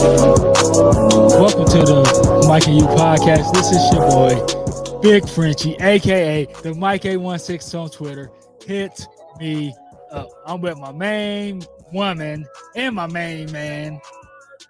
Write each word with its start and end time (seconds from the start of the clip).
Welcome 0.00 1.66
to 1.66 1.78
the 1.84 2.46
Mike 2.48 2.66
and 2.68 2.76
You 2.78 2.84
podcast. 2.86 3.52
This 3.52 3.70
is 3.70 3.92
your 3.92 4.08
boy, 4.08 5.00
Big 5.02 5.28
Frenchie, 5.28 5.74
aka 5.74 6.46
the 6.62 6.72
Mike 6.74 7.02
A16 7.02 7.78
on 7.78 7.90
Twitter. 7.90 8.30
Hit 8.64 9.06
me 9.38 9.74
up. 10.10 10.26
I'm 10.46 10.62
with 10.62 10.78
my 10.78 10.90
main 10.90 11.60
woman 11.92 12.46
and 12.74 12.94
my 12.96 13.08
main 13.08 13.52
man. 13.52 14.00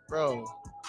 Bro, 0.09 0.45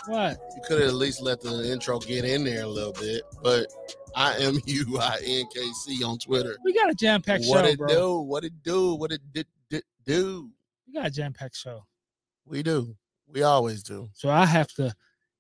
What? 0.08 0.40
you 0.56 0.62
could 0.68 0.80
have 0.80 0.90
at 0.90 0.96
least 0.96 1.22
let 1.22 1.40
the 1.42 1.72
intro 1.72 2.00
get 2.00 2.26
in 2.26 2.44
there 2.44 2.64
a 2.64 2.68
little 2.68 2.94
bit, 2.94 3.22
but 3.44 3.68
I 4.16 4.38
am 4.38 4.60
you, 4.66 4.98
I 5.00 5.20
N 5.24 5.46
K 5.54 5.62
C 5.86 6.04
on 6.04 6.18
Twitter. 6.18 6.58
We 6.66 6.74
got 6.74 6.90
a 6.90 6.96
jam 6.96 7.22
packed 7.22 7.44
show. 7.44 7.52
What 7.52 7.66
it 7.66 7.78
bro. 7.78 7.88
do? 7.88 8.20
What 8.22 8.44
it 8.44 8.54
do? 8.64 8.96
What 8.96 9.12
it 9.12 9.22
did, 9.34 9.46
did 9.70 9.84
do? 10.04 10.50
We 10.88 10.94
got 10.94 11.06
a 11.06 11.12
jam 11.12 11.32
packed 11.32 11.58
show. 11.58 11.86
We 12.48 12.64
do. 12.64 12.96
We 13.32 13.44
always 13.44 13.84
do. 13.84 14.10
So 14.14 14.30
I 14.30 14.46
have 14.46 14.68
to 14.74 14.94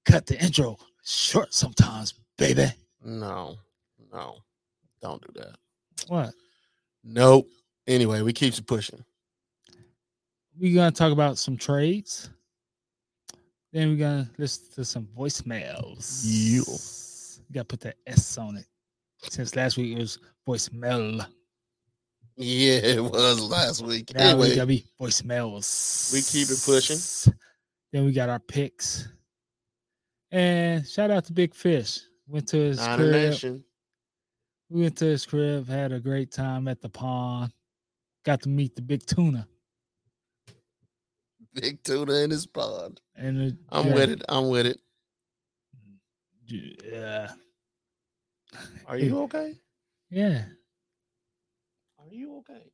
cut 0.05 0.25
the 0.25 0.41
intro 0.41 0.77
short 1.03 1.53
sometimes, 1.53 2.13
baby. 2.37 2.67
No, 3.03 3.57
no, 4.11 4.37
don't 5.01 5.21
do 5.21 5.41
that. 5.41 5.55
What? 6.07 6.33
Nope. 7.03 7.47
Anyway, 7.87 8.21
we 8.21 8.31
keeps 8.33 8.59
it 8.59 8.67
pushing. 8.67 9.03
We're 10.57 10.75
gonna 10.75 10.91
talk 10.91 11.11
about 11.11 11.37
some 11.37 11.57
trades. 11.57 12.29
Then 13.73 13.89
we're 13.89 13.97
gonna 13.97 14.29
listen 14.37 14.65
to 14.75 14.85
some 14.85 15.07
voicemails. 15.17 16.25
You 16.25 16.63
gotta 17.53 17.65
put 17.65 17.79
that 17.81 17.95
S 18.05 18.37
on 18.37 18.57
it. 18.57 18.65
Since 19.29 19.55
last 19.55 19.77
week 19.77 19.97
it 19.97 19.99
was 19.99 20.19
voicemail. 20.47 21.25
Yeah, 22.37 22.73
it 22.77 23.03
was 23.03 23.41
last 23.41 23.83
week. 23.83 24.13
Now 24.13 24.35
we 24.35 24.43
Anyway, 24.43 24.55
gotta 24.55 24.67
be 24.67 24.85
voicemails. 24.99 26.13
We 26.13 26.21
keep 26.21 26.49
it 26.49 26.61
pushing. 26.65 27.33
Then 27.91 28.05
we 28.05 28.11
got 28.13 28.29
our 28.29 28.39
picks. 28.39 29.07
And 30.31 30.87
shout 30.87 31.11
out 31.11 31.25
to 31.25 31.33
Big 31.33 31.53
Fish. 31.53 31.99
Went 32.27 32.47
to 32.49 32.57
his 32.57 32.77
Niner 32.77 33.09
crib. 33.09 33.11
Nation. 33.11 33.63
We 34.69 34.81
went 34.83 34.97
to 34.99 35.05
his 35.05 35.25
crib, 35.25 35.67
had 35.67 35.91
a 35.91 35.99
great 35.99 36.31
time 36.31 36.69
at 36.69 36.81
the 36.81 36.87
pond. 36.87 37.51
Got 38.23 38.41
to 38.43 38.49
meet 38.49 38.75
the 38.75 38.81
big 38.81 39.05
tuna. 39.05 39.45
Big 41.53 41.83
tuna 41.83 42.13
in 42.13 42.29
his 42.29 42.45
pond. 42.45 43.01
And 43.15 43.41
it- 43.41 43.57
I'm 43.69 43.87
yeah, 43.87 43.93
with 43.93 44.09
it. 44.11 44.23
I'm 44.29 44.47
with 44.47 44.65
it. 44.67 44.79
Yeah. 46.47 47.31
Are 48.85 48.97
you 48.97 49.19
okay? 49.23 49.59
Yeah. 50.09 50.43
Are 51.99 52.07
you 52.09 52.37
okay? 52.37 52.71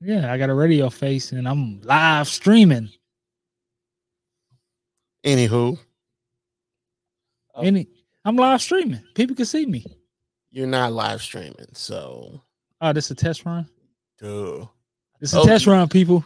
Yeah. 0.00 0.32
I 0.32 0.38
got 0.38 0.48
a 0.48 0.54
radio 0.54 0.88
face 0.88 1.32
and 1.32 1.46
I'm 1.46 1.82
live 1.82 2.28
streaming. 2.28 2.88
Anywho. 5.24 5.78
Any 7.62 7.88
I'm 8.24 8.36
live 8.36 8.60
streaming. 8.62 9.02
People 9.14 9.36
can 9.36 9.44
see 9.46 9.64
me. 9.66 9.84
you're 10.50 10.66
not 10.66 10.92
live 10.92 11.22
streaming, 11.22 11.66
so 11.72 12.42
Oh, 12.80 12.92
this 12.92 13.10
a 13.10 13.14
test 13.14 13.44
run? 13.44 13.66
duh. 14.18 14.66
This 15.20 15.30
is 15.30 15.34
a 15.36 15.40
Oh, 15.40 15.44
test 15.46 15.66
run, 15.66 15.88
people. 15.88 16.24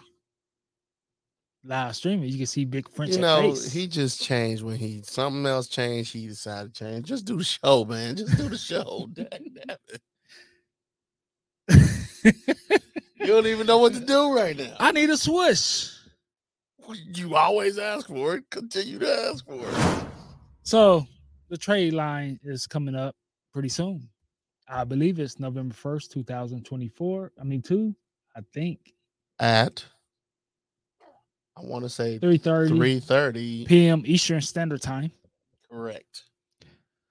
Live 1.64 1.94
streaming. 1.96 2.28
You 2.30 2.38
can 2.38 2.46
see 2.46 2.64
Big 2.64 2.88
French 2.88 3.12
you 3.12 3.18
know, 3.20 3.50
face. 3.54 3.70
he 3.72 3.86
just 3.86 4.22
changed 4.22 4.62
when 4.62 4.76
he 4.76 5.02
something 5.04 5.44
else 5.44 5.68
changed. 5.68 6.12
He 6.12 6.26
decided 6.28 6.74
to 6.74 6.84
change. 6.84 7.06
Just 7.06 7.24
do 7.26 7.36
the 7.36 7.44
show, 7.44 7.84
man. 7.84 8.16
Just 8.16 8.36
do 8.36 8.48
the 8.48 8.56
show. 8.58 9.10
You 13.20 13.26
don't 13.34 13.46
even 13.46 13.66
know 13.66 13.78
what 13.78 13.92
to 13.94 14.00
do 14.00 14.34
right 14.34 14.56
now. 14.56 14.74
I 14.78 14.90
need 14.92 15.10
a 15.10 15.16
swoosh. 15.16 15.90
You 16.94 17.36
always 17.36 17.78
ask 17.78 18.06
for 18.08 18.36
it. 18.36 18.50
Continue 18.50 18.98
to 19.00 19.30
ask 19.30 19.44
for 19.46 19.60
it. 19.62 20.06
So 20.62 21.06
the 21.48 21.56
trade 21.56 21.92
line 21.92 22.38
is 22.42 22.66
coming 22.66 22.94
up 22.94 23.14
pretty 23.52 23.68
soon. 23.68 24.08
I 24.68 24.84
believe 24.84 25.18
it's 25.18 25.38
November 25.38 25.74
1st, 25.74 26.10
2024. 26.10 27.32
I 27.40 27.44
mean, 27.44 27.62
two, 27.62 27.94
I 28.36 28.40
think. 28.52 28.92
At 29.40 29.84
I 31.56 31.60
want 31.62 31.84
to 31.84 31.88
say 31.88 32.18
3:30 32.18 32.68
three 32.68 33.00
thirty. 33.00 33.64
p.m. 33.64 34.02
Eastern 34.04 34.40
Standard 34.40 34.82
Time. 34.82 35.10
Correct. 35.70 36.24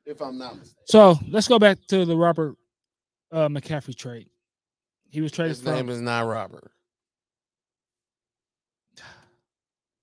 If 0.05 0.21
I'm 0.21 0.37
not 0.37 0.57
mistaken. 0.57 0.83
So 0.85 1.19
let's 1.29 1.47
go 1.47 1.59
back 1.59 1.77
to 1.87 2.05
the 2.05 2.15
Robert 2.15 2.55
uh, 3.31 3.49
McCaffrey 3.49 3.95
trade. 3.95 4.29
He 5.09 5.21
was 5.21 5.31
traded 5.31 5.55
His 5.55 5.61
from 5.61 5.73
name 5.73 5.89
is 5.89 6.01
not 6.01 6.25
Robert. 6.27 6.71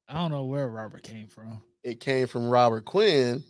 I 0.09 0.15
don't 0.15 0.31
know 0.31 0.45
where 0.45 0.69
Robert 0.69 1.03
came 1.03 1.29
from. 1.29 1.63
It 1.83 2.01
came 2.01 2.27
from 2.27 2.49
Robert 2.49 2.85
Quinn, 2.85 3.43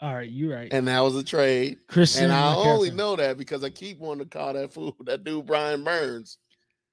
All 0.00 0.14
right, 0.14 0.30
you're 0.30 0.54
right. 0.54 0.72
and 0.72 0.86
that 0.88 1.00
was 1.00 1.16
a 1.16 1.24
trade. 1.24 1.78
Christian 1.88 2.24
And 2.24 2.32
I 2.32 2.54
only 2.54 2.90
know 2.90 3.16
that 3.16 3.38
because 3.38 3.64
I 3.64 3.70
keep 3.70 3.98
wanting 3.98 4.28
to 4.28 4.38
call 4.38 4.52
that 4.52 4.72
fool 4.72 4.96
that 5.04 5.24
dude 5.24 5.46
Brian 5.46 5.84
Burns. 5.84 6.38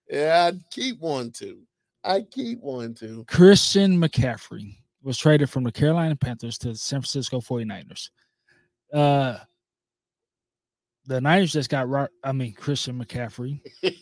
Yeah, 0.10 0.52
I 0.54 0.58
keep 0.72 1.00
wanting 1.00 1.32
to. 1.34 1.60
I 2.04 2.22
keep 2.22 2.60
wanting 2.62 2.96
to. 2.96 3.26
Christian 3.28 3.98
McCaffrey 4.00 4.76
was 5.02 5.18
traded 5.18 5.50
from 5.50 5.64
the 5.64 5.72
Carolina 5.72 6.16
Panthers 6.16 6.58
to 6.60 6.70
the 6.70 6.76
San 6.76 7.02
Francisco 7.02 7.40
49ers. 7.40 8.10
Uh 8.94 9.38
the 11.06 11.20
Niners 11.20 11.52
just 11.52 11.70
got 11.70 12.10
I 12.24 12.32
mean 12.32 12.54
Christian 12.54 13.04
McCaffrey, 13.04 13.60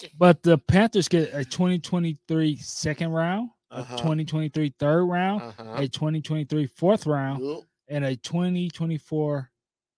He 0.00 0.06
was 0.06 0.08
about 0.08 0.08
to 0.08 0.08
say. 0.08 0.12
but 0.18 0.42
the 0.42 0.58
Panthers 0.58 1.08
get 1.08 1.32
a 1.34 1.44
2023 1.44 2.56
second 2.56 3.10
round, 3.12 3.50
a 3.70 3.80
Uh-huh. 3.80 3.96
2023 3.96 4.74
third 4.78 5.04
round, 5.04 5.42
Uh-huh. 5.42 5.74
a 5.76 5.88
2023 5.88 6.66
fourth 6.66 7.06
round, 7.06 7.64
and 7.88 8.04
a 8.04 8.16
2024 8.16 9.50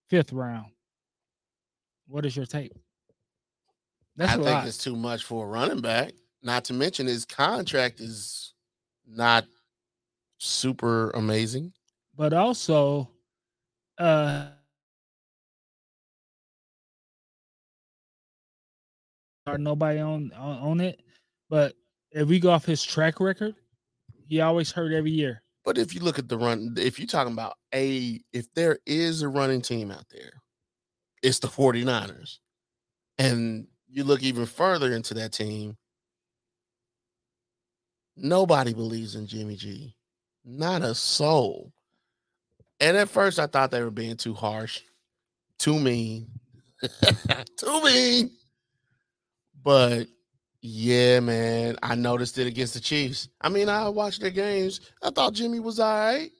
fifth 0.08 0.32
round. 0.32 0.72
What 2.06 2.26
is 2.26 2.36
your 2.36 2.46
take? 2.46 2.72
That's 4.16 4.32
I 4.32 4.34
a 4.34 4.38
think 4.38 4.46
lot. 4.48 4.66
it's 4.66 4.78
too 4.78 4.96
much 4.96 5.24
for 5.24 5.46
a 5.46 5.48
running 5.48 5.80
back. 5.80 6.12
Not 6.42 6.64
to 6.64 6.72
mention 6.74 7.06
his 7.06 7.24
contract 7.24 8.00
is 8.00 8.52
not 9.06 9.46
super 10.38 11.10
amazing. 11.10 11.72
but 12.14 12.32
also 12.34 13.08
uh 13.98 14.48
or 19.46 19.58
nobody 19.58 19.98
on, 19.98 20.32
on 20.34 20.80
it 20.80 21.02
but 21.48 21.74
if 22.12 22.28
we 22.28 22.38
go 22.38 22.50
off 22.50 22.64
his 22.64 22.82
track 22.82 23.20
record 23.20 23.54
he 24.28 24.40
always 24.40 24.70
hurt 24.70 24.92
every 24.92 25.10
year 25.10 25.42
But 25.64 25.78
if 25.78 25.94
you 25.94 26.00
look 26.00 26.18
at 26.18 26.28
the 26.28 26.38
run, 26.38 26.74
if 26.76 26.98
you're 26.98 27.06
talking 27.06 27.32
about 27.32 27.54
a, 27.74 28.20
if 28.32 28.52
there 28.54 28.78
is 28.86 29.22
a 29.22 29.28
running 29.28 29.62
team 29.62 29.90
out 29.90 30.06
there, 30.10 30.32
it's 31.22 31.38
the 31.38 31.46
49ers. 31.46 32.38
And 33.18 33.68
you 33.88 34.02
look 34.04 34.22
even 34.22 34.46
further 34.46 34.92
into 34.92 35.14
that 35.14 35.32
team, 35.32 35.76
nobody 38.16 38.74
believes 38.74 39.14
in 39.14 39.26
Jimmy 39.26 39.54
G. 39.56 39.94
Not 40.44 40.82
a 40.82 40.94
soul. 40.94 41.72
And 42.80 42.96
at 42.96 43.08
first 43.08 43.38
I 43.38 43.46
thought 43.46 43.70
they 43.70 43.82
were 43.84 43.90
being 43.92 44.16
too 44.16 44.34
harsh, 44.34 44.80
too 45.58 45.78
mean, 45.78 46.26
too 47.56 47.84
mean. 47.84 48.30
But 49.62 50.08
yeah, 50.60 51.20
man, 51.20 51.76
I 51.82 51.94
noticed 51.94 52.38
it 52.38 52.46
against 52.46 52.74
the 52.74 52.80
Chiefs. 52.80 53.28
I 53.40 53.48
mean, 53.48 53.68
I 53.68 53.88
watched 53.88 54.20
their 54.20 54.30
games. 54.30 54.80
I 55.02 55.10
thought 55.10 55.34
Jimmy 55.34 55.60
was 55.60 55.80
all 55.80 55.92
right, 55.92 56.30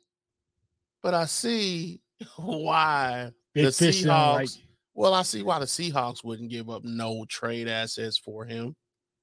but 1.03 1.15
I 1.15 1.27
see 1.27 2.01
why 2.37 3.31
big 3.55 3.73
the 3.73 4.03
don't 4.05 4.35
like 4.35 4.49
Seahawks. 4.49 4.59
Well, 4.95 5.15
I 5.15 5.23
see 5.23 5.43
why 5.43 5.59
the 5.59 5.65
Seahawks 5.65 6.23
wouldn't 6.23 6.51
give 6.51 6.69
up 6.69 6.85
no 6.85 7.25
trade 7.29 7.67
assets 7.67 8.19
for 8.19 8.45
him 8.45 8.77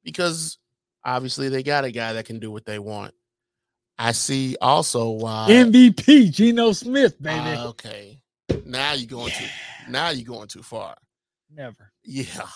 because 0.04 0.58
obviously 1.06 1.48
they 1.50 1.64
got 1.64 1.86
a 1.86 1.92
guy 1.92 2.14
that 2.14 2.26
can 2.26 2.40
do 2.40 2.52
what 2.52 2.66
they 2.66 2.80
want. 2.80 3.14
I 3.98 4.14
see 4.14 4.56
also 4.62 5.10
why. 5.10 5.48
mvp 5.50 6.32
geno 6.32 6.72
smith 6.72 7.22
baby 7.22 7.38
Ah, 7.38 7.68
okay, 7.68 8.22
now 8.66 8.94
you're 8.94 9.10
going 9.10 9.32
too. 9.32 9.46
Now 9.90 10.10
you're 10.10 10.26
going 10.26 10.48
too 10.48 10.64
far. 10.64 10.96
never 11.54 11.92
Yeah, 12.04 12.48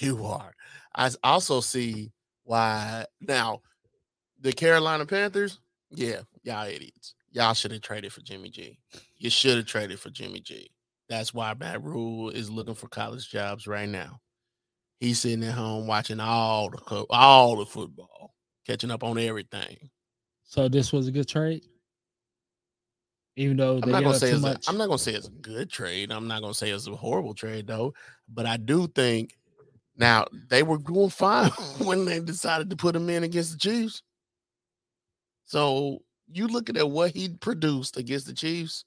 you 0.00 0.24
are. 0.24 0.52
I 0.94 1.10
also 1.22 1.60
see 1.60 2.12
why 2.44 3.06
now 3.20 3.60
the 4.40 4.52
Carolina 4.52 5.06
Panthers, 5.06 5.60
yeah, 5.90 6.20
y'all 6.42 6.66
idiots. 6.66 7.14
Y'all 7.32 7.54
should 7.54 7.72
have 7.72 7.82
traded 7.82 8.12
for 8.12 8.22
Jimmy 8.22 8.48
G. 8.48 8.78
You 9.16 9.30
should 9.30 9.56
have 9.56 9.66
traded 9.66 10.00
for 10.00 10.10
Jimmy 10.10 10.40
G. 10.40 10.70
That's 11.08 11.34
why 11.34 11.54
Matt 11.54 11.82
Rhule 11.82 12.30
is 12.30 12.50
looking 12.50 12.74
for 12.74 12.88
college 12.88 13.30
jobs 13.30 13.66
right 13.66 13.88
now. 13.88 14.20
He's 14.98 15.20
sitting 15.20 15.44
at 15.44 15.54
home 15.54 15.86
watching 15.86 16.20
all 16.20 16.70
the 16.70 16.78
co- 16.78 17.06
all 17.10 17.56
the 17.56 17.66
football, 17.66 18.34
catching 18.66 18.90
up 18.90 19.04
on 19.04 19.18
everything. 19.18 19.76
so 20.44 20.68
this 20.68 20.92
was 20.92 21.08
a 21.08 21.12
good 21.12 21.28
trade 21.28 21.62
even 23.36 23.56
though 23.56 23.80
I'm 23.82 23.90
not 23.90 24.02
gonna 24.02 24.18
say 24.18 24.30
it's 24.30 24.44
a, 24.44 24.58
I'm 24.66 24.78
not 24.78 24.86
gonna 24.86 24.98
say 24.98 25.12
it's 25.12 25.28
a 25.28 25.30
good 25.30 25.70
trade. 25.70 26.10
I'm 26.10 26.26
not 26.26 26.40
gonna 26.40 26.54
say 26.54 26.70
it's 26.70 26.86
a 26.86 26.96
horrible 26.96 27.34
trade 27.34 27.66
though. 27.66 27.92
But 28.28 28.46
I 28.46 28.56
do 28.56 28.88
think 28.88 29.36
now 29.96 30.26
they 30.48 30.62
were 30.62 30.78
doing 30.78 31.10
fine 31.10 31.50
when 31.84 32.04
they 32.04 32.20
decided 32.20 32.70
to 32.70 32.76
put 32.76 32.94
him 32.96 33.08
in 33.10 33.24
against 33.24 33.52
the 33.52 33.58
Chiefs. 33.58 34.02
So 35.44 36.02
you 36.30 36.48
looking 36.48 36.76
at 36.76 36.90
what 36.90 37.12
he 37.12 37.28
produced 37.28 37.96
against 37.96 38.26
the 38.26 38.34
Chiefs. 38.34 38.84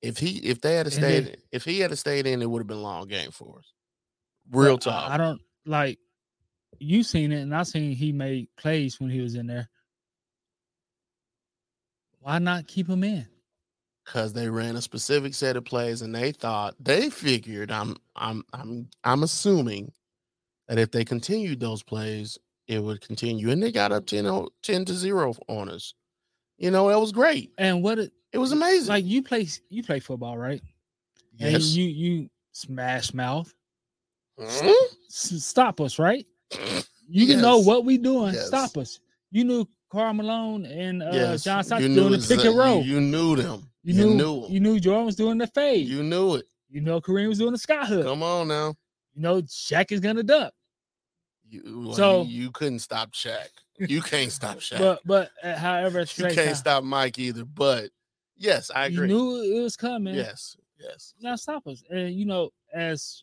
If 0.00 0.18
he 0.18 0.38
if 0.38 0.60
they 0.60 0.76
had 0.76 0.92
stayed 0.92 1.24
they- 1.26 1.36
if 1.52 1.64
he 1.64 1.80
had 1.80 1.96
stayed 1.98 2.26
in, 2.26 2.40
it 2.42 2.48
would 2.48 2.60
have 2.60 2.66
been 2.68 2.78
a 2.78 2.80
long 2.82 3.08
game 3.08 3.30
for 3.32 3.58
us. 3.58 3.72
Real 4.50 4.76
But 4.78 4.86
I- 4.88 4.90
talk. 4.92 5.10
I, 5.10 5.16
don't 5.16 5.40
like 5.66 5.98
you 6.78 7.02
seen 7.02 7.32
it, 7.32 7.40
and 7.40 7.54
I 7.54 7.64
seen 7.64 7.92
he 7.92 8.12
made 8.12 8.48
plays 8.56 9.00
when 9.00 9.10
he 9.10 9.20
was 9.20 9.34
in 9.34 9.46
there. 9.48 9.68
Why 12.20 12.38
not 12.38 12.66
keep 12.66 12.88
him 12.88 13.04
in? 13.04 13.26
because 14.04 14.32
they 14.32 14.48
ran 14.48 14.74
a 14.74 14.80
specific 14.80 15.34
set 15.34 15.54
of 15.54 15.66
plays 15.66 16.00
and 16.00 16.14
they 16.14 16.32
thought 16.32 16.74
they 16.80 17.10
figured 17.10 17.70
I'm 17.70 17.94
I'm 18.16 18.42
I'm 18.54 18.88
I'm 19.04 19.22
assuming 19.22 19.92
that 20.68 20.78
if 20.78 20.90
they 20.90 21.04
continued 21.04 21.60
those 21.60 21.82
plays, 21.82 22.38
it 22.66 22.82
would 22.82 23.00
continue. 23.00 23.50
And 23.50 23.62
they 23.62 23.72
got 23.72 23.92
up 23.92 24.06
10, 24.06 24.26
o- 24.26 24.50
10 24.62 24.84
to 24.86 24.92
0 24.94 25.34
on 25.48 25.68
us. 25.70 25.94
You 26.58 26.70
know, 26.70 26.88
it 26.90 26.98
was 27.00 27.12
great. 27.12 27.52
And 27.58 27.82
what 27.82 27.98
it 27.98 28.12
It 28.32 28.38
was 28.38 28.52
amazing. 28.52 28.88
like 28.88 29.04
you 29.04 29.22
play 29.22 29.48
you 29.70 29.82
play 29.82 30.00
football, 30.00 30.36
right? 30.36 30.60
And 31.40 31.52
yes. 31.52 31.68
you 31.74 31.84
you 31.84 32.30
smash 32.52 33.14
mouth. 33.14 33.52
Mhm. 34.38 34.74
S- 35.08 35.42
stop 35.44 35.80
us, 35.80 35.98
right? 35.98 36.26
You 37.08 37.36
know 37.36 37.58
what 37.58 37.84
we 37.84 37.96
doing. 37.96 38.34
Yes. 38.34 38.48
Stop 38.48 38.76
us. 38.76 39.00
You 39.30 39.44
knew 39.44 39.66
Karl 39.90 40.12
Malone 40.14 40.66
and 40.66 41.02
uh, 41.02 41.10
Yes, 41.12 41.44
John 41.44 41.64
Stockton 41.64 41.90
you 41.92 41.96
doing 41.96 42.10
knew 42.12 42.16
the 42.18 42.36
pick 42.36 42.44
and 42.44 42.58
roll. 42.58 42.82
You, 42.82 42.94
you 42.96 43.00
knew 43.00 43.36
them. 43.36 43.70
You, 43.82 43.94
You, 43.94 44.04
knew, 44.06 44.14
knew 44.16 44.44
'em. 44.44 44.52
you 44.52 44.60
knew 44.60 44.80
Jordan 44.80 45.06
was 45.06 45.16
doing 45.16 45.38
the 45.38 45.46
fade. 45.46 45.86
You, 45.88 45.98
You 45.98 46.02
knew 46.02 46.34
it. 46.34 46.44
You 46.68 46.80
know 46.82 47.00
Kareem 47.00 47.28
was 47.28 47.38
doing 47.38 47.52
the 47.52 47.58
sky 47.58 47.86
hook. 47.86 48.04
Come 48.04 48.22
on 48.22 48.48
now. 48.48 48.74
You 49.14 49.22
know 49.22 49.40
Jack 49.42 49.90
is 49.92 50.00
gonna 50.00 50.22
duck. 50.22 50.52
You, 51.48 51.92
So- 51.94 52.22
you, 52.22 52.42
you 52.44 52.50
couldn't 52.50 52.80
stop 52.80 53.12
Shaq. 53.12 53.48
You 53.80 54.02
can't 54.02 54.32
stop 54.32 54.56
Shaq. 54.58 54.78
But 54.78 55.00
but 55.04 55.30
uh, 55.44 55.54
however, 55.54 56.00
you 56.00 56.24
can't 56.24 56.34
time, 56.34 56.54
stop 56.56 56.82
Mike 56.82 57.16
either. 57.16 57.44
But 57.44 57.90
yes, 58.36 58.72
I 58.74 58.86
you 58.86 58.98
agree. 59.04 59.06
knew 59.08 59.40
it 59.56 59.62
was 59.62 59.76
coming. 59.76 60.16
yes, 60.16 60.56
yes. 60.80 61.14
Not 61.20 61.38
stop 61.38 61.64
us. 61.68 61.84
And 61.88 62.12
you 62.12 62.26
know, 62.26 62.50
as 62.74 63.22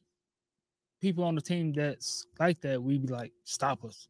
people 1.01 1.25
on 1.25 1.35
the 1.35 1.41
team 1.41 1.73
that's 1.73 2.25
like 2.39 2.61
that, 2.61 2.81
we 2.81 2.97
be 2.99 3.07
like, 3.07 3.33
stop 3.43 3.83
us. 3.83 4.07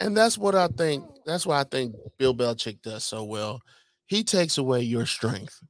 And 0.00 0.16
that's 0.16 0.36
what 0.36 0.56
I 0.56 0.66
think. 0.66 1.04
That's 1.24 1.46
why 1.46 1.60
I 1.60 1.64
think 1.64 1.94
Bill 2.18 2.34
Belichick 2.34 2.82
does 2.82 3.04
so 3.04 3.22
well. 3.22 3.60
He 4.06 4.24
takes 4.24 4.58
away 4.58 4.80
your 4.82 5.06
strength. 5.06 5.60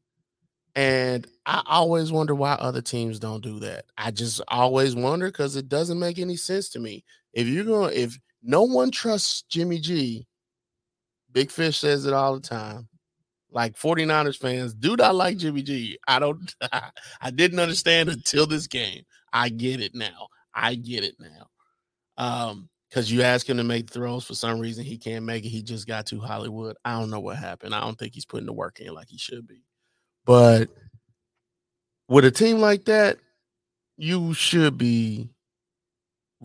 And 0.75 1.27
I 1.45 1.63
always 1.67 2.11
wonder 2.11 2.35
why 2.35 2.53
other 2.53 2.81
teams 2.83 3.19
don't 3.19 3.43
do 3.43 3.61
that. 3.61 3.85
I 3.97 4.11
just 4.11 4.41
always 4.49 4.95
wonder 4.97 5.27
because 5.27 5.57
it 5.57 5.69
doesn't 5.69 5.99
make 5.99 6.19
any 6.19 6.37
sense 6.37 6.69
to 6.71 6.79
me. 6.79 7.05
If 7.37 7.47
you're 7.47 7.65
going, 7.65 7.95
if 7.95 8.19
no 8.43 8.63
one 8.63 8.91
trusts 8.91 9.43
Jimmy 9.43 9.79
G, 9.79 10.27
Big 11.33 11.51
Fish 11.51 11.79
says 11.79 12.07
it 12.07 12.15
all 12.15 12.35
the 12.35 12.41
time. 12.41 12.89
Like 13.51 13.79
49ers 13.79 14.39
fans 14.39 14.73
do 14.73 14.97
not 14.97 15.15
like 15.15 15.37
Jimmy 15.37 15.63
G. 15.63 15.99
I 16.09 16.19
don't, 16.19 16.55
I 17.21 17.31
didn't 17.31 17.61
understand 17.61 18.09
until 18.09 18.47
this 18.47 18.67
game. 18.67 19.03
I 19.35 19.51
get 19.51 19.81
it 19.81 19.95
now. 19.95 20.29
I 20.55 20.77
get 20.77 21.05
it 21.05 21.17
now. 21.21 21.49
Um, 22.17 22.71
because 22.89 23.13
you 23.13 23.21
ask 23.21 23.47
him 23.47 23.59
to 23.59 23.65
make 23.65 23.91
throws 23.91 24.25
for 24.25 24.35
some 24.35 24.59
reason 24.59 24.83
he 24.85 24.97
can't 24.97 25.27
make 25.27 25.45
it. 25.45 25.51
He 25.51 25.63
just 25.63 25.87
got 25.87 26.07
to 26.07 26.21
Hollywood. 26.21 26.77
I 26.87 26.99
don't 26.99 27.11
know 27.11 27.21
what 27.21 27.37
happened. 27.37 27.75
I 27.75 27.81
don't 27.81 27.99
think 27.99 28.15
he's 28.15 28.25
putting 28.25 28.47
the 28.47 28.55
work 28.55 28.81
in 28.81 28.95
like 28.95 29.09
he 29.09 29.19
should 29.19 29.47
be. 29.47 29.61
But 30.25 30.71
with 32.09 32.25
a 32.25 32.31
team 32.31 32.61
like 32.61 32.87
that, 32.87 33.19
you 33.99 34.33
should 34.33 34.79
be 34.79 35.29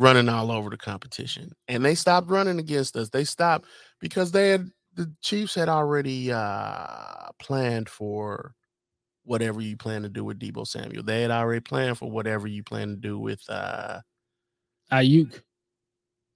running 0.01 0.27
all 0.27 0.51
over 0.51 0.69
the 0.69 0.77
competition. 0.77 1.51
And 1.67 1.85
they 1.85 1.95
stopped 1.95 2.29
running 2.29 2.59
against 2.59 2.95
us. 2.97 3.09
They 3.09 3.23
stopped 3.23 3.67
because 3.99 4.31
they 4.31 4.49
had 4.49 4.69
the 4.95 5.09
Chiefs 5.21 5.55
had 5.55 5.69
already 5.69 6.31
uh 6.31 7.29
planned 7.39 7.87
for 7.87 8.55
whatever 9.23 9.61
you 9.61 9.77
plan 9.77 10.01
to 10.01 10.09
do 10.09 10.25
with 10.25 10.39
Deebo 10.39 10.67
Samuel. 10.67 11.03
They 11.03 11.21
had 11.21 11.31
already 11.31 11.61
planned 11.61 11.99
for 11.99 12.09
whatever 12.09 12.47
you 12.47 12.63
plan 12.63 12.89
to 12.89 12.95
do 12.95 13.19
with 13.19 13.41
uh 13.47 13.99
Aiyuk, 14.91 15.41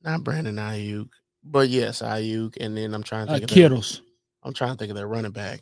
not 0.04 0.24
Brandon 0.24 0.56
Aiyuk, 0.56 1.10
but 1.44 1.68
yes, 1.68 2.02
Aiyuk. 2.02 2.58
And 2.62 2.78
then 2.78 2.94
I'm 2.94 3.04
trying 3.04 3.26
to 3.28 3.34
uh, 3.34 3.36
think 3.36 3.50
of 3.52 3.56
their, 3.56 3.64
Kittles. 3.64 4.02
I'm 4.44 4.54
trying 4.54 4.74
to 4.74 4.78
think 4.78 4.92
of 4.92 4.96
their 4.96 5.08
running 5.08 5.32
back. 5.32 5.62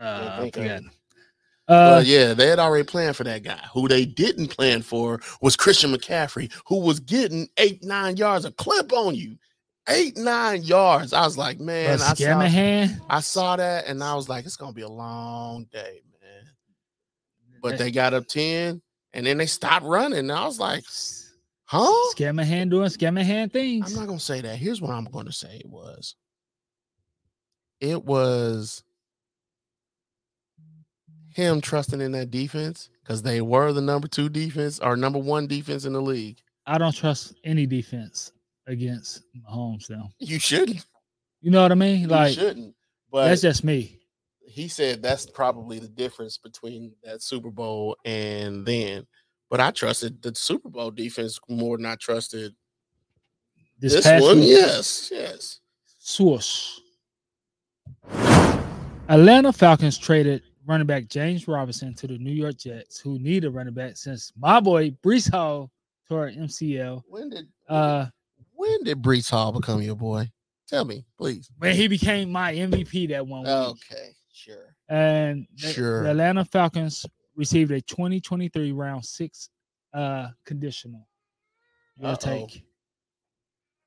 Uh, 0.00 0.30
I 0.32 0.40
think 0.40 0.56
of 0.56 0.62
forgot. 0.62 0.78
him. 0.78 0.90
Uh, 1.68 1.96
But 1.98 2.06
yeah, 2.06 2.32
they 2.34 2.46
had 2.46 2.58
already 2.58 2.84
planned 2.84 3.14
for 3.16 3.24
that 3.24 3.42
guy. 3.42 3.60
Who 3.74 3.88
they 3.88 4.04
didn't 4.06 4.48
plan 4.48 4.82
for 4.82 5.20
was 5.42 5.54
Christian 5.56 5.92
McCaffrey, 5.92 6.50
who 6.66 6.80
was 6.80 6.98
getting 6.98 7.48
eight, 7.58 7.84
nine 7.84 8.16
yards 8.16 8.44
a 8.46 8.52
clip 8.52 8.92
on 8.92 9.14
you. 9.14 9.36
Eight, 9.88 10.16
nine 10.16 10.62
yards. 10.62 11.12
I 11.12 11.22
was 11.24 11.36
like, 11.38 11.60
man, 11.60 11.90
I 12.02 12.14
saw, 12.14 12.38
I 13.08 13.20
saw 13.20 13.56
that 13.56 13.86
and 13.86 14.02
I 14.02 14.14
was 14.14 14.28
like, 14.28 14.44
it's 14.46 14.56
gonna 14.56 14.72
be 14.72 14.82
a 14.82 14.88
long 14.88 15.64
day, 15.72 16.00
man. 16.22 16.50
But 17.62 17.72
they 17.78 17.90
got 17.90 18.14
up 18.14 18.26
10 18.26 18.80
and 19.14 19.26
then 19.26 19.36
they 19.38 19.46
stopped 19.46 19.84
running. 19.86 20.18
And 20.18 20.32
I 20.32 20.44
was 20.46 20.58
like, 20.60 20.84
huh? 21.64 21.90
Scamahan 22.14 22.70
doing 22.70 22.88
Scamahan 22.90 23.50
things. 23.52 23.90
I'm 23.92 23.98
not 23.98 24.06
gonna 24.08 24.20
say 24.20 24.40
that. 24.42 24.56
Here's 24.56 24.80
what 24.80 24.90
I'm 24.90 25.04
gonna 25.04 25.32
say 25.32 25.56
it 25.56 25.66
was. 25.68 26.14
It 27.80 28.04
was 28.04 28.82
him 31.38 31.60
trusting 31.60 32.00
in 32.00 32.10
that 32.12 32.32
defense 32.32 32.90
because 33.00 33.22
they 33.22 33.40
were 33.40 33.72
the 33.72 33.80
number 33.80 34.08
two 34.08 34.28
defense 34.28 34.80
or 34.80 34.96
number 34.96 35.20
one 35.20 35.46
defense 35.46 35.84
in 35.84 35.92
the 35.92 36.02
league. 36.02 36.38
I 36.66 36.78
don't 36.78 36.94
trust 36.94 37.34
any 37.44 37.64
defense 37.64 38.32
against 38.66 39.22
Mahomes 39.48 39.88
now. 39.88 40.10
You 40.18 40.40
shouldn't. 40.40 40.84
You 41.40 41.52
know 41.52 41.62
what 41.62 41.70
I 41.70 41.76
mean? 41.76 42.00
You 42.00 42.08
Like 42.08 42.34
shouldn't. 42.34 42.74
But 43.12 43.28
that's 43.28 43.40
just 43.40 43.62
me. 43.62 44.00
he 44.48 44.66
said 44.66 45.00
that's 45.00 45.26
probably 45.26 45.78
the 45.78 45.86
difference 45.88 46.36
between 46.38 46.92
that 47.04 47.22
Super 47.22 47.50
Bowl 47.50 47.96
and 48.04 48.66
then. 48.66 49.06
But 49.48 49.60
I 49.60 49.70
trusted 49.70 50.20
the 50.20 50.34
Super 50.34 50.68
Bowl 50.68 50.90
defense 50.90 51.38
more 51.48 51.76
than 51.76 51.86
I 51.86 51.94
trusted 51.94 52.52
This, 53.78 53.94
this, 53.94 54.20
one. 54.22 54.40
week, 54.40 54.48
Yes, 54.50 55.08
yes. 55.12 55.60
Swoosh. 56.00 56.80
Atlanta 59.08 59.52
Falcons 59.52 59.96
traded 59.96 60.42
running 60.68 60.86
back 60.86 61.08
James 61.08 61.48
Robinson 61.48 61.94
to 61.94 62.06
the 62.06 62.18
New 62.18 62.30
York 62.32 62.58
Jets, 62.58 63.00
who 63.00 63.18
need 63.18 63.44
a 63.44 63.50
running 63.50 63.74
back 63.74 63.96
since 63.96 64.32
my 64.38 64.60
boy 64.60 64.90
Breece 65.02 65.30
Hall 65.30 65.70
tore 66.06 66.30
MCL. 66.30 67.02
When 67.08 67.30
did 67.30 67.48
Uh, 67.68 68.06
when 68.54 68.84
did 68.84 69.02
Breece 69.02 69.30
Hall 69.30 69.50
become 69.52 69.82
your 69.82 69.96
boy? 69.96 70.30
Tell 70.68 70.84
me, 70.84 71.04
please. 71.16 71.50
when 71.58 71.74
he 71.74 71.88
became 71.88 72.30
my 72.30 72.52
MVP 72.54 73.08
that 73.08 73.26
one 73.26 73.40
week. 73.42 73.48
Okay, 73.50 74.10
sure. 74.32 74.74
and 74.88 75.46
the, 75.56 75.72
Sure. 75.72 76.02
the 76.04 76.10
Atlanta 76.10 76.44
Falcons 76.44 77.06
received 77.34 77.70
a 77.70 77.80
2023 77.80 78.72
round 78.72 79.04
six 79.04 79.48
uh 79.94 80.28
conditional. 80.44 81.08
Your 81.96 82.10
Uh-oh. 82.10 82.16
take. 82.16 82.64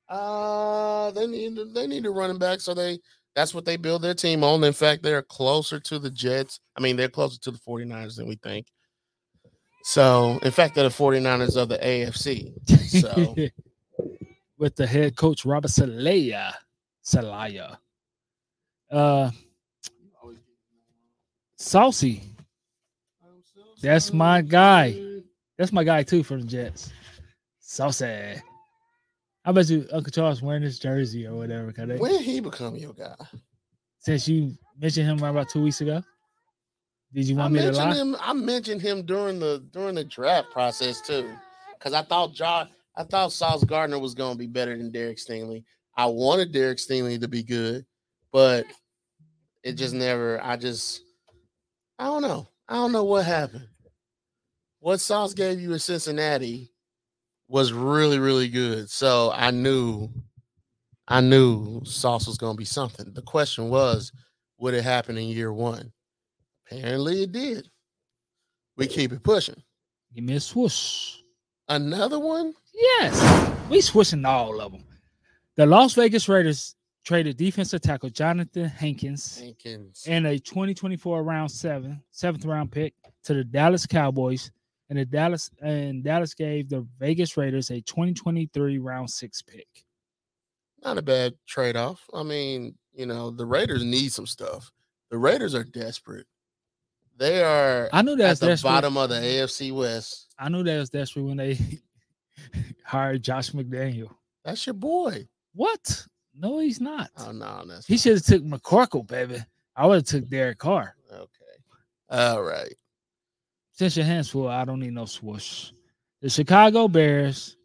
Uh 0.08 1.10
they 1.12 1.26
need 1.26 1.56
they 1.74 1.86
need 1.86 2.04
a 2.06 2.10
running 2.10 2.38
back, 2.38 2.60
so 2.60 2.74
they 2.74 2.98
that's 3.34 3.54
what 3.54 3.64
they 3.64 3.76
build 3.76 4.02
their 4.02 4.14
team 4.14 4.44
on. 4.44 4.62
In 4.64 4.72
fact, 4.72 5.02
they're 5.02 5.22
closer 5.22 5.80
to 5.80 5.98
the 5.98 6.10
Jets. 6.10 6.60
I 6.76 6.80
mean, 6.80 6.96
they're 6.96 7.08
closer 7.08 7.38
to 7.40 7.50
the 7.50 7.58
49ers 7.58 8.16
than 8.16 8.28
we 8.28 8.36
think. 8.36 8.66
So, 9.84 10.38
in 10.42 10.50
fact, 10.50 10.74
they're 10.74 10.88
the 10.88 10.90
49ers 10.90 11.56
of 11.56 11.68
the 11.68 11.78
AFC. 11.78 12.52
So 12.88 13.34
with 14.58 14.76
the 14.76 14.86
head 14.86 15.16
coach 15.16 15.44
Robert 15.44 15.70
Salaya. 15.70 16.52
Salaya. 17.04 17.76
Uh 18.90 19.30
Saucy. 21.56 22.22
That's 23.80 24.12
my 24.12 24.42
guy. 24.42 25.00
That's 25.58 25.72
my 25.72 25.82
guy 25.82 26.02
too 26.04 26.22
for 26.22 26.36
the 26.36 26.44
Jets. 26.44 26.92
Saucy. 27.58 28.40
I 29.44 29.52
bet 29.52 29.68
you 29.68 29.86
Uncle 29.92 30.12
Charles 30.12 30.40
wearing 30.42 30.62
his 30.62 30.78
jersey 30.78 31.26
or 31.26 31.34
whatever. 31.34 31.72
Cause 31.72 31.88
they, 31.88 31.96
When 31.96 32.12
did 32.12 32.22
he 32.22 32.40
become 32.40 32.76
your 32.76 32.92
guy? 32.92 33.14
since 33.98 34.26
you 34.28 34.54
mentioned 34.78 35.08
him 35.08 35.22
about 35.22 35.48
two 35.48 35.62
weeks 35.62 35.80
ago. 35.80 36.02
Did 37.12 37.28
you 37.28 37.38
I 37.40 37.48
me 37.48 37.60
to 37.60 37.72
lie? 37.72 37.94
him. 37.94 38.16
I 38.20 38.32
mentioned 38.32 38.80
him 38.80 39.02
during 39.02 39.38
the 39.38 39.62
during 39.72 39.94
the 39.94 40.04
draft 40.04 40.50
process 40.50 41.00
too, 41.00 41.30
because 41.78 41.92
I 41.92 42.02
thought 42.02 42.32
Josh, 42.32 42.68
I 42.96 43.04
thought 43.04 43.32
Sauce 43.32 43.64
Gardner 43.64 43.98
was 43.98 44.14
going 44.14 44.32
to 44.32 44.38
be 44.38 44.46
better 44.46 44.76
than 44.76 44.90
Derek 44.90 45.18
Stingley. 45.18 45.64
I 45.94 46.06
wanted 46.06 46.52
Derek 46.52 46.78
Stingley 46.78 47.20
to 47.20 47.28
be 47.28 47.42
good, 47.42 47.84
but 48.32 48.64
it 49.62 49.74
just 49.74 49.92
never. 49.92 50.42
I 50.42 50.56
just, 50.56 51.02
I 51.98 52.04
don't 52.04 52.22
know. 52.22 52.48
I 52.66 52.74
don't 52.76 52.92
know 52.92 53.04
what 53.04 53.26
happened. 53.26 53.68
What 54.80 55.00
Sauce 55.00 55.34
gave 55.34 55.60
you 55.60 55.72
in 55.74 55.78
Cincinnati 55.78 56.71
was 57.48 57.72
really 57.72 58.18
really 58.18 58.48
good. 58.48 58.88
So 58.90 59.30
I 59.34 59.50
knew, 59.50 60.08
I 61.08 61.20
knew 61.20 61.82
Sauce 61.84 62.26
was 62.26 62.38
going 62.38 62.54
to 62.54 62.58
be 62.58 62.64
something. 62.64 63.12
The 63.12 63.22
question 63.22 63.68
was, 63.68 64.12
would 64.58 64.74
it 64.74 64.84
happen 64.84 65.18
in 65.18 65.28
year 65.28 65.52
one? 65.52 65.92
Apparently 66.66 67.22
it 67.24 67.32
did. 67.32 67.68
We 68.76 68.86
keep 68.86 69.12
it 69.12 69.22
pushing. 69.22 69.62
Give 70.14 70.24
me 70.24 70.34
a 70.34 70.40
swoosh. 70.40 71.16
Another 71.68 72.18
one? 72.18 72.54
Yes, 72.74 73.50
we 73.68 73.80
switching 73.80 74.24
all 74.24 74.60
of 74.60 74.72
them. 74.72 74.84
The 75.56 75.66
Las 75.66 75.94
Vegas 75.94 76.28
Raiders 76.28 76.74
traded 77.04 77.36
defensive 77.36 77.82
tackle 77.82 78.08
Jonathan 78.08 78.66
Hankins 78.66 79.38
Hankins. 79.38 80.04
and 80.06 80.26
a 80.26 80.38
2024 80.38 81.22
round 81.22 81.50
seven, 81.50 82.00
seventh 82.10 82.44
round 82.44 82.70
pick 82.72 82.94
to 83.24 83.34
the 83.34 83.44
Dallas 83.44 83.86
Cowboys. 83.86 84.50
And 84.92 84.98
the 84.98 85.06
Dallas 85.06 85.50
and 85.62 86.04
Dallas 86.04 86.34
gave 86.34 86.68
the 86.68 86.86
Vegas 86.98 87.38
Raiders 87.38 87.70
a 87.70 87.80
2023 87.80 88.76
round 88.76 89.08
six 89.08 89.40
pick. 89.40 89.66
Not 90.84 90.98
a 90.98 91.02
bad 91.02 91.32
trade 91.46 91.76
off. 91.76 92.04
I 92.12 92.22
mean, 92.22 92.74
you 92.92 93.06
know, 93.06 93.30
the 93.30 93.46
Raiders 93.46 93.82
need 93.82 94.12
some 94.12 94.26
stuff. 94.26 94.70
The 95.10 95.16
Raiders 95.16 95.54
are 95.54 95.64
desperate. 95.64 96.26
They 97.16 97.42
are 97.42 97.88
I 97.90 98.02
knew 98.02 98.16
that 98.16 98.24
at 98.24 98.30
was 98.32 98.40
the 98.40 98.46
desperate. 98.48 98.68
bottom 98.70 98.98
of 98.98 99.08
the 99.08 99.14
AFC 99.14 99.72
West. 99.72 100.34
I 100.38 100.50
knew 100.50 100.62
that 100.62 100.78
was 100.78 100.90
desperate 100.90 101.22
when 101.22 101.38
they 101.38 101.56
hired 102.84 103.22
Josh 103.22 103.52
McDaniel. 103.52 104.10
That's 104.44 104.66
your 104.66 104.74
boy. 104.74 105.26
What? 105.54 106.06
No, 106.38 106.58
he's 106.58 106.82
not. 106.82 107.08
Oh 107.16 107.32
no, 107.32 107.64
that's 107.66 107.86
He 107.86 107.96
should 107.96 108.16
have 108.16 108.26
took 108.26 108.42
McCorkle, 108.44 109.06
baby. 109.06 109.38
I 109.74 109.86
would 109.86 109.94
have 109.94 110.04
took 110.04 110.28
Derek 110.28 110.58
Carr. 110.58 110.96
okay. 111.10 111.28
All 112.10 112.42
right. 112.42 112.74
Since 113.72 113.96
your 113.96 114.06
hands 114.06 114.28
full, 114.28 114.48
I 114.48 114.64
don't 114.64 114.80
need 114.80 114.92
no 114.92 115.06
swoosh. 115.06 115.72
The 116.20 116.28
Chicago 116.28 116.88
Bears 116.88 117.56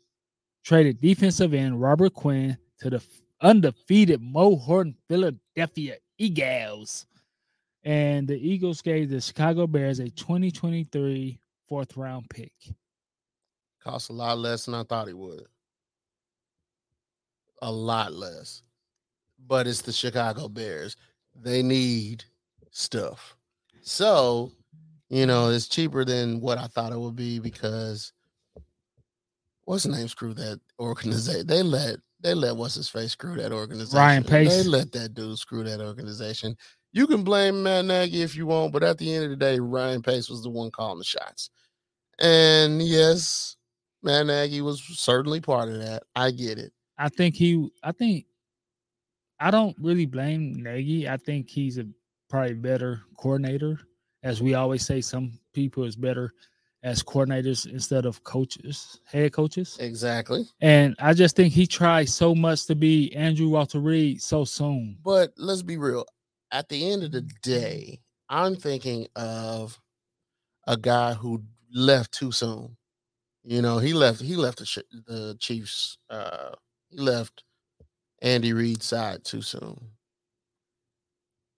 traded 0.64 1.00
defensive 1.00 1.54
end 1.54 1.80
Robert 1.82 2.14
Quinn 2.14 2.58
to 2.80 2.90
the 2.90 3.04
undefeated 3.42 4.22
Mo 4.22 4.56
Horton 4.56 4.96
Philadelphia 5.08 5.98
Eagles. 6.18 7.06
And 7.84 8.28
the 8.28 8.36
Eagles 8.36 8.82
gave 8.82 9.10
the 9.10 9.22
Chicago 9.22 9.68
Bears 9.68 10.00
a 10.00 10.10
2023 10.10 11.40
fourth 11.68 11.96
round 11.96 12.30
pick. 12.30 12.54
Cost 13.84 14.10
a 14.10 14.14
lot 14.14 14.38
less 14.38 14.66
than 14.66 14.76
I 14.76 14.84
thought 14.84 15.08
it 15.08 15.18
would. 15.18 15.46
A 17.62 17.72
lot 17.72 18.14
less. 18.14 18.64
But 19.48 19.68
it's 19.68 19.82
the 19.82 19.94
Chicago 19.94 20.48
Bears. 20.50 20.96
They 21.36 21.62
need 21.62 22.24
stuff. 22.72 23.36
So, 23.82 24.52
you 25.10 25.26
know, 25.26 25.50
it's 25.50 25.68
cheaper 25.68 26.04
than 26.04 26.42
what 26.42 26.58
I 26.58 26.68
thought 26.68 26.92
it 26.92 27.00
would 27.00 27.16
be 27.16 27.40
because 27.40 28.12
what's 29.66 29.84
the 29.84 29.92
name 29.92 30.08
screw 30.08 30.34
that 30.34 30.60
organization? 30.80 31.48
They 31.48 31.64
let 31.64 31.98
they 32.22 32.34
let 32.34 32.56
what's 32.56 32.76
his 32.76 32.90
face 32.90 33.12
screw 33.12 33.36
that 33.36 33.52
organization. 33.52 33.98
Ryan 33.98 34.24
Pace. 34.24 34.50
They 34.50 34.64
let 34.64 34.92
that 34.94 35.14
dude 35.14 35.38
screw 35.38 35.64
that 35.64 35.82
organization. 35.82 36.56
You 36.94 37.06
can 37.06 37.24
blame 37.24 37.64
Matt 37.64 37.86
Nagy 37.86 38.22
if 38.22 38.36
you 38.36 38.48
want, 38.48 38.74
but 38.74 38.84
at 38.84 38.98
the 38.98 39.14
end 39.14 39.26
of 39.26 39.30
the 39.30 39.36
day, 39.36 39.60
Ryan 39.60 40.02
Pace 40.02 40.30
was 40.30 40.42
the 40.42 40.50
one 40.50 40.72
calling 40.72 40.98
the 40.98 41.04
shots. 41.04 41.52
And 42.20 42.82
yes, 42.82 43.56
Matt 44.02 44.26
Nagy 44.26 44.62
was 44.62 44.82
certainly 44.82 45.40
part 45.40 45.70
of 45.70 45.80
that. 45.80 46.04
I 46.16 46.32
get 46.32 46.58
it. 46.58 46.74
I 46.98 47.10
think 47.10 47.36
he 47.36 47.70
I 47.84 47.92
think 47.92 48.26
I 49.40 49.52
don't 49.52 49.76
really 49.80 50.06
blame 50.08 50.56
Nagy. 50.64 51.08
I 51.08 51.18
think 51.18 51.50
he's 51.50 51.78
a 51.78 51.86
probably 52.30 52.56
better 52.56 53.02
coordinator. 53.18 53.80
As 54.28 54.42
we 54.42 54.56
always 54.56 54.86
say, 54.86 55.00
some 55.00 55.40
people 55.54 55.86
is 55.86 55.96
better 55.96 56.34
as 56.84 57.02
coordinators 57.02 57.66
instead 57.66 58.06
of 58.06 58.26
coaches, 58.26 59.00
head 59.06 59.32
coaches. 59.32 59.78
Exactly. 59.80 60.46
And 60.60 60.98
I 61.00 61.14
just 61.14 61.38
think 61.38 61.54
he 61.54 61.66
tried 61.66 62.10
so 62.10 62.36
much 62.36 62.66
to 62.66 62.76
be 62.76 63.16
Andrew 63.16 63.48
Walter 63.48 63.80
Reid 63.80 64.22
so 64.22 64.44
soon. 64.44 64.98
But 65.02 65.32
let's 65.38 65.62
be 65.62 65.78
real. 65.78 66.06
At 66.52 66.68
the 66.68 66.92
end 66.92 67.04
of 67.04 67.14
the 67.14 67.22
day, 67.42 68.02
I'm 68.28 68.58
thinking 68.58 69.08
of 69.16 69.80
a 70.68 70.76
guy 70.76 71.14
who 71.14 71.42
left 71.74 72.12
too 72.12 72.34
soon. 72.34 72.76
You 73.46 73.62
know, 73.62 73.78
he 73.78 73.94
left. 73.94 74.20
He 74.20 74.36
left 74.36 74.60
the, 74.60 74.84
the 75.08 75.38
Chiefs. 75.40 76.00
Uh, 76.10 76.52
he 76.90 76.98
left 76.98 77.46
Andy 78.22 78.52
Reid's 78.52 78.88
side 78.88 79.24
too 79.24 79.42
soon. 79.42 79.80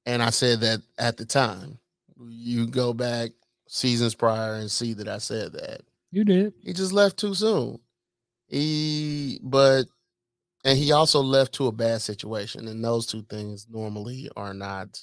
And 0.06 0.22
I 0.22 0.30
said 0.30 0.60
that 0.60 0.82
at 1.00 1.18
the 1.18 1.26
time. 1.26 1.80
You 2.28 2.68
go 2.68 2.94
back 2.94 3.32
seasons 3.68 4.16
prior 4.16 4.56
and 4.56 4.70
see 4.70 4.94
that 4.94 5.08
I 5.08 5.20
said 5.20 5.54
that. 5.54 5.82
You 6.12 6.24
did. 6.24 6.54
He 6.64 6.74
just 6.74 6.92
left 6.92 7.18
too 7.18 7.34
soon. 7.34 7.80
He, 8.48 9.40
but, 9.44 9.84
and 10.66 10.78
he 10.78 10.92
also 10.92 11.22
left 11.22 11.54
to 11.54 11.68
a 11.68 11.72
bad 11.72 12.02
situation. 12.02 12.68
And 12.68 12.84
those 12.84 13.06
two 13.06 13.22
things 13.30 13.68
normally 13.70 14.30
are 14.36 14.54
not 14.54 15.00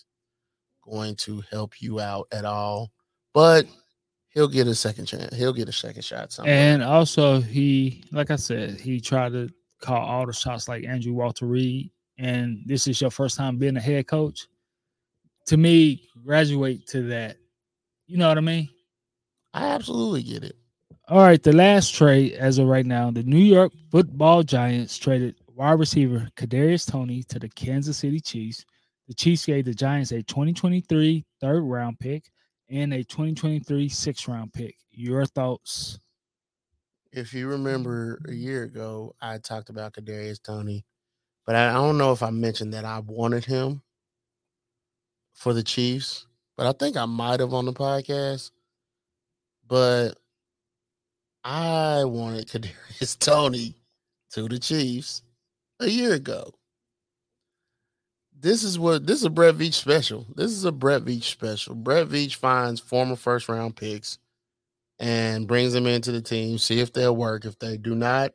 going 0.83 1.15
to 1.17 1.43
help 1.51 1.81
you 1.81 2.01
out 2.01 2.27
at 2.33 2.45
all. 2.45 2.93
But 3.33 3.67
he'll 4.31 4.49
get 4.49 4.67
a 4.67 4.75
second 4.75 5.07
chance. 5.07 5.35
He'll 5.35 5.53
get 5.53 5.69
a 5.69 5.73
second 5.73 6.05
shot 6.05 6.33
somewhere. 6.33 6.55
And 6.55 6.83
also 6.83 7.41
he, 7.41 8.05
like 8.13 8.31
I 8.31 8.37
said, 8.37 8.81
he 8.81 9.01
tried 9.01 9.33
to 9.33 9.49
call 9.81 10.03
all 10.03 10.27
the 10.27 10.33
shots 10.33 10.69
like 10.69 10.85
Andrew 10.85 11.13
Walter 11.13 11.47
Reid. 11.47 11.91
And 12.19 12.63
this 12.67 12.87
is 12.87 13.01
your 13.01 13.11
first 13.11 13.37
time 13.37 13.59
being 13.59 13.77
a 13.77 13.81
head 13.81 14.07
coach. 14.09 14.49
To 15.47 15.57
me, 15.57 16.09
graduate 16.25 16.87
to 16.89 17.03
that. 17.03 17.37
You 18.07 18.17
know 18.19 18.29
what 18.29 18.39
I 18.39 18.43
mean? 18.43 18.69
I 19.55 19.69
absolutely 19.69 20.23
get 20.23 20.43
it. 20.43 20.57
All 21.09 21.19
right, 21.19 21.41
the 21.41 21.53
last 21.53 21.95
trade 21.95 22.33
as 22.33 22.59
of 22.59 22.67
right 22.67 22.85
now, 22.85 23.13
the 23.13 23.23
New 23.23 23.39
York 23.39 23.73
Football 23.93 24.43
Giants 24.43 24.99
traded 24.99 25.37
wide 25.55 25.79
receiver 25.79 26.29
Kadarius 26.37 26.91
Toney 26.91 27.23
to 27.25 27.39
the 27.39 27.49
Kansas 27.49 27.99
City 27.99 28.19
Chiefs. 28.19 28.65
The 29.07 29.15
Chiefs 29.15 29.47
gave 29.47 29.65
the 29.65 29.75
Giants 29.75 30.11
a 30.11 30.23
2023 30.25 31.25
third 31.41 31.63
round 31.63 32.01
pick 32.01 32.25
and 32.69 32.93
a 32.93 33.05
2023 33.05 33.89
sixth 33.89 34.27
round 34.27 34.53
pick. 34.53 34.75
Your 34.91 35.25
thoughts? 35.27 36.01
If 37.13 37.33
you 37.33 37.47
remember 37.47 38.21
a 38.29 38.33
year 38.33 38.65
ago, 38.65 39.15
I 39.23 39.39
talked 39.39 39.71
about 39.71 39.93
Kadarius 39.93 40.43
Toney, 40.43 40.85
but 41.47 41.55
I 41.55 41.71
I 41.71 41.75
don't 41.75 41.99
know 41.99 42.11
if 42.11 42.25
I 42.25 42.31
mentioned 42.31 42.75
that 42.75 42.85
I 42.85 42.99
wanted 42.99 43.45
him 43.45 43.81
for 45.37 45.53
the 45.53 45.63
Chiefs, 45.63 46.27
but 46.57 46.67
I 46.67 46.73
think 46.73 46.97
I 46.97 47.05
might 47.05 47.41
have 47.41 47.55
on 47.55 47.67
the 47.67 47.73
podcast. 47.73 48.51
But 49.69 50.13
I 51.45 52.05
wanted 52.05 52.49
Kadarius 52.49 53.19
Toney 53.19 53.77
to 54.31 54.49
the 54.49 54.59
Chiefs 54.59 55.23
a 55.79 55.87
year 55.87 56.15
ago. 56.15 56.53
This 58.39 58.65
is 58.65 58.79
what 58.79 59.07
this 59.07 59.21
is 59.21 59.25
a 59.25 59.31
Brett 59.31 59.55
Veach 59.55 59.75
special. 59.75 60.27
This 60.35 60.51
is 60.51 60.65
a 60.65 60.73
Brett 60.73 61.03
Veach 61.05 61.25
special. 61.25 61.75
Brett 61.75 62.09
Veach 62.09 62.35
finds 62.35 62.81
former 62.81 63.17
first 63.17 63.49
round 63.49 63.77
picks 63.77 64.19
and 64.99 65.47
brings 65.47 65.73
them 65.73 65.87
into 65.87 66.13
the 66.13 66.21
team, 66.21 66.59
see 66.59 66.81
if 66.81 66.93
they'll 66.93 67.17
work. 67.17 67.45
If 67.45 67.59
they 67.59 67.77
do 67.77 67.95
not, 67.95 68.33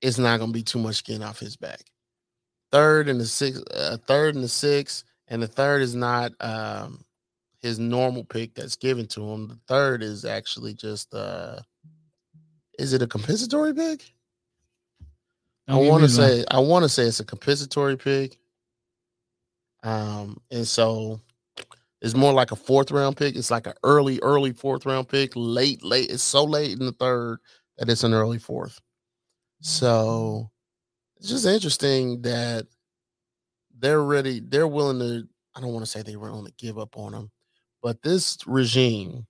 it's 0.00 0.18
not 0.18 0.38
going 0.38 0.50
to 0.50 0.54
be 0.54 0.62
too 0.62 0.78
much 0.78 0.96
skin 0.96 1.22
off 1.22 1.38
his 1.38 1.56
back. 1.56 1.80
Third 2.70 3.08
and 3.08 3.20
the 3.20 3.26
sixth, 3.26 3.62
uh, 3.72 3.98
third 3.98 4.34
and 4.34 4.42
the 4.42 4.48
sixth, 4.48 5.04
and 5.32 5.42
the 5.42 5.48
third 5.48 5.80
is 5.80 5.94
not 5.94 6.32
um, 6.40 7.02
his 7.62 7.78
normal 7.78 8.22
pick 8.22 8.54
that's 8.54 8.76
given 8.76 9.06
to 9.08 9.22
him. 9.22 9.48
The 9.48 9.58
third 9.66 10.02
is 10.02 10.26
actually 10.26 10.74
just, 10.74 11.14
uh, 11.14 11.58
is 12.78 12.92
it 12.92 13.00
a 13.00 13.06
compensatory 13.06 13.72
pick? 13.72 14.12
I 15.66 15.76
want 15.76 16.02
to 16.02 16.08
say, 16.10 16.44
I 16.50 16.58
want 16.58 16.82
to 16.82 16.88
say 16.88 17.04
it's 17.04 17.20
a 17.20 17.24
compensatory 17.24 17.96
pick. 17.96 18.36
Um, 19.82 20.36
and 20.50 20.68
so 20.68 21.18
it's 22.02 22.14
more 22.14 22.34
like 22.34 22.52
a 22.52 22.56
fourth 22.56 22.90
round 22.90 23.16
pick. 23.16 23.34
It's 23.34 23.50
like 23.50 23.66
an 23.66 23.74
early, 23.84 24.20
early 24.20 24.52
fourth 24.52 24.84
round 24.84 25.08
pick. 25.08 25.32
Late, 25.34 25.82
late. 25.82 26.10
It's 26.10 26.22
so 26.22 26.44
late 26.44 26.78
in 26.78 26.84
the 26.84 26.92
third 26.92 27.38
that 27.78 27.88
it's 27.88 28.04
an 28.04 28.12
early 28.12 28.38
fourth. 28.38 28.78
So 29.62 30.50
it's 31.16 31.30
just 31.30 31.46
interesting 31.46 32.20
that 32.20 32.66
they're 33.82 34.02
ready. 34.02 34.40
They're 34.40 34.66
willing 34.68 34.98
to. 35.00 35.28
I 35.54 35.60
don't 35.60 35.74
want 35.74 35.84
to 35.84 35.90
say 35.90 36.00
they're 36.02 36.18
willing 36.18 36.46
to 36.46 36.52
give 36.56 36.78
up 36.78 36.96
on 36.96 37.12
him, 37.12 37.30
but 37.82 38.00
this 38.02 38.38
regime, 38.46 39.26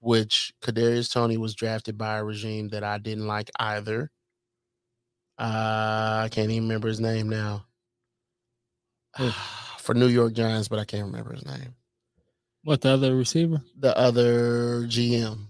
which 0.00 0.52
Kadarius 0.60 1.12
Toney 1.12 1.36
was 1.36 1.54
drafted 1.54 1.96
by 1.96 2.16
a 2.18 2.24
regime 2.24 2.68
that 2.70 2.82
I 2.82 2.98
didn't 2.98 3.28
like 3.28 3.48
either. 3.60 4.10
Uh, 5.38 6.22
I 6.24 6.28
can't 6.32 6.50
even 6.50 6.64
remember 6.64 6.88
his 6.88 6.98
name 7.00 7.28
now. 7.28 7.64
For 9.78 9.94
New 9.94 10.06
York 10.08 10.32
Giants, 10.32 10.68
but 10.68 10.78
I 10.78 10.84
can't 10.84 11.06
remember 11.06 11.32
his 11.34 11.44
name. 11.44 11.74
what 12.64 12.80
the 12.80 12.90
other 12.90 13.14
receiver? 13.16 13.60
The 13.78 13.96
other 13.96 14.82
GM 14.86 15.48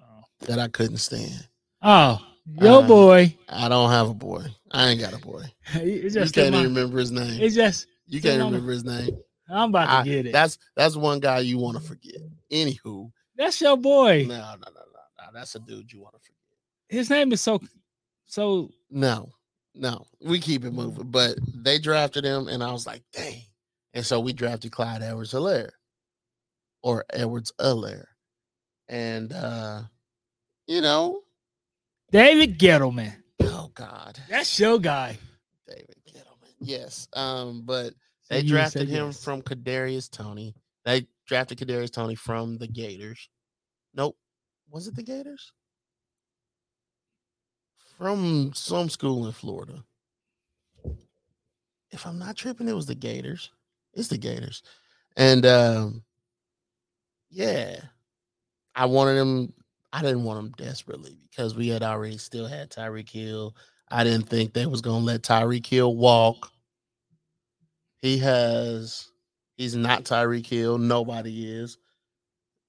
Oh, 0.00 0.22
that 0.46 0.58
I 0.58 0.68
couldn't 0.68 0.98
stand. 0.98 1.48
oh 1.82 2.24
yo 2.56 2.80
Uh, 2.82 2.86
boy. 2.88 3.36
I 3.48 3.68
don't 3.68 3.90
have 3.90 4.08
a 4.08 4.14
boy. 4.14 4.44
I 4.70 4.88
ain't 4.88 5.00
got 5.00 5.14
a 5.14 5.18
boy. 5.18 5.42
You 5.82 6.10
can't 6.10 6.36
even 6.54 6.64
remember 6.64 6.98
his 6.98 7.10
name. 7.12 7.40
It's 7.40 7.54
just 7.54 7.86
You 8.06 8.20
can't 8.20 8.42
remember 8.42 8.72
his 8.72 8.84
name. 8.84 9.18
I'm 9.50 9.70
about 9.70 9.86
to 9.86 9.90
I- 9.92 10.04
get 10.04 10.26
it. 10.26 10.32
That's 10.32 10.58
that's 10.76 10.96
one 10.96 11.20
guy 11.20 11.40
you 11.40 11.58
want 11.58 11.76
to 11.78 11.82
forget. 11.82 12.20
Anywho, 12.52 13.10
That's 13.36 13.60
your 13.60 13.76
boy. 13.76 14.24
no, 14.28 14.36
no, 14.36 14.40
no, 14.52 14.56
no, 14.66 14.80
no. 15.18 15.24
That's 15.32 15.54
a 15.54 15.58
dude 15.60 15.92
you 15.92 16.00
want 16.00 16.14
to 16.14 16.20
forget. 16.20 16.36
His 16.88 17.10
name 17.10 17.32
is 17.32 17.40
so 17.40 17.60
so 18.26 18.70
No, 18.90 19.30
no. 19.74 20.06
We 20.22 20.38
keep 20.38 20.64
it 20.64 20.72
moving. 20.72 21.10
But 21.10 21.38
they 21.54 21.78
drafted 21.78 22.24
him, 22.24 22.48
and 22.48 22.62
I 22.62 22.72
was 22.72 22.86
like, 22.86 23.02
dang. 23.12 23.42
And 23.94 24.04
so 24.04 24.20
we 24.20 24.32
drafted 24.32 24.72
Clyde 24.72 25.02
Edwards 25.02 25.32
Helaire 25.32 25.70
or 26.82 27.04
Edwards 27.12 27.52
Alaire. 27.60 28.06
And 28.88 29.32
uh, 29.32 29.82
you 30.66 30.80
know, 30.80 31.20
David 32.10 32.58
Gettleman. 32.58 33.14
oh 33.42 33.70
God, 33.74 34.18
That's 34.28 34.58
your 34.58 34.78
guy. 34.78 35.18
David 35.66 35.96
Gettleman. 36.08 36.52
yes. 36.60 37.08
Um, 37.12 37.62
but 37.64 37.94
they 38.30 38.40
you 38.40 38.48
drafted 38.48 38.88
him 38.88 39.06
yes. 39.06 39.22
from 39.22 39.42
Kadarius 39.42 40.10
Toney. 40.10 40.54
They 40.84 41.06
drafted 41.26 41.58
Kadarius 41.58 41.92
Toney 41.92 42.14
from 42.14 42.58
the 42.58 42.66
Gators. 42.66 43.28
Nope. 43.94 44.16
Was 44.70 44.86
it 44.86 44.96
the 44.96 45.02
Gators? 45.02 45.52
From 47.98 48.52
some 48.54 48.88
school 48.88 49.26
in 49.26 49.32
Florida. 49.32 49.84
If 51.90 52.06
I'm 52.06 52.18
not 52.18 52.36
tripping, 52.36 52.68
it 52.68 52.74
was 52.74 52.86
the 52.86 52.94
Gators. 52.94 53.50
It's 53.94 54.08
the 54.08 54.18
Gators. 54.18 54.62
And 55.16 55.44
um 55.44 56.02
yeah. 57.30 57.80
I 58.74 58.86
wanted 58.86 59.18
him. 59.18 59.52
I 59.98 60.02
didn't 60.02 60.22
want 60.22 60.38
him 60.38 60.54
desperately 60.56 61.18
because 61.28 61.56
we 61.56 61.66
had 61.66 61.82
already 61.82 62.18
still 62.18 62.46
had 62.46 62.70
Tyreek 62.70 63.10
Hill. 63.10 63.56
I 63.90 64.04
didn't 64.04 64.28
think 64.28 64.52
they 64.52 64.64
was 64.64 64.80
gonna 64.80 65.04
let 65.04 65.22
Tyreek 65.22 65.66
Hill 65.66 65.96
walk. 65.96 66.52
He 68.00 68.18
has 68.18 69.10
he's 69.56 69.74
not 69.74 70.04
Tyreek 70.04 70.46
Hill. 70.46 70.78
Nobody 70.78 71.50
is. 71.50 71.78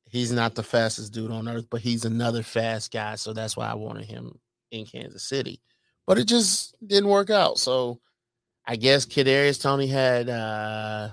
He's 0.10 0.32
not 0.32 0.56
the 0.56 0.64
fastest 0.64 1.14
dude 1.14 1.30
on 1.30 1.48
earth, 1.48 1.68
but 1.70 1.82
he's 1.82 2.04
another 2.04 2.42
fast 2.42 2.92
guy. 2.92 3.14
So 3.14 3.32
that's 3.32 3.56
why 3.56 3.70
I 3.70 3.76
wanted 3.76 4.06
him 4.06 4.40
in 4.72 4.88
Kansas 4.88 5.22
City. 5.22 5.62
But 6.08 6.18
it 6.18 6.28
just 6.28 6.76
didn't 6.88 7.10
work 7.12 7.30
out. 7.30 7.60
So 7.60 8.02
I 8.66 8.76
guess 8.76 9.06
Kadarius 9.06 9.62
Toney 9.62 9.86
had 9.86 10.30
uh 10.30 11.10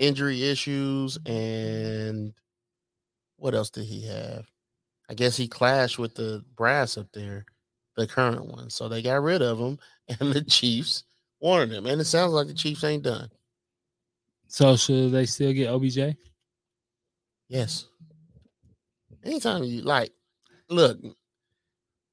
injury 0.00 0.42
issues 0.42 1.16
and 1.26 2.34
what 3.42 3.56
else 3.56 3.70
did 3.70 3.86
he 3.86 4.06
have? 4.06 4.46
I 5.10 5.14
guess 5.14 5.36
he 5.36 5.48
clashed 5.48 5.98
with 5.98 6.14
the 6.14 6.44
brass 6.54 6.96
up 6.96 7.08
there, 7.12 7.44
the 7.96 8.06
current 8.06 8.46
one. 8.46 8.70
So 8.70 8.88
they 8.88 9.02
got 9.02 9.20
rid 9.20 9.42
of 9.42 9.58
him, 9.58 9.80
and 10.08 10.32
the 10.32 10.44
Chiefs 10.44 11.02
wanted 11.40 11.72
him. 11.72 11.86
And 11.86 12.00
it 12.00 12.04
sounds 12.04 12.32
like 12.32 12.46
the 12.46 12.54
Chiefs 12.54 12.84
ain't 12.84 13.02
done. 13.02 13.28
So 14.46 14.76
should 14.76 15.10
they 15.10 15.26
still 15.26 15.52
get 15.52 15.70
OBJ? 15.70 16.16
Yes. 17.48 17.88
Anytime 19.24 19.64
you 19.64 19.82
like, 19.82 20.12
look, 20.70 20.98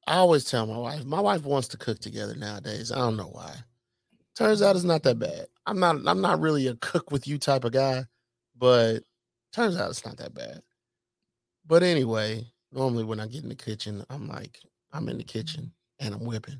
I 0.08 0.16
always 0.16 0.46
tell 0.46 0.66
my 0.66 0.78
wife, 0.78 1.06
my 1.06 1.22
wife 1.22 1.44
wants 1.44 1.68
to 1.70 1.78
cook 1.78 2.00
together 2.00 2.36
nowadays. 2.36 2.92
I 2.92 2.98
don't 2.98 3.18
know 3.18 3.30
why. 3.32 3.54
Turns 4.36 4.64
out 4.64 4.76
it's 4.76 4.84
not 4.86 5.04
that 5.04 5.20
bad. 5.20 5.46
I'm 5.68 5.80
not 5.80 5.98
I'm 6.08 6.22
not 6.22 6.40
really 6.40 6.66
a 6.68 6.76
cook 6.76 7.12
with 7.12 7.28
you 7.28 7.38
type 7.38 7.66
of 7.66 7.74
guy, 7.74 8.06
but 8.58 9.02
turns 9.54 9.78
out 9.78 9.92
it's 9.92 10.06
not 10.06 10.18
that 10.18 10.34
bad. 10.34 10.64
But 11.70 11.84
anyway, 11.84 12.46
normally 12.72 13.04
when 13.04 13.20
I 13.22 13.28
get 13.28 13.44
in 13.44 13.50
the 13.50 13.56
kitchen, 13.56 14.04
I'm 14.10 14.28
like, 14.28 14.60
I'm 14.92 15.08
in 15.08 15.18
the 15.20 15.24
kitchen 15.24 15.72
and 16.00 16.16
I'm 16.16 16.26
whipping, 16.26 16.60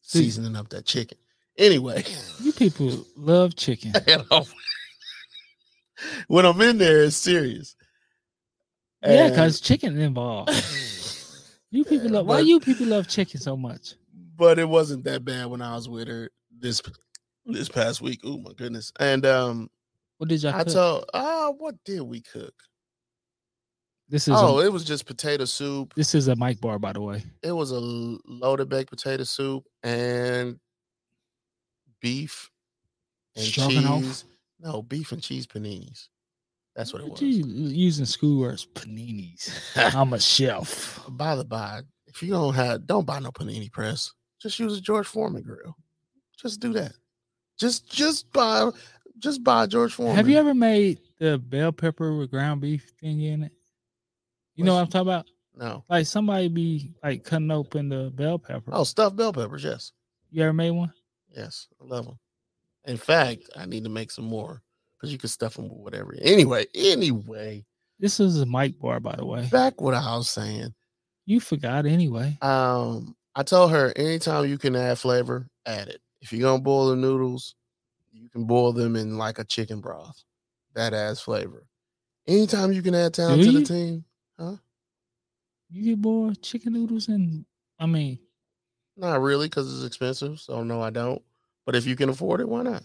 seasoning 0.00 0.56
up 0.56 0.70
that 0.70 0.86
chicken. 0.86 1.18
Anyway, 1.58 2.04
You 2.40 2.52
people 2.52 3.04
love 3.16 3.54
chicken. 3.54 3.92
when 6.28 6.46
I'm 6.46 6.60
in 6.62 6.78
there, 6.78 7.02
it's 7.04 7.16
serious. 7.16 7.76
yeah, 9.04 9.28
because 9.28 9.60
chicken 9.60 9.98
involved. 10.00 10.50
You 11.70 11.84
people 11.84 12.10
love 12.10 12.26
why 12.26 12.36
but- 12.38 12.46
you 12.46 12.58
people 12.60 12.86
love 12.86 13.06
chicken 13.08 13.40
so 13.40 13.56
much? 13.56 13.94
but 14.38 14.58
it 14.58 14.68
wasn't 14.68 15.04
that 15.04 15.24
bad 15.24 15.46
when 15.46 15.62
I 15.62 15.74
was 15.74 15.88
with 15.88 16.08
her 16.08 16.30
this 16.58 16.80
this 17.46 17.68
past 17.68 18.00
week. 18.02 18.20
Oh 18.24 18.38
my 18.38 18.52
goodness! 18.54 18.90
And 19.00 19.24
um, 19.26 19.68
What 20.18 20.28
did 20.28 20.42
y'all 20.42 20.54
I 20.54 20.64
cook? 20.64 20.72
told, 20.72 21.04
ah, 21.14 21.50
what 21.56 21.74
did 21.84 22.00
we 22.02 22.20
cook? 22.22 22.54
This 24.08 24.28
is 24.28 24.34
Oh, 24.36 24.60
a, 24.60 24.66
it 24.66 24.72
was 24.72 24.84
just 24.84 25.06
potato 25.06 25.44
soup. 25.44 25.94
this 25.94 26.14
is 26.14 26.28
a 26.28 26.36
Mike 26.36 26.60
bar, 26.60 26.78
by 26.78 26.92
the 26.92 27.00
way. 27.00 27.22
It 27.42 27.52
was 27.52 27.70
a 27.72 27.80
loaded 27.80 28.68
baked 28.68 28.90
potato 28.90 29.24
soup 29.24 29.64
and 29.82 30.58
beef 32.00 32.50
and 33.34 33.44
cheese. 33.46 34.24
No, 34.60 34.82
beef 34.82 35.12
and 35.12 35.22
cheese 35.22 35.46
paninis. 35.46 36.08
That's 36.74 36.92
what 36.92 37.02
it 37.02 37.08
was. 37.10 37.20
you 37.22 37.44
using 37.46 38.04
school 38.04 38.40
words? 38.40 38.66
Paninis. 38.74 39.50
I'm 39.94 40.12
a 40.12 40.20
chef. 40.20 41.00
By 41.08 41.34
the 41.36 41.44
by, 41.44 41.80
if 42.06 42.22
you 42.22 42.30
don't 42.30 42.54
have, 42.54 42.86
don't 42.86 43.06
buy 43.06 43.18
no 43.18 43.30
panini 43.30 43.70
press. 43.72 44.12
Just 44.40 44.58
use 44.58 44.76
a 44.76 44.80
George 44.80 45.06
Foreman 45.06 45.42
grill. 45.42 45.74
Just 46.40 46.60
do 46.60 46.72
that. 46.74 46.92
Just, 47.58 47.90
just 47.90 48.30
buy, 48.32 48.70
just 49.18 49.42
buy 49.42 49.66
George 49.66 49.94
Foreman. 49.94 50.16
Have 50.16 50.28
you 50.28 50.36
ever 50.36 50.52
made 50.52 51.00
the 51.18 51.38
bell 51.38 51.72
pepper 51.72 52.14
with 52.16 52.30
ground 52.30 52.60
beef 52.60 52.92
thing 53.00 53.22
in 53.22 53.44
it? 53.44 53.52
You 54.56 54.64
know 54.64 54.74
what 54.74 54.80
I'm 54.80 54.86
talking 54.88 55.08
about? 55.08 55.26
No. 55.56 55.84
Like 55.88 56.06
somebody 56.06 56.48
be 56.48 56.92
like 57.02 57.24
cutting 57.24 57.50
open 57.50 57.88
the 57.88 58.10
bell 58.14 58.38
pepper. 58.38 58.70
Oh, 58.72 58.84
stuffed 58.84 59.16
bell 59.16 59.32
peppers. 59.32 59.64
Yes. 59.64 59.92
You 60.30 60.42
ever 60.42 60.52
made 60.52 60.70
one? 60.72 60.92
Yes, 61.34 61.68
I 61.80 61.84
love 61.84 62.06
them. 62.06 62.18
In 62.86 62.96
fact, 62.96 63.48
I 63.56 63.66
need 63.66 63.84
to 63.84 63.90
make 63.90 64.10
some 64.10 64.24
more 64.26 64.62
because 64.96 65.12
you 65.12 65.18
can 65.18 65.28
stuff 65.28 65.54
them 65.54 65.68
with 65.68 65.78
whatever. 65.78 66.14
Anyway, 66.20 66.66
anyway, 66.74 67.64
This 67.98 68.20
is 68.20 68.40
a 68.40 68.46
mic 68.46 68.78
bar, 68.78 69.00
by 69.00 69.14
the 69.16 69.24
way. 69.24 69.48
back 69.50 69.80
what 69.80 69.94
I 69.94 70.16
was 70.16 70.28
saying. 70.30 70.74
You 71.26 71.40
forgot 71.40 71.86
anyway. 71.86 72.38
Um, 72.40 73.16
I 73.34 73.42
told 73.42 73.70
her 73.72 73.92
anytime 73.96 74.46
you 74.46 74.58
can 74.58 74.76
add 74.76 74.98
flavor, 74.98 75.48
add 75.66 75.88
it. 75.88 76.00
If 76.20 76.32
you're 76.32 76.42
gonna 76.48 76.62
boil 76.62 76.90
the 76.90 76.96
noodles, 76.96 77.54
you 78.12 78.28
can 78.28 78.44
boil 78.44 78.72
them 78.72 78.96
in 78.96 79.18
like 79.18 79.38
a 79.38 79.44
chicken 79.44 79.80
broth. 79.80 80.22
That 80.74 80.94
adds 80.94 81.20
flavor. 81.20 81.66
Anytime 82.26 82.72
you 82.72 82.82
can 82.82 82.94
add 82.94 83.14
talent 83.14 83.42
Do 83.42 83.46
to 83.46 83.52
the 83.52 83.60
you? 83.60 84.04
Team, 84.38 84.60
You 85.70 85.84
get 85.84 86.02
boiled 86.02 86.42
chicken 86.42 86.72
noodles 86.72 87.08
and 87.08 87.44
I 87.78 87.86
mean, 87.86 88.18
not 88.96 89.20
really 89.20 89.46
because 89.46 89.72
it's 89.74 89.86
expensive. 89.86 90.40
So 90.40 90.62
no, 90.62 90.80
I 90.80 90.90
don't. 90.90 91.22
But 91.64 91.74
if 91.76 91.86
you 91.86 91.96
can 91.96 92.08
afford 92.08 92.40
it, 92.40 92.48
why 92.48 92.62
not? 92.62 92.82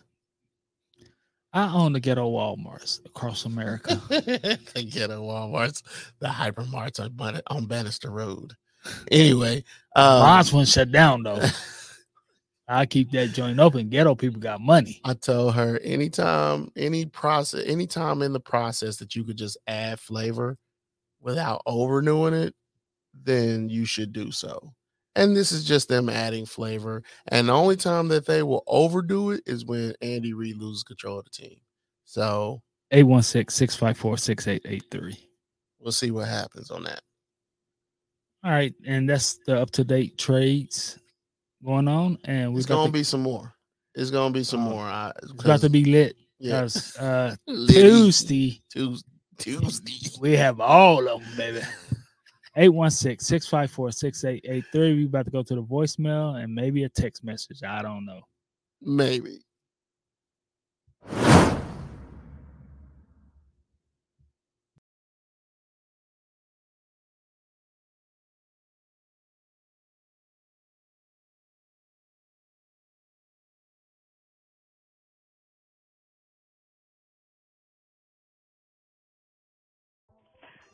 I 1.54 1.72
own 1.74 1.94
the 1.94 2.00
ghetto 2.00 2.30
Walmarts 2.30 3.06
across 3.06 3.46
America. 3.46 3.96
the 4.10 4.88
ghetto 4.90 5.22
Walmarts, 5.22 5.84
the 6.20 6.28
hypermarts 6.28 7.00
on, 7.00 7.42
on 7.48 7.66
Bannister 7.66 8.10
Road. 8.10 8.54
Anyway, 9.12 9.64
um, 9.96 10.22
Mine's 10.22 10.54
one 10.54 10.66
shut 10.66 10.92
down 10.92 11.24
though. 11.24 11.42
I 12.68 12.86
keep 12.86 13.12
that 13.12 13.34
joint 13.34 13.60
open. 13.60 13.90
Ghetto 13.90 14.16
people 14.16 14.40
got 14.40 14.62
money. 14.62 15.02
I 15.04 15.14
told 15.14 15.56
her 15.56 15.78
anytime, 15.80 16.72
any 16.78 17.06
process, 17.06 17.66
anytime 17.66 18.22
in 18.22 18.32
the 18.32 18.40
process 18.40 18.96
that 18.98 19.14
you 19.14 19.26
could 19.26 19.38
just 19.38 19.58
add 19.68 20.00
flavor 20.00 20.58
without 21.22 21.62
overdoing 21.66 22.34
it, 22.34 22.54
then 23.14 23.70
you 23.70 23.86
should 23.86 24.14
do 24.14 24.32
so. 24.32 24.74
And 25.16 25.36
this 25.36 25.52
is 25.52 25.66
just 25.66 25.90
them 25.90 26.08
adding 26.10 26.46
flavor. 26.46 27.04
And 27.28 27.50
the 27.50 27.54
only 27.54 27.76
time 27.76 28.08
that 28.10 28.26
they 28.26 28.44
will 28.44 28.64
overdo 28.68 29.32
it 29.32 29.42
is 29.46 29.66
when 29.66 29.94
Andy 30.02 30.34
Reid 30.34 30.58
loses 30.58 30.84
control 30.84 31.20
of 31.20 31.26
the 31.26 31.32
team. 31.32 31.58
So 32.06 32.62
816-654-6883. 32.94 35.18
we'll 35.80 35.92
see 35.92 36.12
what 36.12 36.28
happens 36.28 36.72
on 36.72 36.84
that. 36.84 37.02
All 38.44 38.52
right, 38.52 38.74
and 38.88 39.08
that's 39.10 39.38
the 39.46 39.60
up 39.62 39.70
to 39.72 39.84
date 39.84 40.18
trades 40.18 40.98
going 41.64 41.88
on, 41.88 42.18
and 42.26 42.52
we're 42.52 42.58
It's 42.60 42.68
gonna 42.68 42.88
to, 42.88 42.92
be 42.92 43.04
some 43.04 43.22
more. 43.22 43.54
It's 43.94 44.10
gonna 44.10 44.34
be 44.34 44.44
some 44.44 44.66
Oh, 44.66 44.70
more. 44.72 44.84
I, 44.84 45.12
it's 45.22 45.32
about 45.32 45.62
to 45.62 45.70
be 45.70 45.86
lit. 45.86 46.16
yeah. 46.40 46.68
uh. 47.00 47.36
Tuesday 47.48 48.60
Tues- 48.72 49.04
Tuesday. 49.42 50.10
we 50.20 50.36
have 50.36 50.60
all 50.60 51.08
of 51.08 51.22
them, 51.22 51.38
baby. 51.38 51.62
816-654-6883. 52.58 54.64
We 54.74 55.06
about 55.06 55.26
to 55.26 55.32
go 55.32 55.44
to 55.44 55.56
the 55.56 55.64
voicemail 55.64 56.44
and 56.44 56.54
maybe 56.54 56.84
a 56.84 56.90
text 56.90 57.24
message. 57.24 57.64
I 57.64 57.82
don't 57.82 58.06
know. 58.06 58.20
Maybe. 58.82 59.40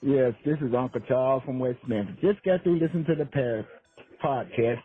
Yes, 0.02 0.34
this 0.46 0.58
is 0.62 0.76
Uncle 0.78 1.02
Charles 1.08 1.42
from 1.44 1.58
West 1.58 1.80
Memphis. 1.88 2.16
Just 2.22 2.44
got 2.44 2.62
through 2.62 2.80
listening 2.80 3.06
to 3.06 3.16
the 3.16 3.26
Paris 3.26 3.66
podcast, 4.24 4.82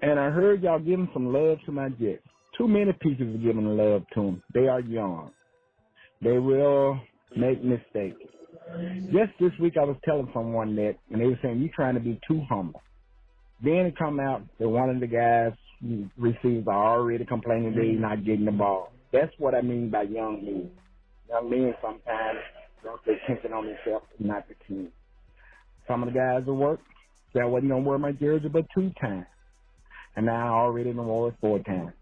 and 0.00 0.18
I 0.18 0.30
heard 0.30 0.62
y'all 0.62 0.78
giving 0.78 1.10
some 1.12 1.30
love 1.30 1.58
to 1.66 1.72
my 1.72 1.90
Jets. 1.90 2.22
Too 2.56 2.66
many 2.66 2.92
people 3.02 3.26
are 3.26 3.38
giving 3.38 3.76
love 3.76 4.02
to 4.14 4.22
them. 4.22 4.42
They 4.54 4.66
are 4.66 4.80
young. 4.80 5.30
They 6.22 6.38
will 6.38 6.98
make 7.36 7.62
mistakes. 7.62 8.16
Just 9.12 9.32
this 9.38 9.52
week, 9.60 9.74
I 9.78 9.84
was 9.84 9.96
telling 10.06 10.30
someone 10.32 10.74
that, 10.76 10.94
and 11.10 11.20
they 11.20 11.26
were 11.26 11.38
saying 11.42 11.60
you're 11.60 11.74
trying 11.74 11.94
to 11.94 12.00
be 12.00 12.18
too 12.26 12.40
humble. 12.48 12.80
Then 13.62 13.86
it 13.86 13.98
come 13.98 14.18
out 14.20 14.42
that 14.58 14.68
one 14.68 14.88
of 14.88 15.00
the 15.00 15.06
guys 15.06 15.52
who 15.82 16.08
receivers 16.16 16.64
are 16.66 16.98
already 16.98 17.26
complaining 17.26 17.74
that 17.74 17.82
he's 17.82 17.92
mm-hmm. 17.92 18.02
not 18.02 18.24
getting 18.24 18.46
the 18.46 18.52
ball. 18.52 18.90
That's 19.12 19.32
what 19.36 19.54
I 19.54 19.60
mean 19.60 19.90
by 19.90 20.02
young 20.02 20.42
men. 20.42 20.70
Young 21.28 21.50
men 21.50 21.74
sometimes 21.82 22.38
don't 22.82 23.04
pay 23.04 23.12
attention 23.24 23.52
on 23.52 23.66
themselves 23.66 24.06
not 24.18 24.46
the 24.48 24.54
team. 24.66 24.88
Some 25.86 26.02
of 26.02 26.12
the 26.12 26.18
guys 26.18 26.42
at 26.46 26.54
work 26.54 26.80
I 27.38 27.44
wasn't 27.44 27.70
gonna 27.70 27.82
wear 27.82 27.98
my 27.98 28.12
jersey 28.12 28.48
but 28.48 28.66
two 28.74 28.90
times. 29.00 29.26
And 30.16 30.26
now 30.26 30.46
I 30.46 30.60
already 30.62 30.92
done 30.92 31.06
wore 31.06 31.28
it 31.28 31.34
four 31.40 31.60
times. 31.60 31.92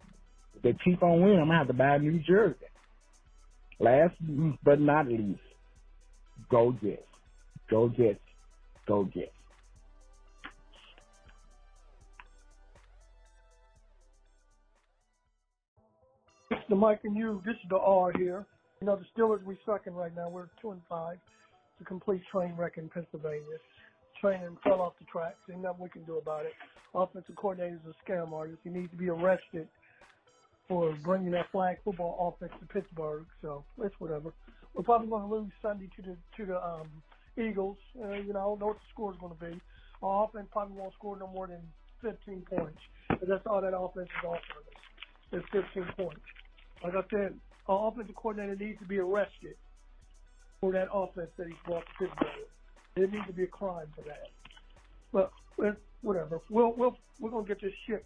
If 0.56 0.62
they 0.62 0.76
keep 0.84 1.02
on 1.02 1.20
winning, 1.20 1.38
I'm 1.38 1.48
gonna 1.48 1.58
have 1.58 1.66
to 1.66 1.72
buy 1.74 1.96
a 1.96 1.98
new 1.98 2.18
jersey. 2.20 2.56
Last 3.78 4.14
but 4.64 4.80
not 4.80 5.06
least, 5.06 5.40
go 6.50 6.72
Jets. 6.82 7.02
Go 7.70 7.88
Jets. 7.90 8.18
Go. 8.86 9.08
It's 16.50 16.60
the 16.70 16.74
Mike 16.74 17.00
and 17.04 17.16
you. 17.16 17.42
This 17.44 17.54
is 17.54 17.68
the 17.68 17.76
R 17.76 18.12
here. 18.16 18.46
You 18.80 18.86
know, 18.86 18.96
the 18.96 19.06
Steelers, 19.16 19.42
we 19.44 19.58
sucking 19.66 19.94
right 19.94 20.14
now. 20.14 20.28
We're 20.28 20.46
two 20.62 20.70
and 20.70 20.80
five. 20.88 21.18
It's 21.72 21.82
a 21.82 21.84
complete 21.84 22.22
train 22.30 22.54
wreck 22.56 22.74
in 22.76 22.88
Pennsylvania. 22.88 23.58
Training 24.20 24.56
fell 24.62 24.80
off 24.80 24.92
the 24.98 25.04
tracks. 25.06 25.36
Ain't 25.50 25.62
nothing 25.62 25.82
we 25.82 25.88
can 25.88 26.04
do 26.04 26.18
about 26.18 26.44
it. 26.44 26.52
Offensive 26.94 27.34
coordinator 27.36 27.76
is 27.84 27.94
a 27.94 28.10
scam 28.10 28.32
artist. 28.32 28.58
He 28.62 28.70
needs 28.70 28.90
to 28.90 28.96
be 28.96 29.08
arrested 29.08 29.68
for 30.68 30.96
bringing 31.02 31.32
that 31.32 31.50
flag 31.50 31.78
football 31.84 32.36
offense 32.36 32.52
to 32.60 32.66
Pittsburgh. 32.66 33.26
So 33.42 33.64
it's 33.82 33.94
whatever. 33.98 34.32
We're 34.74 34.84
probably 34.84 35.08
going 35.08 35.28
to 35.28 35.34
lose 35.34 35.50
Sunday 35.60 35.88
to 35.96 36.02
the 36.02 36.16
to 36.36 36.46
the 36.46 36.64
um, 36.64 36.88
Eagles. 37.36 37.78
Uh, 38.00 38.12
you 38.14 38.32
know, 38.32 38.40
I 38.40 38.44
don't 38.44 38.60
know 38.60 38.66
what 38.66 38.76
the 38.76 38.88
score 38.92 39.12
is 39.12 39.18
going 39.18 39.34
to 39.34 39.44
be. 39.44 39.60
Our 40.02 40.24
offense 40.24 40.46
probably 40.52 40.76
won't 40.76 40.94
score 40.94 41.18
no 41.18 41.26
more 41.26 41.48
than 41.48 41.62
15 42.02 42.42
points. 42.48 42.78
But 43.08 43.26
that's 43.28 43.46
all 43.46 43.60
that 43.60 43.76
offense 43.76 44.06
is 44.06 44.24
offering 44.24 44.66
us. 44.70 45.42
It's 45.52 45.64
15 45.74 45.84
points. 45.96 46.22
Like 46.84 46.94
I 46.94 47.02
said, 47.10 47.34
our 47.68 47.88
offensive 47.88 48.14
coordinator 48.14 48.56
needs 48.56 48.78
to 48.80 48.86
be 48.86 48.98
arrested 48.98 49.54
for 50.60 50.72
that 50.72 50.88
offense 50.92 51.30
that 51.36 51.46
he 51.46 51.54
brought 51.66 51.84
to 51.86 52.06
Pittsburgh. 52.06 52.48
There 52.96 53.06
needs 53.06 53.26
to 53.26 53.32
be 53.32 53.44
a 53.44 53.48
crime 53.48 53.86
for 53.94 54.02
that. 54.02 54.28
But 55.12 55.32
whatever. 56.02 56.40
We'll 56.50 56.72
we'll 56.76 56.96
we're 57.20 57.30
gonna 57.30 57.46
get 57.46 57.60
this 57.60 57.72
shit 57.86 58.04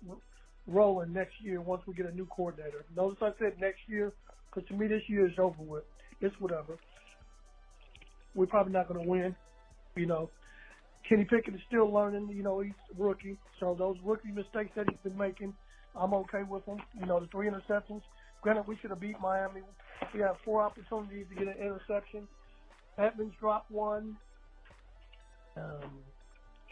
rolling 0.66 1.12
next 1.12 1.34
year 1.42 1.60
once 1.60 1.82
we 1.86 1.94
get 1.94 2.06
a 2.06 2.14
new 2.14 2.26
coordinator. 2.26 2.84
Notice 2.96 3.18
I 3.22 3.30
said 3.38 3.54
next 3.60 3.80
year 3.86 4.12
because 4.46 4.68
to 4.68 4.74
me 4.74 4.86
this 4.86 5.02
year 5.08 5.26
is 5.26 5.38
over 5.38 5.62
with. 5.62 5.84
It's 6.20 6.34
whatever. 6.40 6.78
We're 8.34 8.46
probably 8.46 8.72
not 8.72 8.88
gonna 8.88 9.06
win. 9.06 9.34
You 9.96 10.06
know, 10.06 10.30
Kenny 11.08 11.24
Pickett 11.24 11.54
is 11.54 11.60
still 11.68 11.92
learning. 11.92 12.30
You 12.34 12.42
know, 12.42 12.60
he's 12.60 12.72
a 12.98 13.02
rookie, 13.02 13.36
so 13.60 13.74
those 13.78 13.96
rookie 14.04 14.30
mistakes 14.30 14.70
that 14.76 14.88
he's 14.88 14.98
been 15.02 15.18
making, 15.18 15.54
I'm 15.94 16.14
okay 16.14 16.42
with 16.48 16.64
them. 16.64 16.78
You 16.98 17.06
know, 17.06 17.20
the 17.20 17.26
three 17.26 17.48
interceptions. 17.48 18.02
Granted, 18.42 18.66
we 18.66 18.76
should 18.80 18.90
have 18.90 19.00
beat 19.00 19.20
Miami. 19.20 19.62
We 20.12 20.20
had 20.20 20.32
four 20.44 20.62
opportunities 20.62 21.26
to 21.30 21.34
get 21.34 21.46
an 21.46 21.62
interception. 21.62 22.26
Edmunds 22.98 23.34
dropped 23.40 23.70
one. 23.70 24.16
Um, 25.56 25.90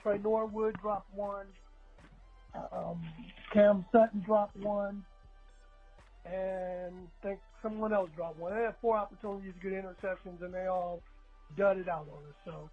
Tre 0.03 0.19
Norwood 0.19 0.77
dropped 0.83 1.15
one. 1.15 1.47
Um, 2.73 3.01
Cam 3.53 3.85
Sutton 3.93 4.23
dropped 4.27 4.57
one. 4.57 5.05
And 6.25 7.09
I 7.23 7.27
think 7.27 7.41
someone 7.63 7.93
else 7.93 8.11
dropped 8.17 8.39
one. 8.39 8.55
They 8.55 8.63
had 8.63 8.75
four 8.83 8.97
opportunities 8.97 9.53
to 9.63 9.71
get 9.71 9.73
interceptions, 9.73 10.43
and 10.43 10.53
they 10.53 10.67
all 10.67 11.01
dudded 11.57 11.89
out 11.89 12.09
on 12.13 12.25
us. 12.29 12.35
So, 12.45 12.69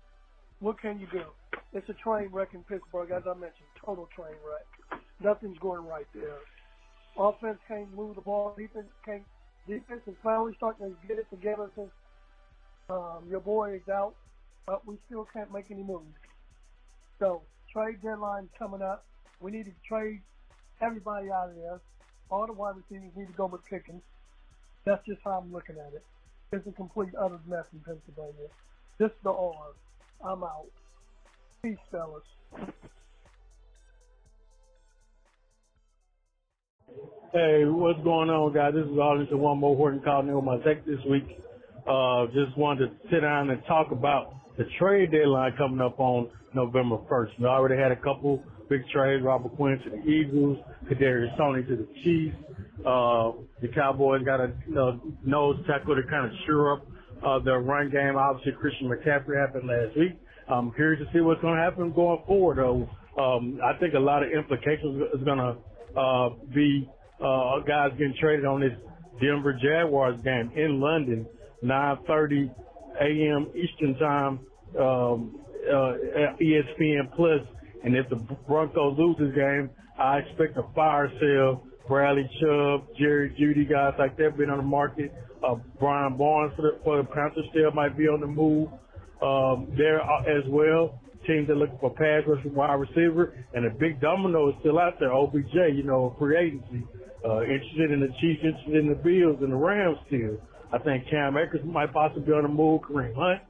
what 0.60 0.82
can 0.82 1.00
you 1.00 1.08
do? 1.12 1.24
It's 1.72 1.88
a 1.90 1.94
train 1.94 2.30
wreck 2.32 2.50
in 2.54 2.64
Pittsburgh, 2.64 3.12
as 3.12 3.24
I 3.30 3.34
mentioned. 3.34 3.68
Total 3.84 4.10
train 4.16 4.36
wreck. 4.46 5.02
Nothing's 5.22 5.58
going 5.60 5.86
right 5.86 6.08
there. 6.14 6.40
Offense 7.18 7.58
can't 7.68 7.94
move 7.96 8.16
the 8.16 8.22
ball. 8.22 8.54
Defense 8.58 8.88
can't. 9.04 9.24
Defense 9.68 10.02
is 10.08 10.16
finally 10.24 10.54
starting 10.58 10.88
to 10.90 11.08
get 11.08 11.18
it 11.18 11.30
together 11.30 11.70
since 11.76 11.90
um, 12.90 13.24
your 13.30 13.42
boy 13.42 13.74
is 13.74 13.90
out, 13.90 14.14
but 14.66 14.86
we 14.88 14.96
still 15.08 15.28
can't 15.34 15.52
make 15.52 15.70
any 15.72 15.84
moves. 15.84 16.06
So 17.20 17.42
trade 17.72 18.02
deadline 18.02 18.50
coming 18.58 18.82
up. 18.82 19.04
We 19.42 19.52
need 19.52 19.66
to 19.66 19.74
trade 19.88 20.22
everybody 20.82 21.30
out 21.32 21.50
of 21.50 21.56
there. 21.56 21.80
All 22.30 22.46
the 22.46 22.54
wide 22.54 22.76
receivers 22.78 23.12
need 23.16 23.28
to 23.28 23.34
go 23.34 23.48
with 23.48 23.66
Pickens. 23.66 24.04
That's 24.86 25.06
just 25.06 25.20
how 25.24 25.32
I'm 25.32 25.52
looking 25.52 25.76
at 25.76 25.94
it. 25.94 26.04
It's 26.52 26.66
a 26.68 26.72
complete 26.72 27.10
utter 27.20 27.40
mess 27.46 27.66
in 27.74 27.80
Pennsylvania. 27.80 28.48
This 28.98 29.10
is 29.12 29.18
the 29.24 29.32
R. 29.32 29.54
I'm 30.24 30.44
out. 30.44 30.68
Peace, 31.62 31.78
fellas. 31.92 32.24
Hey, 37.38 37.66
what's 37.66 38.02
going 38.04 38.32
on, 38.32 38.52
guys? 38.52 38.74
This 38.74 38.86
is 38.86 38.98
Arlington 38.98 39.38
One 39.38 39.60
More 39.60 39.76
Horton 39.76 40.02
calling 40.04 40.28
in 40.28 40.34
with 40.34 40.44
my 40.44 40.58
tech 40.66 40.84
this 40.88 40.98
week. 41.08 41.38
Uh, 41.86 42.26
just 42.34 42.58
wanted 42.58 42.88
to 42.88 43.10
sit 43.12 43.20
down 43.20 43.52
and 43.52 43.62
talk 43.68 43.92
about 43.92 44.34
the 44.58 44.64
trade 44.80 45.12
deadline 45.12 45.54
coming 45.56 45.80
up 45.80 46.00
on 46.00 46.32
November 46.56 46.98
1st. 47.12 47.40
We 47.40 47.46
already 47.46 47.80
had 47.80 47.92
a 47.92 47.96
couple 47.96 48.42
big 48.70 48.82
trades, 48.90 49.24
Robert 49.24 49.56
Quinn 49.56 49.78
to 49.84 49.90
the 49.92 50.02
Eagles, 50.10 50.58
Kadarius 50.90 51.38
Toney 51.38 51.62
to 51.62 51.76
the 51.76 51.88
Chiefs. 52.04 52.38
Uh, 52.80 53.34
the 53.62 53.68
Cowboys 53.76 54.24
got 54.26 54.40
a 54.40 54.50
uh, 54.74 54.98
nose 55.24 55.58
tackle 55.68 55.96
to 55.96 56.02
kind 56.10 56.26
of 56.26 56.32
shore 56.48 56.74
up 56.74 56.88
uh, 57.24 57.38
their 57.44 57.60
run 57.60 57.92
game. 57.92 58.16
Obviously, 58.18 58.54
Christian 58.54 58.90
McCaffrey 58.90 59.40
happened 59.40 59.68
last 59.68 59.96
week. 59.96 60.18
I'm 60.50 60.72
curious 60.72 61.06
to 61.06 61.14
see 61.14 61.22
what's 61.22 61.42
going 61.42 61.58
to 61.58 61.62
happen 61.62 61.92
going 61.94 62.24
forward, 62.26 62.58
though. 62.58 62.90
Um, 63.22 63.60
I 63.64 63.78
think 63.78 63.94
a 63.94 64.00
lot 64.00 64.24
of 64.24 64.32
implications 64.32 65.04
is 65.14 65.24
going 65.24 65.38
to 65.38 65.58
uh, 65.98 66.30
be 66.54 66.90
uh, 67.20 67.60
guys 67.60 67.92
getting 67.98 68.16
traded 68.20 68.46
on 68.46 68.62
this 68.62 68.74
Denver 69.20 69.54
Jaguars 69.54 70.22
game 70.22 70.52
in 70.56 70.80
London, 70.80 71.26
9:30 71.64 72.54
a.m. 73.02 73.48
Eastern 73.56 73.98
Time, 73.98 74.40
um, 74.80 75.40
uh, 75.68 75.94
ESPN 76.42 77.14
Plus. 77.16 77.42
And 77.84 77.96
if 77.96 78.10
the 78.10 78.16
Broncos 78.48 78.98
lose 78.98 79.18
this 79.18 79.36
game, 79.36 79.70
I 79.98 80.20
expect 80.20 80.58
a 80.58 80.64
fire 80.76 81.12
sale. 81.20 81.64
Bradley 81.88 82.30
Chubb, 82.42 82.88
Jerry 83.00 83.34
Jeudy, 83.40 83.68
guys 83.70 83.94
like 83.98 84.18
that 84.18 84.38
been 84.38 84.50
on 84.50 84.58
the 84.58 84.64
market. 84.64 85.14
Uh, 85.42 85.56
Brian 85.80 86.18
Barnes 86.18 86.54
for 86.56 86.64
the, 86.64 86.80
for 86.84 86.98
the 86.98 87.04
Panthers 87.04 87.46
still 87.52 87.72
might 87.72 87.98
be 87.98 88.08
on 88.08 88.20
the 88.20 88.28
move 88.28 88.70
um, 89.22 89.72
there 89.78 90.02
as 90.02 90.44
well. 90.48 91.00
Teams 91.28 91.48
that 91.48 91.56
looking 91.56 91.78
for 91.80 91.92
pass 91.92 92.24
rush 92.26 92.44
wide 92.46 92.74
receiver, 92.76 93.36
and 93.54 93.66
a 93.66 93.70
big 93.70 94.00
domino 94.00 94.50
is 94.50 94.56
still 94.62 94.80
out 94.80 95.00
there. 95.00 95.14
OBJ, 95.14 95.76
you 95.76 95.84
know, 95.84 96.16
free 96.18 96.38
agency. 96.38 96.88
Uh, 97.26 97.42
interested 97.42 97.92
in 97.92 98.00
the 98.00 98.08
Chiefs, 98.22 98.40
interested 98.44 98.76
in 98.76 98.88
the 98.90 98.96
Bills 98.96 99.38
and 99.42 99.52
the 99.52 99.56
Rams 99.56 99.98
still. 100.08 100.38
I 100.72 100.78
think 100.80 101.10
Cam 101.10 101.36
Akers 101.38 101.62
might 101.66 101.92
possibly 101.92 102.24
be 102.24 102.32
on 102.32 102.44
the 102.44 102.50
move. 102.50 102.82
Kareem 102.82 103.16
Hunt. 103.16 103.42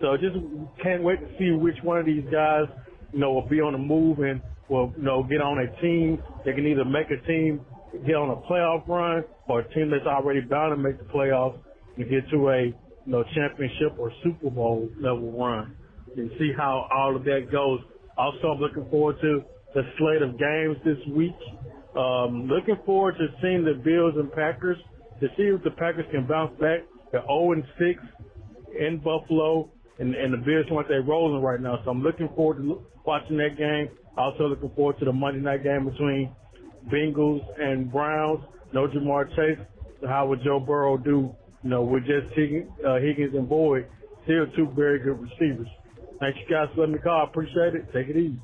So 0.00 0.16
just 0.16 0.36
can't 0.82 1.02
wait 1.02 1.20
to 1.20 1.28
see 1.38 1.50
which 1.52 1.76
one 1.82 1.98
of 1.98 2.06
these 2.06 2.24
guys, 2.30 2.64
you 3.12 3.18
know, 3.18 3.32
will 3.32 3.48
be 3.48 3.60
on 3.60 3.72
the 3.72 3.78
move 3.78 4.18
and 4.20 4.40
will, 4.68 4.92
you 4.96 5.02
know, 5.02 5.22
get 5.22 5.40
on 5.40 5.58
a 5.58 5.80
team. 5.80 6.22
They 6.44 6.52
can 6.52 6.66
either 6.66 6.84
make 6.84 7.10
a 7.10 7.26
team 7.26 7.60
get 8.06 8.14
on 8.14 8.30
a 8.30 8.36
playoff 8.50 8.86
run 8.88 9.24
or 9.48 9.60
a 9.60 9.74
team 9.74 9.90
that's 9.90 10.06
already 10.06 10.40
bound 10.40 10.76
to 10.76 10.82
make 10.82 10.98
the 10.98 11.04
playoffs 11.04 11.58
and 11.96 12.08
get 12.10 12.28
to 12.30 12.50
a, 12.50 12.64
you 12.66 12.74
know, 13.06 13.24
championship 13.34 13.98
or 13.98 14.12
Super 14.22 14.50
Bowl 14.50 14.88
level 15.00 15.32
run 15.32 15.74
and 16.16 16.30
see 16.38 16.52
how 16.56 16.88
all 16.94 17.16
of 17.16 17.24
that 17.24 17.50
goes. 17.50 17.80
Also, 18.16 18.48
I'm 18.48 18.60
looking 18.60 18.88
forward 18.90 19.20
to 19.20 19.44
the 19.74 19.82
slate 19.98 20.22
of 20.22 20.38
games 20.38 20.76
this 20.84 20.98
week. 21.14 21.36
Um, 21.96 22.46
looking 22.48 22.76
forward 22.84 23.16
to 23.18 23.28
seeing 23.40 23.64
the 23.64 23.74
Bills 23.74 24.14
and 24.16 24.32
Packers 24.32 24.78
to 25.20 25.28
see 25.36 25.44
if 25.44 25.62
the 25.64 25.70
Packers 25.70 26.06
can 26.10 26.26
bounce 26.26 26.58
back. 26.60 26.80
They're 27.12 27.22
0 27.22 27.52
and 27.52 27.64
6 27.78 28.02
in 28.78 28.98
Buffalo, 28.98 29.70
and, 29.98 30.14
and 30.14 30.32
the 30.32 30.38
Bills 30.38 30.66
want 30.70 30.88
they 30.88 30.96
rolling 30.96 31.42
right 31.42 31.60
now. 31.60 31.80
So 31.84 31.90
I'm 31.90 32.02
looking 32.02 32.28
forward 32.34 32.58
to 32.58 32.84
watching 33.04 33.36
that 33.38 33.56
game. 33.56 33.88
Also 34.16 34.44
looking 34.46 34.70
forward 34.74 34.98
to 34.98 35.04
the 35.04 35.12
Monday 35.12 35.40
night 35.40 35.62
game 35.62 35.88
between 35.88 36.34
Bengals 36.88 37.44
and 37.60 37.90
Browns. 37.90 38.40
No 38.72 38.88
Ja'Marr 38.88 39.34
Chase. 39.36 39.58
So 40.00 40.08
how 40.08 40.26
would 40.26 40.42
Joe 40.42 40.60
Burrow 40.60 40.96
do? 40.96 41.34
You 41.62 41.70
know, 41.70 41.82
with 41.82 42.06
just 42.06 42.32
Higgins, 42.34 42.70
uh, 42.86 42.96
Higgins 42.96 43.34
and 43.34 43.48
Boyd, 43.48 43.86
still 44.24 44.46
two 44.54 44.68
very 44.76 45.00
good 45.00 45.20
receivers. 45.20 45.68
Thank 46.18 46.36
you 46.36 46.46
guys 46.48 46.68
for 46.74 46.80
letting 46.80 46.94
me 46.94 47.00
call. 47.00 47.20
I 47.20 47.24
appreciate 47.24 47.74
it. 47.74 47.92
Take 47.92 48.08
it 48.08 48.16
easy. 48.16 48.40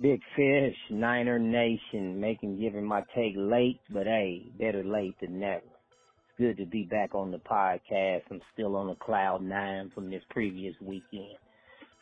Big 0.00 0.20
Fish, 0.36 0.76
Niner 0.90 1.40
Nation, 1.40 2.20
making 2.20 2.60
giving 2.60 2.84
my 2.84 3.02
take 3.16 3.34
late, 3.36 3.80
but 3.90 4.06
hey, 4.06 4.44
better 4.56 4.84
late 4.84 5.16
than 5.20 5.40
never. 5.40 5.56
It's 5.56 6.38
good 6.38 6.56
to 6.58 6.66
be 6.66 6.84
back 6.84 7.16
on 7.16 7.32
the 7.32 7.38
podcast. 7.38 8.22
I'm 8.30 8.40
still 8.52 8.76
on 8.76 8.90
a 8.90 8.94
cloud 8.94 9.42
nine 9.42 9.90
from 9.92 10.08
this 10.08 10.22
previous 10.30 10.76
weekend. 10.80 11.36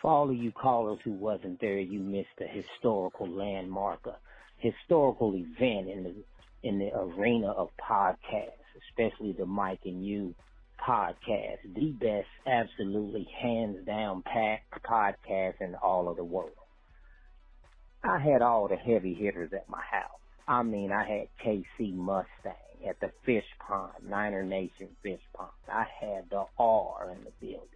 For 0.02 0.11
all 0.11 0.28
of 0.28 0.37
you 0.37 0.52
callers 0.52 0.98
who 1.04 1.12
wasn't 1.12 1.59
there, 1.59 1.78
you 1.78 2.00
missed 2.00 2.28
a 2.40 2.46
historical 2.46 3.28
landmark, 3.28 4.00
a 4.06 4.16
historical 4.59 5.35
event 5.35 5.88
in 5.88 6.02
the 6.04 6.14
in 6.68 6.78
the 6.78 6.90
arena 6.94 7.48
of 7.52 7.70
podcasts, 7.80 8.65
especially 8.89 9.33
the 9.33 9.47
Mike 9.47 9.81
and 9.85 10.05
You 10.05 10.35
podcast, 10.81 11.59
the 11.75 11.93
best, 11.93 12.29
absolutely 12.47 13.29
hands 13.41 13.79
down 13.87 14.23
podcast 14.23 15.61
in 15.61 15.75
all 15.83 16.09
of 16.09 16.17
the 16.17 16.25
world. 16.25 16.51
I 18.05 18.19
had 18.19 18.43
all 18.43 18.69
the 18.69 18.77
heavy 18.77 19.15
hitters 19.15 19.53
at 19.53 19.69
my 19.69 19.83
house. 19.91 20.21
I 20.47 20.62
mean, 20.62 20.93
I 20.93 21.05
had 21.05 21.29
KC 21.45 21.93
Mustang 21.95 22.53
at 22.89 23.01
the 23.01 23.11
Fish 23.25 23.45
Pond, 23.67 23.93
Niner 24.09 24.45
Nation 24.45 24.89
Fish 25.03 25.21
Pond. 25.35 25.51
I 25.69 25.87
had 26.01 26.31
the 26.31 26.45
R 26.59 27.11
in 27.11 27.25
the 27.25 27.33
building. 27.41 27.69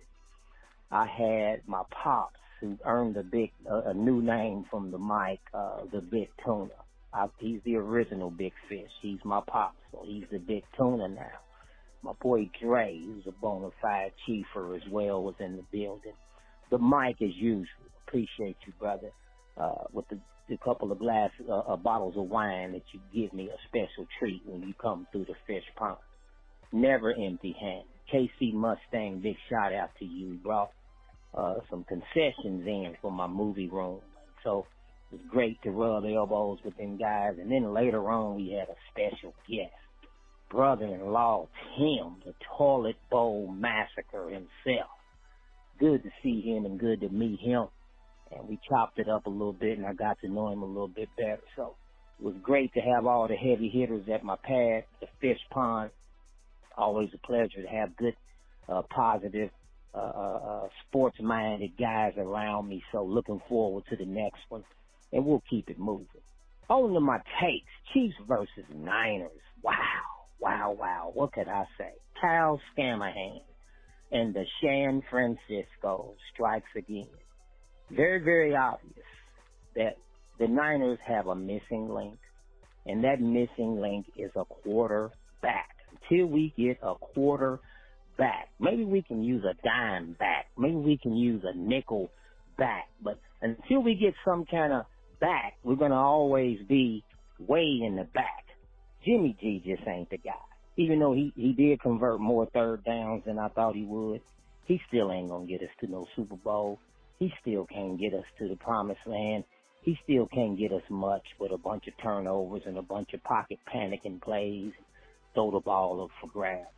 I 0.91 1.07
had 1.07 1.67
my 1.67 1.83
pops 1.91 2.39
who 2.61 2.79
earned 2.85 3.17
a 3.17 3.23
big, 3.23 3.53
uh, 3.69 3.83
a 3.87 3.95
new 3.95 4.23
name 4.23 4.67
from 4.71 4.91
the 4.91 4.99
mic, 4.99 5.41
uh, 5.55 5.81
the 5.93 6.01
Big 6.01 6.29
Tuna. 6.45 6.71
I, 7.13 7.27
he's 7.39 7.61
the 7.65 7.77
original 7.77 8.31
Big 8.31 8.53
Fish. 8.69 8.91
He's 9.03 9.19
my 9.25 9.41
pop, 9.47 9.75
so 9.93 10.05
he's 10.07 10.25
the 10.31 10.39
Big 10.39 10.65
Tuna 10.77 11.09
now. 11.09 11.31
My 12.03 12.13
boy 12.23 12.51
Dre, 12.63 12.99
who's 13.05 13.27
a 13.27 13.33
bona 13.33 13.71
fide 13.83 14.13
chiefer 14.27 14.77
as 14.77 14.83
well, 14.91 15.23
was 15.23 15.35
in 15.41 15.57
the 15.57 15.65
building. 15.71 16.15
The 16.71 16.79
mic 16.79 17.21
as 17.21 17.35
usual. 17.37 17.67
Appreciate 18.07 18.57
you, 18.67 18.73
brother. 18.79 19.11
Uh, 19.57 19.85
with 19.93 20.09
the, 20.09 20.19
the 20.49 20.57
couple 20.65 20.93
of 20.93 20.99
glass, 20.99 21.31
uh, 21.49 21.59
uh, 21.59 21.77
bottles 21.77 22.15
of 22.17 22.25
wine 22.25 22.73
that 22.73 22.83
you 22.93 23.01
give 23.13 23.33
me 23.35 23.51
a 23.51 23.57
special 23.69 24.07
treat 24.19 24.43
when 24.47 24.63
you 24.63 24.73
come 24.81 25.07
through 25.13 25.27
the 25.27 25.35
fish 25.47 25.65
pond. 25.77 25.99
Never 26.73 27.13
empty 27.13 27.55
handed. 27.61 27.87
KC 28.13 28.55
Mustang, 28.55 29.21
big 29.21 29.37
shout 29.49 29.73
out 29.73 29.91
to 29.99 30.05
you. 30.05 30.39
Brought 30.43 30.71
uh, 31.35 31.57
some 31.69 31.85
concessions 31.85 32.67
in 32.67 32.95
for 33.03 33.11
my 33.13 33.27
movie 33.27 33.69
room. 33.69 34.01
So 34.43 34.67
was 35.11 35.21
great 35.29 35.61
to 35.63 35.71
rub 35.71 36.05
elbows 36.05 36.59
with 36.65 36.77
them 36.77 36.97
guys. 36.97 37.35
And 37.41 37.51
then 37.51 37.73
later 37.75 38.11
on, 38.11 38.37
we 38.37 38.51
had 38.51 38.69
a 38.69 38.77
special 38.91 39.35
guest, 39.49 39.73
brother-in-law 40.51 41.49
Tim, 41.77 42.17
the 42.25 42.35
toilet 42.57 42.97
bowl 43.11 43.49
massacre 43.49 44.29
himself. 44.31 44.91
Good 45.79 46.03
to 46.03 46.11
see 46.23 46.41
him 46.41 46.65
and 46.65 46.79
good 46.79 47.01
to 47.01 47.09
meet 47.09 47.41
him. 47.41 47.67
And 48.31 48.49
we 48.49 48.61
chopped 48.69 48.99
it 48.99 49.09
up 49.09 49.27
a 49.27 49.31
little 49.31 49.53
bit, 49.53 49.79
and 49.79 49.87
I 49.87 49.95
got 49.95 50.21
to 50.21 50.29
know 50.29 50.53
him 50.53 50.63
a 50.63 50.67
little 50.67 50.89
bit 50.89 51.09
better. 51.17 51.41
So 51.57 51.75
it 52.21 52.25
was 52.25 52.35
great 52.43 52.73
to 52.75 52.81
have 52.81 53.07
all 53.07 53.27
the 53.27 53.35
heavy 53.35 53.69
hitters 53.69 54.09
at 54.13 54.23
my 54.23 54.37
pad, 54.37 54.85
the 55.01 55.09
fish 55.21 55.41
pond. 55.51 55.91
Always 56.77 57.11
a 57.15 57.27
pleasure 57.27 57.63
to 57.63 57.69
have 57.69 57.97
good, 57.97 58.15
uh, 58.69 58.83
positive 58.95 59.51
uh, 59.93 59.99
uh, 59.99 60.41
uh, 60.45 60.69
sports-minded 60.87 61.73
guys 61.77 62.13
around 62.17 62.69
me. 62.69 62.81
So 62.93 63.05
looking 63.05 63.43
forward 63.49 63.85
to 63.91 63.97
the 63.97 64.05
next 64.05 64.39
one, 64.49 64.63
and 65.13 65.25
we'll 65.25 65.43
keep 65.49 65.69
it 65.71 65.79
moving. 65.79 66.07
On 66.69 66.93
to 66.93 67.01
my 67.01 67.19
takes: 67.41 67.67
Chiefs 67.93 68.15
versus 68.29 68.65
Niners. 68.75 69.31
Wow, 69.63 69.75
wow, 70.41 70.77
wow. 70.79 71.11
What 71.15 71.33
could 71.33 71.49
I 71.49 71.65
say? 71.77 71.93
Kyle 72.21 72.61
Scamahan 72.77 73.41
and 74.13 74.35
the 74.35 74.45
San 74.63 75.03
Francisco 75.11 76.15
strikes 76.33 76.69
again. 76.77 77.09
Very, 77.91 78.23
very 78.23 78.55
obvious 78.55 78.95
that 79.75 79.97
the 80.39 80.47
Niners 80.47 80.99
have 81.07 81.27
a 81.27 81.35
missing 81.35 81.89
link, 81.89 82.19
and 82.87 83.05
that 83.05 83.21
missing 83.21 83.81
link 83.81 84.07
is 84.17 84.31
a 84.37 84.45
quarterback. 84.45 85.69
Until 86.03 86.27
we 86.27 86.53
get 86.57 86.79
a 86.83 86.95
quarter 86.95 87.61
back. 88.21 88.49
Maybe 88.61 88.85
we 88.85 89.03
can 89.03 89.25
use 89.25 89.45
a 89.45 89.55
dime 89.67 90.15
back. 90.19 90.47
Maybe 90.57 90.77
we 90.77 90.99
can 90.99 91.17
use 91.17 91.43
a 91.45 91.57
nickel 91.57 92.11
back. 92.59 92.89
But 93.03 93.19
until 93.43 93.83
we 93.83 93.95
get 93.95 94.15
some 94.25 94.45
kind 94.45 94.73
of 94.73 94.85
back, 95.21 95.57
we're 95.63 95.77
going 95.77 95.91
to 95.91 95.97
always 95.97 96.59
be 96.69 97.05
way 97.39 97.81
in 97.83 97.97
the 97.97 98.05
back. 98.05 98.47
Jimmy 99.05 99.37
G 99.41 99.63
just 99.65 99.87
ain't 99.87 100.11
the 100.11 100.19
guy. 100.19 100.33
Even 100.77 100.99
though 100.99 101.13
he, 101.13 101.33
he 101.37 101.53
did 101.53 101.81
convert 101.81 102.21
more 102.21 102.47
third 102.47 102.85
downs 102.85 103.23
than 103.27 103.39
I 103.39 103.49
thought 103.49 103.75
he 103.75 103.85
would, 103.85 104.21
he 104.65 104.81
still 104.89 105.11
ain't 105.13 105.29
going 105.29 105.47
to 105.47 105.53
get 105.53 105.63
us 105.63 105.75
to 105.81 105.91
no 105.91 106.07
Super 106.15 106.37
Bowl. 106.37 106.79
He 107.19 107.33
still 107.41 107.67
can't 107.67 107.99
get 107.99 108.15
us 108.15 108.25
to 108.39 108.49
the 108.49 108.57
promised 108.57 109.07
land. 109.07 109.45
He 109.83 109.99
still 110.05 110.27
can't 110.27 110.59
get 110.59 110.73
us 110.73 110.83
much 110.89 111.25
with 111.39 111.53
a 111.53 111.59
bunch 111.59 111.87
of 111.87 111.97
turnovers 111.99 112.63
and 112.67 112.79
a 112.79 112.83
bunch 112.83 113.13
of 113.15 113.23
pocket 113.25 113.59
panicking 113.73 114.21
plays. 114.21 114.73
Throw 115.35 115.51
the 115.51 115.61
ball 115.61 116.03
up 116.05 116.11
for 116.21 116.29
grabs. 116.29 116.69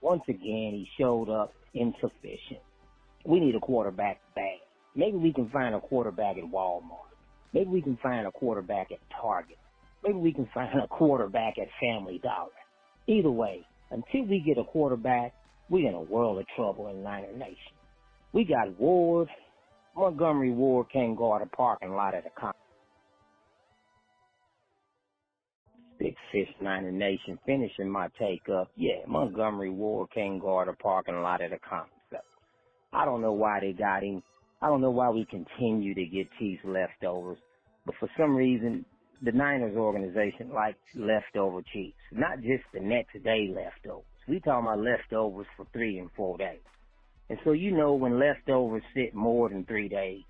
Once 0.00 0.22
again, 0.28 0.72
he 0.72 0.88
showed 0.98 1.28
up 1.28 1.52
insufficient. 1.74 2.60
We 3.24 3.38
need 3.38 3.54
a 3.54 3.60
quarterback 3.60 4.20
bad. 4.34 4.58
Maybe 4.94 5.16
we 5.16 5.32
can 5.32 5.48
find 5.48 5.74
a 5.74 5.80
quarterback 5.80 6.36
at 6.36 6.44
Walmart. 6.44 7.11
Maybe 7.52 7.68
we 7.68 7.82
can 7.82 7.98
find 8.02 8.26
a 8.26 8.30
quarterback 8.30 8.90
at 8.92 8.98
Target. 9.20 9.58
Maybe 10.02 10.18
we 10.18 10.32
can 10.32 10.48
find 10.54 10.78
a 10.80 10.86
quarterback 10.88 11.58
at 11.58 11.68
Family 11.80 12.18
Dollar. 12.22 12.50
Either 13.06 13.30
way, 13.30 13.66
until 13.90 14.24
we 14.26 14.40
get 14.40 14.58
a 14.58 14.64
quarterback, 14.64 15.34
we're 15.68 15.88
in 15.88 15.94
a 15.94 16.00
world 16.00 16.38
of 16.38 16.46
trouble 16.56 16.88
in 16.88 17.02
Niner 17.02 17.32
Nation. 17.32 17.76
We 18.32 18.44
got 18.44 18.78
Ward. 18.78 19.28
Montgomery 19.94 20.50
Ward 20.50 20.86
can't 20.92 21.16
guard 21.16 21.42
a 21.42 21.46
parking 21.46 21.92
lot 21.92 22.14
at 22.14 22.26
a 22.26 22.30
con. 22.40 22.52
Big 25.98 26.16
Fish 26.32 26.48
Niner 26.60 26.90
Nation 26.90 27.38
finishing 27.46 27.88
my 27.88 28.08
take 28.18 28.48
up. 28.48 28.70
Yeah, 28.76 29.04
Montgomery 29.06 29.70
Ward 29.70 30.08
can't 30.14 30.40
guard 30.40 30.68
a 30.68 30.72
parking 30.72 31.20
lot 31.22 31.42
at 31.42 31.52
a 31.52 31.58
concept. 31.58 32.26
I 32.92 33.04
don't 33.04 33.20
know 33.20 33.32
why 33.32 33.60
they 33.60 33.72
got 33.72 34.02
him. 34.02 34.22
I 34.62 34.68
don't 34.68 34.80
know 34.80 34.92
why 34.92 35.10
we 35.10 35.24
continue 35.24 35.92
to 35.92 36.04
get 36.06 36.28
Chiefs 36.38 36.62
leftovers. 36.64 37.38
But 37.84 37.96
for 37.98 38.08
some 38.16 38.36
reason, 38.36 38.84
the 39.20 39.32
Niners 39.32 39.76
organization 39.76 40.52
likes 40.54 40.78
leftover 40.94 41.62
Chiefs. 41.72 41.96
Not 42.12 42.40
just 42.42 42.62
the 42.72 42.78
next 42.78 43.20
day 43.24 43.52
leftovers. 43.52 44.04
We 44.28 44.38
talking 44.38 44.68
about 44.68 44.78
leftovers 44.78 45.48
for 45.56 45.66
three 45.72 45.98
and 45.98 46.10
four 46.16 46.38
days. 46.38 46.60
And 47.28 47.40
so 47.44 47.52
you 47.52 47.76
know 47.76 47.94
when 47.94 48.20
leftovers 48.20 48.84
sit 48.94 49.14
more 49.14 49.48
than 49.48 49.64
three 49.64 49.88
days, 49.88 50.22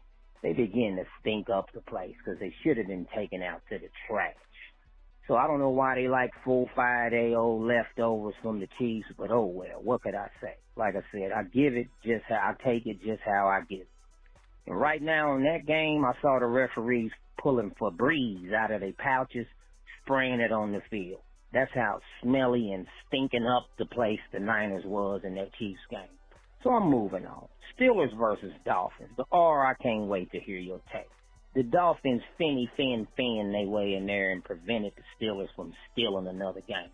they 0.42 0.54
begin 0.54 0.96
to 0.96 1.04
stink 1.20 1.50
up 1.50 1.66
the 1.74 1.82
place 1.82 2.14
because 2.24 2.40
they 2.40 2.54
should 2.62 2.78
have 2.78 2.86
been 2.86 3.06
taken 3.14 3.42
out 3.42 3.60
to 3.68 3.78
the 3.78 3.88
trash. 4.08 4.34
So 5.28 5.36
I 5.36 5.46
don't 5.46 5.60
know 5.60 5.70
why 5.70 5.94
they 5.94 6.08
like 6.08 6.30
full 6.42 6.70
five 6.74 7.10
day 7.10 7.34
old 7.34 7.66
leftovers 7.66 8.34
from 8.42 8.60
the 8.60 8.68
Chiefs, 8.78 9.08
but 9.18 9.30
oh 9.30 9.44
well, 9.44 9.82
what 9.82 10.02
could 10.02 10.14
I 10.14 10.28
say? 10.40 10.54
Like 10.74 10.96
I 10.96 11.02
said, 11.12 11.32
I 11.32 11.42
give 11.42 11.76
it 11.76 11.88
just 12.02 12.24
how 12.28 12.36
I 12.36 12.64
take 12.64 12.86
it 12.86 13.02
just 13.04 13.20
how 13.24 13.46
I 13.46 13.60
get 13.68 13.80
it. 13.80 13.88
Right 14.66 15.02
now 15.02 15.34
in 15.36 15.42
that 15.44 15.66
game, 15.66 16.04
I 16.04 16.12
saw 16.22 16.38
the 16.38 16.46
referees 16.46 17.10
pulling 17.38 17.72
Febreze 17.80 18.52
out 18.54 18.70
of 18.70 18.80
their 18.80 18.92
pouches, 18.92 19.46
spraying 20.02 20.40
it 20.40 20.52
on 20.52 20.72
the 20.72 20.82
field. 20.90 21.20
That's 21.52 21.72
how 21.74 22.00
smelly 22.22 22.72
and 22.72 22.86
stinking 23.06 23.46
up 23.46 23.66
the 23.78 23.86
place 23.86 24.20
the 24.32 24.40
Niners 24.40 24.84
was 24.86 25.22
in 25.24 25.34
that 25.34 25.52
Chiefs 25.58 25.80
game. 25.90 26.00
So 26.62 26.70
I'm 26.70 26.88
moving 26.88 27.26
on. 27.26 27.48
Steelers 27.76 28.16
versus 28.16 28.52
Dolphins. 28.64 29.10
The 29.16 29.24
R, 29.32 29.66
I 29.66 29.74
can't 29.82 30.06
wait 30.06 30.30
to 30.30 30.40
hear 30.40 30.58
your 30.58 30.80
take. 30.92 31.10
The 31.54 31.64
Dolphins 31.64 32.22
finny 32.38 32.70
fin 32.76 33.06
fin 33.16 33.52
they 33.52 33.66
way 33.66 33.94
in 33.94 34.06
there 34.06 34.30
and 34.30 34.44
prevented 34.44 34.92
the 34.96 35.02
Steelers 35.26 35.48
from 35.54 35.74
stealing 35.92 36.28
another 36.28 36.62
game. 36.66 36.90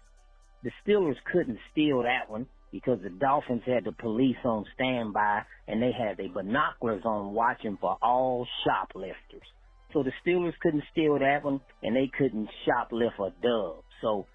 The 0.64 0.70
Steelers 0.82 1.16
couldn't 1.30 1.58
steal 1.70 2.02
that 2.02 2.28
one 2.28 2.46
because 2.72 2.98
the 3.02 3.10
Dolphins 3.10 3.62
had 3.66 3.84
the 3.84 3.92
police 3.92 4.36
on 4.44 4.64
standby 4.74 5.42
and 5.66 5.82
they 5.82 5.92
had 5.92 6.16
their 6.16 6.28
binoculars 6.28 7.02
on 7.04 7.34
watching 7.34 7.78
for 7.80 7.96
all 8.02 8.46
shoplifters. 8.64 9.46
So 9.92 10.02
the 10.02 10.12
Steelers 10.24 10.52
couldn't 10.60 10.84
steal 10.92 11.18
that 11.18 11.44
one 11.44 11.60
and 11.82 11.96
they 11.96 12.10
couldn't 12.16 12.48
shoplift 12.66 13.18
a 13.18 13.30
dub. 13.42 13.82
So 14.02 14.26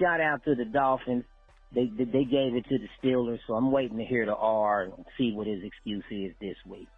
shout 0.00 0.20
out 0.20 0.44
to 0.44 0.54
the 0.54 0.64
Dolphins. 0.64 1.24
They, 1.74 1.90
they 1.96 2.24
gave 2.24 2.54
it 2.54 2.64
to 2.68 2.78
the 2.78 2.88
Steelers, 3.00 3.38
so 3.46 3.54
I'm 3.54 3.70
waiting 3.70 3.98
to 3.98 4.04
hear 4.04 4.26
the 4.26 4.34
R 4.34 4.82
and 4.82 4.92
see 5.16 5.32
what 5.32 5.46
his 5.46 5.62
excuse 5.62 6.04
is 6.10 6.32
this 6.40 6.56
week 6.66 6.88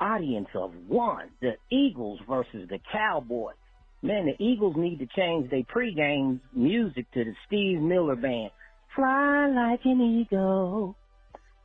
audience 0.00 0.48
of 0.54 0.72
one. 0.88 1.30
The 1.40 1.52
Eagles 1.70 2.20
versus 2.28 2.68
the 2.68 2.78
Cowboys. 2.92 3.54
Man, 4.02 4.26
the 4.26 4.44
Eagles 4.44 4.74
need 4.76 4.98
to 4.98 5.06
change 5.16 5.50
their 5.50 5.62
pregame 5.62 6.40
music 6.54 7.10
to 7.12 7.24
the 7.24 7.34
Steve 7.46 7.80
Miller 7.80 8.16
Band. 8.16 8.50
Fly 8.96 9.48
like 9.48 9.80
an 9.84 10.00
eagle 10.00 10.96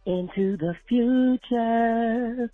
into 0.05 0.57
the 0.57 0.73
future. 0.89 2.51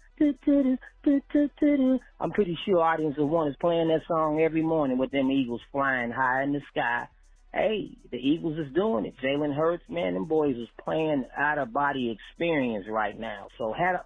I'm 2.20 2.32
pretty 2.32 2.56
sure 2.64 2.80
Audience 2.84 3.16
of 3.18 3.28
One 3.28 3.48
is 3.48 3.56
playing 3.60 3.88
that 3.88 4.02
song 4.08 4.40
every 4.40 4.62
morning 4.62 5.00
with 5.00 5.10
them 5.10 5.32
Eagles 5.32 5.62
flying 5.72 6.12
high 6.12 6.44
in 6.44 6.54
the 6.54 6.62
sky. 6.70 7.08
Hey, 7.52 7.98
the 8.12 8.18
Eagles 8.18 8.60
is 8.60 8.72
doing 8.76 9.08
it. 9.08 9.16
Jalen 9.24 9.56
Hurts, 9.56 9.84
man, 9.90 10.14
them 10.14 10.26
boys 10.26 10.56
is 10.56 10.68
playing 10.84 11.26
out 11.36 11.58
of 11.58 11.74
body 11.74 12.12
experience 12.12 12.86
right 12.88 13.20
now. 13.20 13.48
So 13.58 13.74
had 13.74 13.96
a 13.96 14.06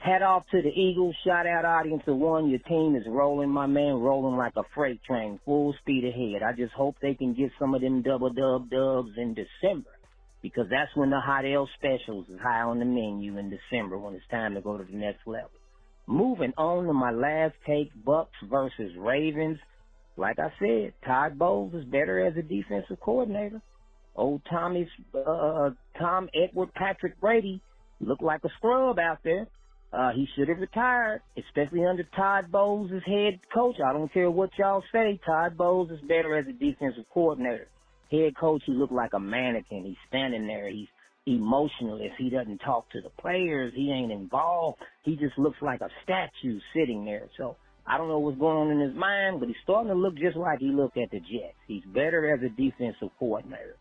Head 0.00 0.22
off 0.22 0.44
to 0.50 0.62
the 0.62 0.70
Eagles. 0.70 1.14
Shout 1.26 1.46
out 1.46 1.66
audience 1.66 2.02
of 2.06 2.16
one. 2.16 2.48
Your 2.48 2.58
team 2.60 2.96
is 2.96 3.04
rolling, 3.06 3.50
my 3.50 3.66
man, 3.66 4.00
rolling 4.00 4.34
like 4.34 4.54
a 4.56 4.62
freight 4.74 5.02
train, 5.04 5.38
full 5.44 5.74
speed 5.80 6.06
ahead. 6.06 6.42
I 6.42 6.54
just 6.56 6.72
hope 6.72 6.96
they 7.02 7.14
can 7.14 7.34
get 7.34 7.50
some 7.58 7.74
of 7.74 7.82
them 7.82 8.00
double 8.00 8.30
dub 8.30 8.70
dubs 8.70 9.10
in 9.18 9.34
December 9.34 9.90
because 10.42 10.66
that's 10.70 10.94
when 10.94 11.10
the 11.10 11.20
hot 11.20 11.44
L 11.44 11.68
specials 11.78 12.26
is 12.28 12.40
high 12.40 12.62
on 12.62 12.78
the 12.78 12.84
menu 12.84 13.38
in 13.38 13.50
December 13.50 13.98
when 13.98 14.14
it's 14.14 14.26
time 14.30 14.54
to 14.54 14.60
go 14.60 14.76
to 14.76 14.84
the 14.84 14.96
next 14.96 15.26
level. 15.26 15.50
Moving 16.06 16.52
on 16.56 16.86
to 16.86 16.92
my 16.92 17.10
last 17.10 17.54
take, 17.66 17.90
Bucks 18.04 18.36
versus 18.48 18.92
Ravens. 18.98 19.58
Like 20.16 20.38
I 20.38 20.52
said, 20.58 20.94
Todd 21.04 21.38
Bowles 21.38 21.74
is 21.74 21.84
better 21.84 22.26
as 22.26 22.36
a 22.36 22.42
defensive 22.42 22.98
coordinator. 23.00 23.62
Old 24.16 24.42
Tommy's, 24.50 24.88
uh, 25.14 25.70
Tom 25.98 26.28
Edward 26.34 26.74
Patrick 26.74 27.20
Brady 27.20 27.60
looked 28.00 28.22
like 28.22 28.44
a 28.44 28.48
scrub 28.58 28.98
out 28.98 29.18
there. 29.22 29.46
Uh, 29.92 30.10
he 30.12 30.26
should 30.34 30.48
have 30.48 30.58
retired, 30.58 31.20
especially 31.36 31.84
under 31.84 32.04
Todd 32.16 32.50
Bowles 32.50 32.90
as 32.94 33.02
head 33.06 33.40
coach. 33.52 33.76
I 33.84 33.92
don't 33.92 34.12
care 34.12 34.30
what 34.30 34.50
y'all 34.58 34.84
say. 34.92 35.18
Todd 35.24 35.56
Bowles 35.56 35.90
is 35.90 36.00
better 36.02 36.36
as 36.36 36.46
a 36.46 36.52
defensive 36.52 37.04
coordinator. 37.12 37.68
Head 38.10 38.36
coach, 38.38 38.62
he 38.66 38.72
looked 38.72 38.92
like 38.92 39.12
a 39.12 39.20
mannequin. 39.20 39.84
He's 39.84 39.96
standing 40.08 40.46
there. 40.46 40.68
He's 40.68 40.88
emotionless. 41.26 42.12
He 42.18 42.30
doesn't 42.30 42.58
talk 42.58 42.90
to 42.90 43.00
the 43.00 43.10
players. 43.20 43.72
He 43.76 43.90
ain't 43.90 44.12
involved. 44.12 44.78
He 45.04 45.16
just 45.16 45.38
looks 45.38 45.58
like 45.62 45.80
a 45.80 45.88
statue 46.02 46.58
sitting 46.74 47.04
there. 47.04 47.28
So 47.36 47.56
I 47.86 47.98
don't 47.98 48.08
know 48.08 48.18
what's 48.18 48.38
going 48.38 48.56
on 48.56 48.70
in 48.70 48.80
his 48.80 48.96
mind, 48.96 49.40
but 49.40 49.48
he's 49.48 49.56
starting 49.62 49.88
to 49.88 49.94
look 49.94 50.16
just 50.16 50.36
like 50.36 50.58
he 50.58 50.68
looked 50.68 50.96
at 50.96 51.10
the 51.10 51.20
Jets. 51.20 51.56
He's 51.66 51.84
better 51.86 52.34
as 52.34 52.40
a 52.42 52.48
defensive 52.48 53.10
coordinator. 53.18 53.76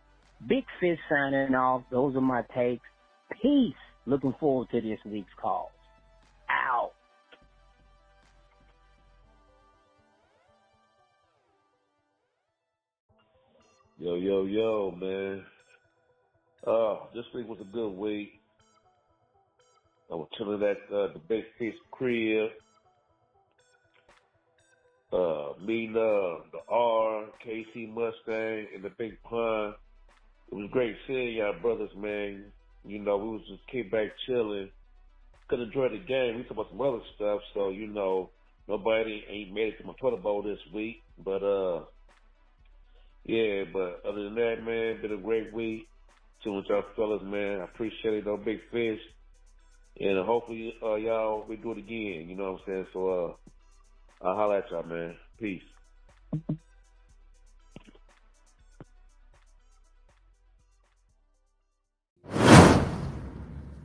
Big 0.48 0.64
Fish 0.80 1.00
signing 1.10 1.56
off. 1.56 1.84
Those 1.92 2.16
are 2.16 2.22
my 2.22 2.44
takes. 2.56 2.86
Peace. 3.42 3.74
Looking 4.06 4.34
forward 4.40 4.70
to 4.72 4.82
this 4.82 5.00
week's 5.06 5.30
calls. 5.42 5.70
Out. 6.50 6.92
Yo, 14.02 14.16
yo, 14.16 14.46
yo, 14.46 14.92
man. 14.98 15.44
Uh, 16.66 17.00
this 17.14 17.26
week 17.36 17.46
was 17.50 17.58
a 17.60 17.66
good 17.66 17.90
week. 17.90 18.32
I 20.10 20.16
was 20.16 20.30
chilling 20.38 20.64
at 20.64 20.78
uh, 20.88 21.12
the 21.12 21.20
Big 21.28 21.44
Fish 21.58 21.74
crib. 21.92 22.50
Uh, 25.12 25.50
meeting 25.62 25.98
uh, 25.98 26.48
the 26.54 26.60
R, 26.70 27.26
KC 27.46 27.90
Mustang, 27.90 28.68
and 28.74 28.84
the 28.84 28.92
Big 28.98 29.22
Pun. 29.24 29.74
It 30.50 30.56
was 30.56 30.70
great 30.72 30.96
seeing 31.06 31.36
y'all 31.36 31.60
brothers, 31.62 31.92
man. 31.98 32.46
You 32.86 33.00
know, 33.00 33.18
we 33.18 33.30
was 33.32 33.42
just 33.50 33.68
came 33.68 33.90
back 33.90 34.12
chilling. 34.26 34.70
Could 35.50 35.60
enjoy 35.60 35.90
the 35.90 35.98
game. 35.98 36.38
We 36.38 36.44
talked 36.44 36.52
about 36.52 36.70
some 36.70 36.80
other 36.80 37.04
stuff, 37.18 37.42
so 37.54 37.68
you 37.68 37.88
know, 37.88 38.30
nobody 38.70 39.26
ain't 39.30 39.54
made 39.54 39.74
it 39.74 39.78
to 39.80 39.84
my 39.84 39.94
toilet 40.00 40.24
bowl 40.24 40.42
this 40.42 40.60
week. 40.74 41.04
But 41.22 41.44
uh, 41.44 41.82
yeah. 43.26 43.64
But 43.72 44.02
other 44.08 44.24
than 44.24 44.36
that, 44.36 44.64
man, 44.64 45.02
been 45.02 45.14
a 45.14 45.18
great 45.18 45.54
week. 45.54 45.88
Chilling 46.44 46.60
with 46.60 46.68
y'all 46.70 46.84
fellas, 46.96 47.22
man. 47.24 47.60
I 47.60 47.66
appreciate 47.66 48.14
it, 48.14 48.26
though, 48.26 48.38
big 48.38 48.60
fish. 48.72 49.00
And 50.00 50.26
hopefully, 50.26 50.76
uh, 50.82 50.96
y'all 50.96 51.46
we 51.48 51.58
do 51.58 51.72
it 51.72 51.80
again. 51.80 52.28
You 52.30 52.36
know 52.36 52.54
what 52.54 52.62
I'm 52.62 52.66
saying? 52.66 52.88
So 52.94 53.10
uh, 53.10 53.34
I'll 54.26 54.36
holler 54.36 54.58
at 54.58 54.72
y'all, 54.72 54.84
man. 54.84 55.16
Peace. 55.38 55.64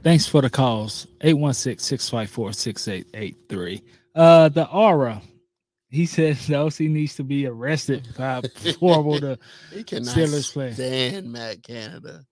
Thanks 0.04 0.26
for 0.26 0.42
the 0.42 0.50
calls. 0.50 1.06
816-654-6883. 1.22 3.82
Uh 4.14 4.50
the 4.50 4.68
aura. 4.68 5.22
He 5.94 6.06
says 6.06 6.46
the 6.48 6.56
OC 6.56 6.80
needs 6.80 7.14
to 7.16 7.24
be 7.24 7.46
arrested 7.46 8.06
for 8.14 8.22
how 8.22 8.42
horrible 8.80 9.20
the 9.20 9.38
He 9.72 9.84
cannot 9.84 10.14
Steelers 10.16 10.52
play. 10.52 10.72
stand 10.72 11.30
Matt 11.32 11.62
Canada. 11.62 12.24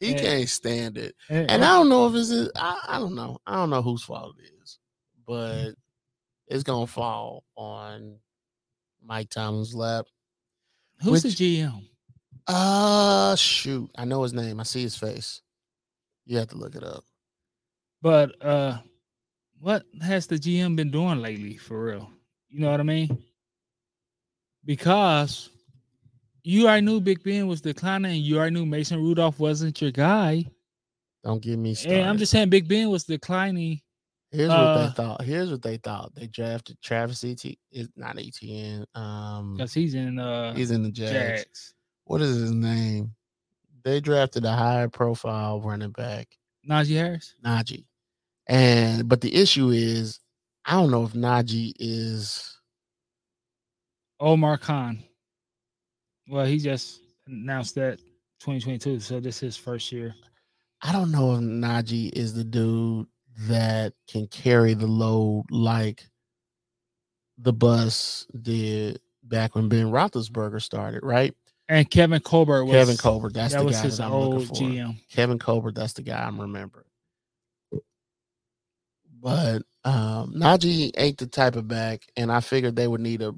He 0.00 0.10
And- 0.12 0.20
can't 0.20 0.48
stand 0.48 0.98
it. 0.98 1.14
and, 1.30 1.50
And 1.50 1.64
I 1.64 1.68
don't 1.78 1.88
know 1.88 2.08
if 2.08 2.14
it's 2.14 2.28
his, 2.30 2.50
I, 2.56 2.80
I 2.88 2.98
don't 2.98 3.14
know. 3.14 3.38
I 3.46 3.54
don't 3.56 3.70
know 3.70 3.82
whose 3.82 4.02
fault 4.02 4.34
it 4.42 4.50
is, 4.62 4.78
but 5.26 5.70
it's 6.48 6.64
gonna 6.64 6.86
fall 6.86 7.44
on 7.56 8.18
Mike 9.02 9.30
Tomlin's 9.30 9.74
lap. 9.74 10.06
who's 11.02 11.24
which- 11.24 11.36
the 11.38 11.60
GM? 11.60 11.88
Uh 12.46 13.34
shoot. 13.36 13.88
I 13.96 14.04
know 14.04 14.22
his 14.22 14.34
name. 14.34 14.60
I 14.60 14.64
see 14.64 14.82
his 14.82 14.96
face. 14.96 15.40
You 16.26 16.36
have 16.38 16.48
to 16.48 16.56
look 16.56 16.74
it 16.74 16.84
up. 16.84 17.04
But 18.02 18.34
uh 18.44 18.78
what 19.60 19.84
has 20.02 20.26
the 20.26 20.36
GM 20.36 20.76
been 20.76 20.90
doing 20.90 21.20
lately 21.22 21.56
for 21.56 21.82
real? 21.84 22.10
You 22.54 22.60
know 22.60 22.70
what 22.70 22.78
I 22.78 22.84
mean? 22.84 23.18
Because 24.64 25.50
you 26.44 26.66
already 26.66 26.86
knew 26.86 27.00
Big 27.00 27.20
Ben 27.24 27.48
was 27.48 27.60
declining 27.60 28.12
and 28.12 28.20
you 28.20 28.38
already 28.38 28.54
knew 28.54 28.64
Mason 28.64 29.00
Rudolph 29.00 29.40
wasn't 29.40 29.82
your 29.82 29.90
guy. 29.90 30.46
Don't 31.24 31.42
get 31.42 31.58
me 31.58 31.74
started. 31.74 31.98
And 31.98 32.08
I'm 32.08 32.16
just 32.16 32.30
saying 32.30 32.50
Big 32.50 32.68
Ben 32.68 32.90
was 32.90 33.02
declining. 33.02 33.80
Here's 34.30 34.50
what 34.50 34.58
uh, 34.58 34.86
they 34.86 34.92
thought. 34.92 35.22
Here's 35.22 35.50
what 35.50 35.62
they 35.62 35.78
thought. 35.78 36.14
They 36.14 36.28
drafted 36.28 36.80
Travis 36.80 37.24
Et 37.24 37.44
is 37.72 37.88
not 37.96 38.18
ETN. 38.18 38.84
Um 38.94 39.54
Because 39.56 39.74
he's 39.74 39.94
in 39.94 40.20
uh 40.20 40.54
he's 40.54 40.70
in 40.70 40.84
the 40.84 40.92
Jags. 40.92 41.12
Jags. 41.12 41.74
What 42.04 42.22
is 42.22 42.36
his 42.36 42.52
name? 42.52 43.16
They 43.82 44.00
drafted 44.00 44.44
a 44.44 44.52
higher 44.52 44.88
profile 44.88 45.60
running 45.60 45.90
back, 45.90 46.28
Najee 46.70 46.94
Harris. 46.94 47.34
Najee. 47.44 47.84
And 48.46 49.08
but 49.08 49.20
the 49.20 49.34
issue 49.34 49.70
is 49.70 50.20
I 50.66 50.72
don't 50.72 50.90
know 50.90 51.04
if 51.04 51.12
Najee 51.12 51.74
is 51.78 52.58
Omar 54.20 54.56
Khan. 54.56 55.02
Well, 56.28 56.46
he 56.46 56.58
just 56.58 57.00
announced 57.26 57.74
that 57.74 57.98
2022, 58.40 59.00
so 59.00 59.20
this 59.20 59.36
is 59.36 59.40
his 59.40 59.56
first 59.56 59.92
year. 59.92 60.14
I 60.82 60.92
don't 60.92 61.10
know 61.10 61.34
if 61.34 61.40
Najee 61.40 62.12
is 62.12 62.34
the 62.34 62.44
dude 62.44 63.06
that 63.48 63.92
can 64.08 64.26
carry 64.28 64.74
the 64.74 64.86
load 64.86 65.44
like 65.50 66.06
the 67.38 67.52
bus 67.52 68.26
did 68.42 69.00
back 69.22 69.54
when 69.54 69.68
Ben 69.68 69.86
Roethlisberger 69.90 70.62
started, 70.62 71.02
right? 71.02 71.34
And 71.68 71.90
Kevin 71.90 72.20
Colbert 72.20 72.66
was 72.66 72.74
Kevin 72.74 72.96
Colbert, 72.96 73.32
that's 73.32 73.54
that 73.54 73.60
the 73.60 73.64
was 73.66 73.76
guy 73.76 73.82
his 73.82 73.96
that 73.98 74.04
I'm 74.06 74.12
old 74.12 74.34
looking 74.34 74.46
for. 74.46 74.54
GM. 74.54 75.00
Kevin 75.10 75.38
Colbert, 75.38 75.74
that's 75.74 75.94
the 75.94 76.02
guy 76.02 76.22
I'm 76.22 76.40
remembering. 76.40 76.84
But 79.20 79.62
um 79.84 80.32
Najee 80.34 80.92
ain't 80.96 81.18
the 81.18 81.26
type 81.26 81.56
of 81.56 81.68
back, 81.68 82.02
and 82.16 82.32
I 82.32 82.40
figured 82.40 82.76
they 82.76 82.88
would 82.88 83.00
need 83.00 83.22
a 83.22 83.34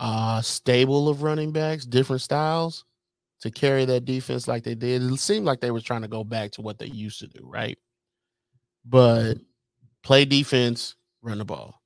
uh 0.00 0.40
stable 0.42 1.08
of 1.08 1.22
running 1.22 1.52
backs, 1.52 1.84
different 1.84 2.22
styles 2.22 2.84
to 3.40 3.50
carry 3.50 3.84
that 3.86 4.04
defense 4.06 4.48
like 4.48 4.64
they 4.64 4.74
did. 4.74 5.02
It 5.02 5.18
seemed 5.20 5.46
like 5.46 5.60
they 5.60 5.70
were 5.72 5.80
trying 5.80 6.02
to 6.02 6.08
go 6.08 6.24
back 6.24 6.52
to 6.52 6.62
what 6.62 6.78
they 6.78 6.86
used 6.86 7.20
to 7.20 7.28
do, 7.28 7.40
right? 7.44 7.78
But 8.84 9.38
play 10.02 10.24
defense, 10.24 10.96
run 11.22 11.38
the 11.38 11.44
ball 11.44 11.82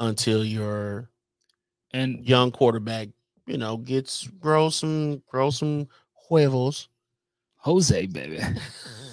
until 0.00 0.44
your 0.44 1.10
And 1.92 2.26
young 2.26 2.52
quarterback, 2.52 3.08
you 3.46 3.58
know, 3.58 3.78
gets 3.78 4.26
grow 4.28 4.70
some 4.70 5.22
grow 5.28 5.50
some 5.50 5.88
huevos. 6.28 6.88
Jose, 7.58 8.06
baby. 8.06 8.40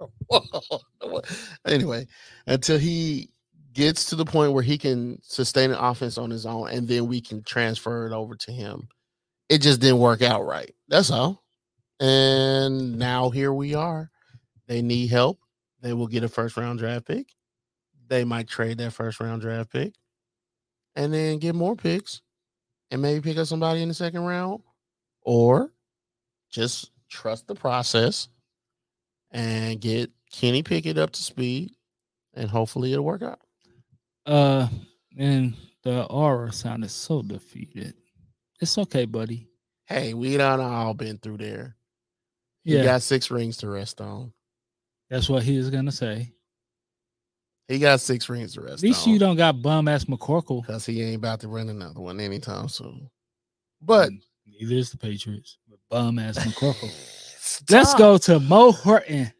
anyway, 1.66 2.06
until 2.46 2.78
he 2.78 3.30
gets 3.72 4.06
to 4.06 4.16
the 4.16 4.24
point 4.24 4.52
where 4.52 4.62
he 4.62 4.78
can 4.78 5.18
sustain 5.22 5.70
an 5.70 5.78
offense 5.78 6.16
on 6.18 6.30
his 6.30 6.46
own, 6.46 6.70
and 6.70 6.88
then 6.88 7.06
we 7.06 7.20
can 7.20 7.42
transfer 7.42 8.06
it 8.06 8.12
over 8.12 8.36
to 8.36 8.52
him. 8.52 8.88
It 9.48 9.58
just 9.58 9.80
didn't 9.80 9.98
work 9.98 10.22
out 10.22 10.46
right. 10.46 10.74
That's 10.88 11.10
all. 11.10 11.42
And 12.00 12.98
now 12.98 13.30
here 13.30 13.52
we 13.52 13.74
are. 13.74 14.10
They 14.66 14.82
need 14.82 15.08
help. 15.08 15.38
They 15.80 15.92
will 15.92 16.06
get 16.06 16.24
a 16.24 16.28
first 16.28 16.56
round 16.56 16.78
draft 16.78 17.06
pick. 17.06 17.28
They 18.08 18.24
might 18.24 18.48
trade 18.48 18.78
that 18.78 18.92
first 18.92 19.20
round 19.20 19.42
draft 19.42 19.72
pick 19.72 19.94
and 20.96 21.12
then 21.12 21.38
get 21.38 21.54
more 21.54 21.76
picks 21.76 22.22
and 22.90 23.02
maybe 23.02 23.20
pick 23.20 23.38
up 23.38 23.46
somebody 23.46 23.82
in 23.82 23.88
the 23.88 23.94
second 23.94 24.22
round 24.24 24.62
or 25.22 25.72
just 26.50 26.90
trust 27.08 27.46
the 27.46 27.54
process 27.54 28.28
and 29.34 29.78
get 29.80 30.10
Kenny 30.32 30.62
Pickett 30.62 30.96
up 30.96 31.10
to 31.10 31.22
speed, 31.22 31.72
and 32.32 32.48
hopefully 32.48 32.92
it'll 32.92 33.04
work 33.04 33.22
out. 33.22 33.40
Uh, 34.24 34.68
and 35.18 35.54
the 35.82 36.04
aura 36.06 36.50
sounded 36.52 36.90
so 36.90 37.20
defeated. 37.20 37.94
It's 38.60 38.78
okay, 38.78 39.04
buddy. 39.04 39.48
Hey, 39.86 40.14
we 40.14 40.36
done 40.38 40.60
all 40.60 40.94
been 40.94 41.18
through 41.18 41.36
there. 41.38 41.76
He 42.62 42.76
Yeah, 42.76 42.84
got 42.84 43.02
six 43.02 43.30
rings 43.30 43.58
to 43.58 43.68
rest 43.68 44.00
on. 44.00 44.32
that's 45.10 45.28
what 45.28 45.42
he 45.42 45.58
was 45.58 45.68
gonna 45.68 45.92
say. 45.92 46.32
He 47.68 47.78
got 47.78 48.00
six 48.00 48.28
rings 48.28 48.54
to 48.54 48.60
rest. 48.62 48.74
At 48.74 48.82
least 48.82 49.06
on. 49.06 49.12
you 49.12 49.18
don't 49.18 49.36
got 49.36 49.60
bum 49.60 49.88
ass 49.88 50.04
McCorkle. 50.04 50.62
because 50.62 50.86
he 50.86 51.02
ain't 51.02 51.16
about 51.16 51.40
to 51.40 51.48
run 51.48 51.68
another 51.68 52.00
one 52.00 52.20
anytime 52.20 52.68
soon. 52.68 53.10
But 53.82 54.10
neither 54.46 54.74
is 54.76 54.90
the 54.90 54.96
Patriots. 54.98 55.58
But 55.68 55.78
bum 55.90 56.18
ass 56.18 56.38
McCorkle. 56.38 56.92
Let's 57.70 57.94
go 57.94 58.18
to 58.18 58.40
Mo 58.40 58.72
Horton. 58.72 59.32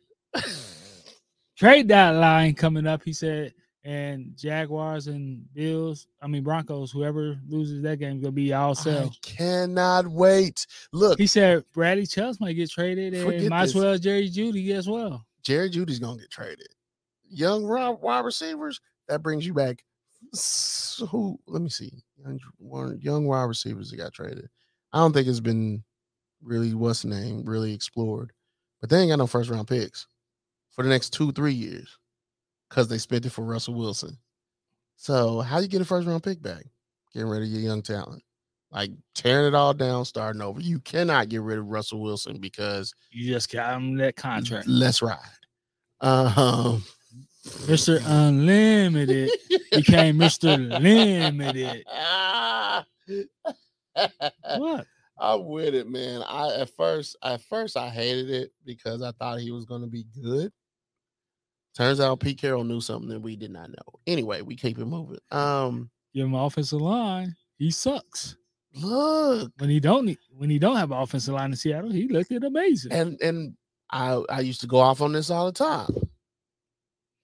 Trade 1.56 1.88
deadline 1.88 2.54
coming 2.54 2.86
up. 2.86 3.02
He 3.04 3.12
said, 3.12 3.54
and 3.84 4.36
Jaguars 4.36 5.06
and 5.06 5.44
Bills. 5.54 6.06
I 6.20 6.26
mean 6.26 6.42
Broncos. 6.42 6.90
Whoever 6.90 7.38
loses 7.46 7.82
that 7.82 7.98
game 7.98 8.16
is 8.16 8.22
gonna 8.22 8.32
be 8.32 8.52
all 8.52 8.70
I 8.70 8.74
sell. 8.74 9.12
cannot 9.22 10.08
wait. 10.08 10.66
Look, 10.92 11.18
He 11.18 11.26
said 11.26 11.64
Bradley 11.72 12.06
Chubbs 12.06 12.40
might 12.40 12.54
get 12.54 12.70
traded, 12.70 13.14
and 13.14 13.48
might 13.50 13.62
as 13.64 13.74
well 13.74 13.96
Jerry 13.98 14.28
Jeudy 14.28 14.70
as 14.72 14.88
well. 14.88 15.24
Jerry 15.42 15.70
Jeudy's 15.70 15.98
gonna 15.98 16.18
get 16.20 16.30
traded. 16.30 16.68
Young 17.28 17.64
wide 18.00 18.24
receivers 18.24 18.80
that 19.08 19.22
brings 19.22 19.46
you 19.46 19.54
back. 19.54 19.84
s- 20.32 21.02
Who? 21.10 21.38
Let 21.46 21.60
me 21.62 21.68
see. 21.68 21.92
Young 23.00 23.26
wide 23.26 23.42
receivers 23.44 23.90
that 23.90 23.96
got 23.98 24.12
traded. 24.12 24.48
I 24.92 24.98
don't 24.98 25.12
think 25.12 25.28
it's 25.28 25.40
been 25.40 25.84
really 26.44 26.74
what's 26.74 27.04
name 27.04 27.44
really 27.44 27.72
explored, 27.72 28.32
but 28.80 28.90
they 28.90 28.98
ain't 28.98 29.10
got 29.10 29.16
no 29.18 29.26
first 29.26 29.50
round 29.50 29.66
picks 29.68 30.06
for 30.70 30.82
the 30.82 30.88
next 30.90 31.10
two 31.10 31.32
three 31.32 31.54
years 31.54 31.96
because 32.68 32.88
they 32.88 32.98
spent 32.98 33.26
it 33.26 33.30
for 33.30 33.44
Russell 33.44 33.74
Wilson. 33.74 34.16
So 34.96 35.40
how 35.40 35.58
you 35.58 35.68
get 35.68 35.80
a 35.80 35.84
first 35.84 36.06
round 36.06 36.22
pick 36.22 36.40
back? 36.42 36.64
Getting 37.12 37.28
rid 37.28 37.42
of 37.42 37.48
your 37.48 37.60
young 37.60 37.82
talent. 37.82 38.22
like 38.70 38.90
tearing 39.14 39.46
it 39.46 39.54
all 39.54 39.72
down, 39.74 40.04
starting 40.04 40.42
over. 40.42 40.60
You 40.60 40.80
cannot 40.80 41.28
get 41.28 41.42
rid 41.42 41.58
of 41.58 41.66
Russell 41.68 42.00
Wilson 42.00 42.38
because 42.38 42.92
You 43.10 43.32
just 43.32 43.52
got 43.52 43.76
him 43.76 43.96
that 43.98 44.16
contract. 44.16 44.66
let's 44.66 45.00
ride. 45.02 45.18
Um, 46.00 46.82
Mr. 47.66 48.02
Unlimited 48.04 49.30
became 49.70 50.16
Mr. 50.18 50.80
Limited. 50.80 51.84
What? 54.56 54.86
I'm 55.24 55.46
with 55.46 55.74
it, 55.74 55.88
man. 55.88 56.22
I 56.26 56.54
at 56.60 56.70
first, 56.76 57.16
at 57.22 57.40
first, 57.42 57.76
I 57.76 57.88
hated 57.88 58.30
it 58.30 58.52
because 58.64 59.02
I 59.02 59.12
thought 59.12 59.40
he 59.40 59.50
was 59.50 59.64
going 59.64 59.80
to 59.82 59.86
be 59.88 60.04
good. 60.22 60.52
Turns 61.76 61.98
out 62.00 62.20
Pete 62.20 62.38
Carroll 62.40 62.62
knew 62.64 62.80
something 62.80 63.08
that 63.08 63.20
we 63.20 63.34
did 63.36 63.50
not 63.50 63.68
know. 63.70 63.98
Anyway, 64.06 64.42
we 64.42 64.54
keep 64.54 64.78
it 64.78 64.84
moving. 64.84 65.18
Um, 65.32 65.90
Give 66.14 66.26
him 66.26 66.34
offensive 66.34 66.80
line. 66.80 67.34
He 67.58 67.70
sucks. 67.72 68.36
look, 68.76 69.50
When 69.58 69.70
he 69.70 69.80
don't 69.80 70.06
need- 70.06 70.18
when 70.30 70.50
he 70.50 70.58
don't 70.60 70.76
have 70.76 70.90
an 70.92 70.98
offensive 70.98 71.34
line 71.34 71.50
in 71.50 71.56
Seattle, 71.56 71.90
he 71.90 72.06
looked 72.08 72.30
it 72.32 72.44
amazing. 72.44 72.92
and 72.92 73.20
and 73.20 73.56
I 73.90 74.22
I 74.28 74.40
used 74.40 74.60
to 74.62 74.66
go 74.66 74.78
off 74.78 75.00
on 75.00 75.12
this 75.12 75.30
all 75.30 75.46
the 75.46 75.52
time, 75.52 75.88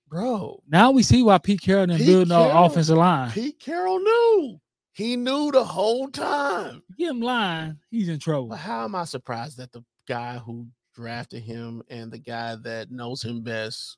bro. 0.09 0.63
now 0.69 0.91
we 0.91 1.03
see 1.03 1.23
why 1.23 1.39
Pete 1.39 1.61
Carroll 1.61 1.87
didn't 1.87 1.99
Pete 1.99 2.07
build 2.07 2.29
no 2.29 2.45
Carroll- 2.49 2.65
offensive 2.67 2.97
line. 2.99 3.31
Pete 3.31 3.59
Carroll 3.59 3.99
knew. 4.01 4.61
He 4.93 5.17
knew 5.17 5.51
the 5.53 5.65
whole 5.65 6.09
time. 6.09 6.83
Give 6.99 7.11
him 7.11 7.21
lying, 7.21 7.79
he's 7.91 8.09
in 8.09 8.19
trouble. 8.19 8.49
But 8.49 8.57
how 8.59 8.85
am 8.85 8.95
I 8.95 9.05
surprised 9.05 9.57
that 9.59 9.73
the 9.73 9.83
guy 10.07 10.39
who 10.39 10.67
drafted 10.95 11.43
him 11.43 11.83
and 11.89 12.11
the 12.11 12.19
guy 12.19 12.57
that 12.57 12.91
knows 12.91 13.23
him 13.23 13.43
best 13.43 13.97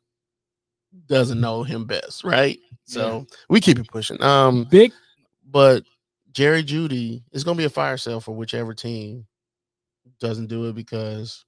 doesn't 1.06 1.40
know 1.40 1.62
him 1.62 1.86
best, 1.86 2.22
right? 2.24 2.58
So 2.84 3.26
we 3.48 3.60
keep 3.60 3.78
it 3.78 3.88
pushing. 3.88 4.22
Um, 4.22 4.64
Big 4.70 4.92
but 5.50 5.84
Jerry 6.32 6.62
Jeudy 6.62 7.22
is 7.32 7.44
gonna 7.44 7.56
be 7.58 7.64
a 7.64 7.70
fire 7.70 7.96
sale 7.96 8.20
for 8.20 8.34
whichever 8.34 8.74
team 8.74 9.26
doesn't 10.20 10.46
do 10.48 10.66
it 10.68 10.74
because 10.74 11.44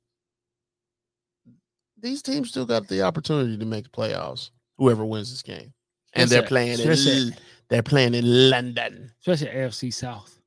these 2.00 2.22
teams 2.22 2.48
still 2.48 2.66
got 2.66 2.88
the 2.88 3.02
opportunity 3.02 3.56
to 3.56 3.64
make 3.64 3.84
the 3.84 3.90
playoffs. 3.90 4.50
Whoever 4.78 5.04
wins 5.04 5.30
this 5.30 5.42
game, 5.42 5.72
and 6.14 6.28
they're 6.28 6.42
Especially- 6.42 6.82
playing 6.82 7.32
L- 7.32 7.38
they're 7.68 7.82
playing 7.82 8.14
in 8.14 8.50
London. 8.50 9.10
especially 9.20 9.48
AFC 9.48 9.92
South. 9.92 10.38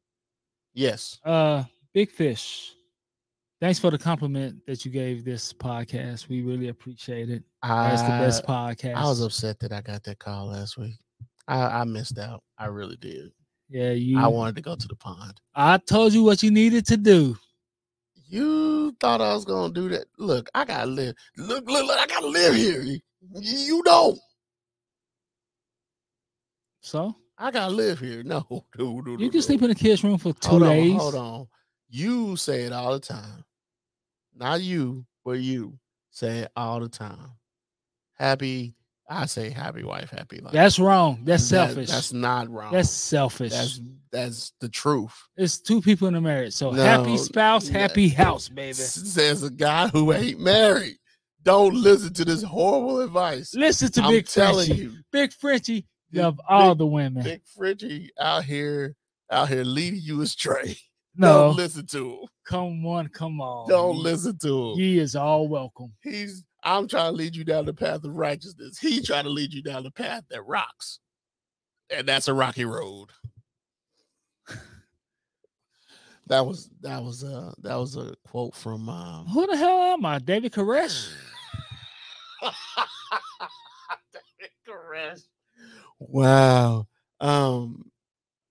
Yes, 0.74 1.20
Uh, 1.26 1.64
Big 1.94 2.12
Fish. 2.12 2.74
Thanks 3.60 3.80
for 3.80 3.90
the 3.90 3.98
compliment 3.98 4.64
that 4.68 4.86
you 4.86 4.92
gave 4.92 5.26
this 5.26 5.52
podcast. 5.52 6.28
We 6.30 6.44
really 6.44 6.68
appreciate 6.68 7.32
it. 7.32 7.44
That's 7.64 8.04
the 8.04 8.10
best 8.10 8.46
podcast. 8.46 8.96
I 8.96 9.04
was 9.06 9.20
upset 9.22 9.60
that 9.62 9.72
I 9.74 9.82
got 9.82 10.04
that 10.04 10.20
call 10.20 10.48
last 10.50 10.78
week. 10.78 10.94
I, 11.48 11.80
I 11.80 11.84
missed 11.86 12.20
out. 12.20 12.44
I 12.60 12.68
really 12.68 12.98
did. 12.98 13.32
Yeah, 13.70 13.92
you. 13.94 14.20
I 14.20 14.28
wanted 14.28 14.56
to 14.58 14.62
go 14.62 14.76
to 14.76 14.88
the 14.88 14.96
pond. 14.96 15.42
I 15.56 15.78
told 15.80 16.14
you 16.14 16.22
what 16.24 16.44
you 16.44 16.52
needed 16.52 16.86
to 16.88 16.98
do. 16.98 17.36
You 18.30 18.96
thought 19.00 19.22
I 19.22 19.34
was 19.34 19.46
gonna 19.46 19.74
do 19.74 19.90
that? 19.90 20.06
Look, 20.18 20.50
I 20.54 20.66
gotta 20.66 20.86
live. 20.90 21.16
Look, 21.38 21.68
look, 21.70 21.86
look 21.88 22.00
I 22.00 22.06
gotta 22.08 22.28
live 22.28 22.56
here. 22.56 22.82
You- 22.82 23.00
You 23.40 23.82
don't. 23.84 24.20
So 26.88 27.14
I 27.38 27.52
gotta 27.52 27.74
live 27.74 28.00
here. 28.00 28.24
No, 28.24 28.46
you 28.80 29.30
can 29.30 29.42
sleep 29.42 29.62
in 29.62 29.70
the 29.70 29.76
kids' 29.76 30.04
room 30.04 30.18
for 30.18 30.32
two 30.34 30.50
hold 30.52 30.64
days. 30.64 30.94
On, 30.94 31.00
hold 31.00 31.16
on. 31.16 31.48
You 31.90 32.36
say 32.38 32.64
it 32.64 32.72
all 32.74 32.94
the 32.94 33.00
time. 33.00 33.44
Not 34.36 34.62
you, 34.62 35.06
but 35.26 35.40
you 35.40 35.78
say 36.12 36.40
it 36.40 36.52
all 36.56 36.80
the 36.80 36.90
time. 36.90 37.32
Happy. 38.14 38.74
I 39.10 39.26
say 39.26 39.50
happy 39.50 39.84
wife, 39.84 40.10
happy 40.10 40.40
life. 40.40 40.52
That's 40.54 40.80
wrong. 40.80 41.22
That's 41.24 41.50
That- 41.50 41.68
selfish. 41.70 41.90
that's 41.90 42.12
not 42.14 42.50
wrong. 42.50 42.74
That's 42.74 42.90
selfish. 42.90 43.52
that's 43.52 43.82
that's 44.12 44.54
the 44.62 44.68
truth. 44.70 45.14
it's 45.38 45.60
two 45.60 45.82
people 45.82 46.08
in 46.08 46.16
a 46.16 46.22
marriage. 46.22 46.54
So 46.54 46.72
No, 46.72 46.82
happy 46.84 47.18
spouse, 47.18 47.68
happy 47.68 48.10
house, 48.10 48.48
baby. 48.50 48.74
Says 48.74 49.44
a 49.44 49.50
guy 49.50 49.88
who 49.90 50.12
ain't 50.14 50.40
married. 50.40 50.98
Don't 51.44 51.74
listen 51.76 52.14
to 52.16 52.26
this 52.26 52.44
horrible 52.44 53.00
advice. 53.02 53.54
Listen 53.56 53.90
to 53.94 54.04
I'm 54.04 54.12
Big 54.12 54.28
telling 54.28 54.68
Frenchie. 54.68 54.84
you, 54.84 54.94
Big 55.12 55.32
Frenchie 55.34 55.86
Big- 56.12 56.22
love 56.22 56.40
all 56.48 56.74
Big- 56.74 56.80
the 56.80 56.88
women. 56.88 57.24
Big 57.24 57.42
Frenchie 57.56 58.12
out 58.20 58.44
here, 58.46 58.96
out 59.32 59.50
here 59.50 59.64
leading 59.64 60.00
you 60.02 60.22
astray. 60.22 60.78
no, 61.16 61.48
Don't 61.48 61.56
listen 61.58 61.86
to 61.88 62.12
him. 62.12 62.28
come 62.46 62.86
on, 62.86 63.08
come 63.10 63.42
on. 63.42 63.68
Don't 63.70 63.98
listen 63.98 64.38
to 64.40 64.72
him. 64.72 64.78
He 64.78 65.00
is 65.00 65.16
all 65.16 65.48
welcome. 65.48 65.94
He's 66.02 66.44
I'm 66.64 66.88
trying 66.88 67.12
to 67.14 67.18
lead 67.18 67.36
you 67.36 67.44
down 67.44 67.66
the 67.66 67.74
path 67.74 68.04
of 68.04 68.14
righteousness. 68.16 68.78
He 68.80 69.02
trying 69.02 69.24
to 69.24 69.30
lead 69.30 69.54
you 69.54 69.62
down 69.62 69.84
the 69.84 69.92
path 69.92 70.24
that 70.30 70.42
rocks. 70.46 71.00
And 71.90 72.08
that's 72.08 72.28
a 72.28 72.34
rocky 72.34 72.66
road. 72.66 73.10
that 76.28 76.46
was 76.46 76.70
that 76.82 77.02
was 77.04 77.24
a 77.24 77.54
that 77.60 77.76
was 77.76 77.96
a 77.96 78.16
quote 78.26 78.54
from 78.56 78.90
um 78.90 79.26
Who 79.28 79.48
the 79.48 79.56
hell 79.56 79.78
am 79.94 80.06
I? 80.06 80.20
David 80.20 80.52
Koresh? 80.52 81.10
Wow. 86.00 86.88
Um 87.20 87.92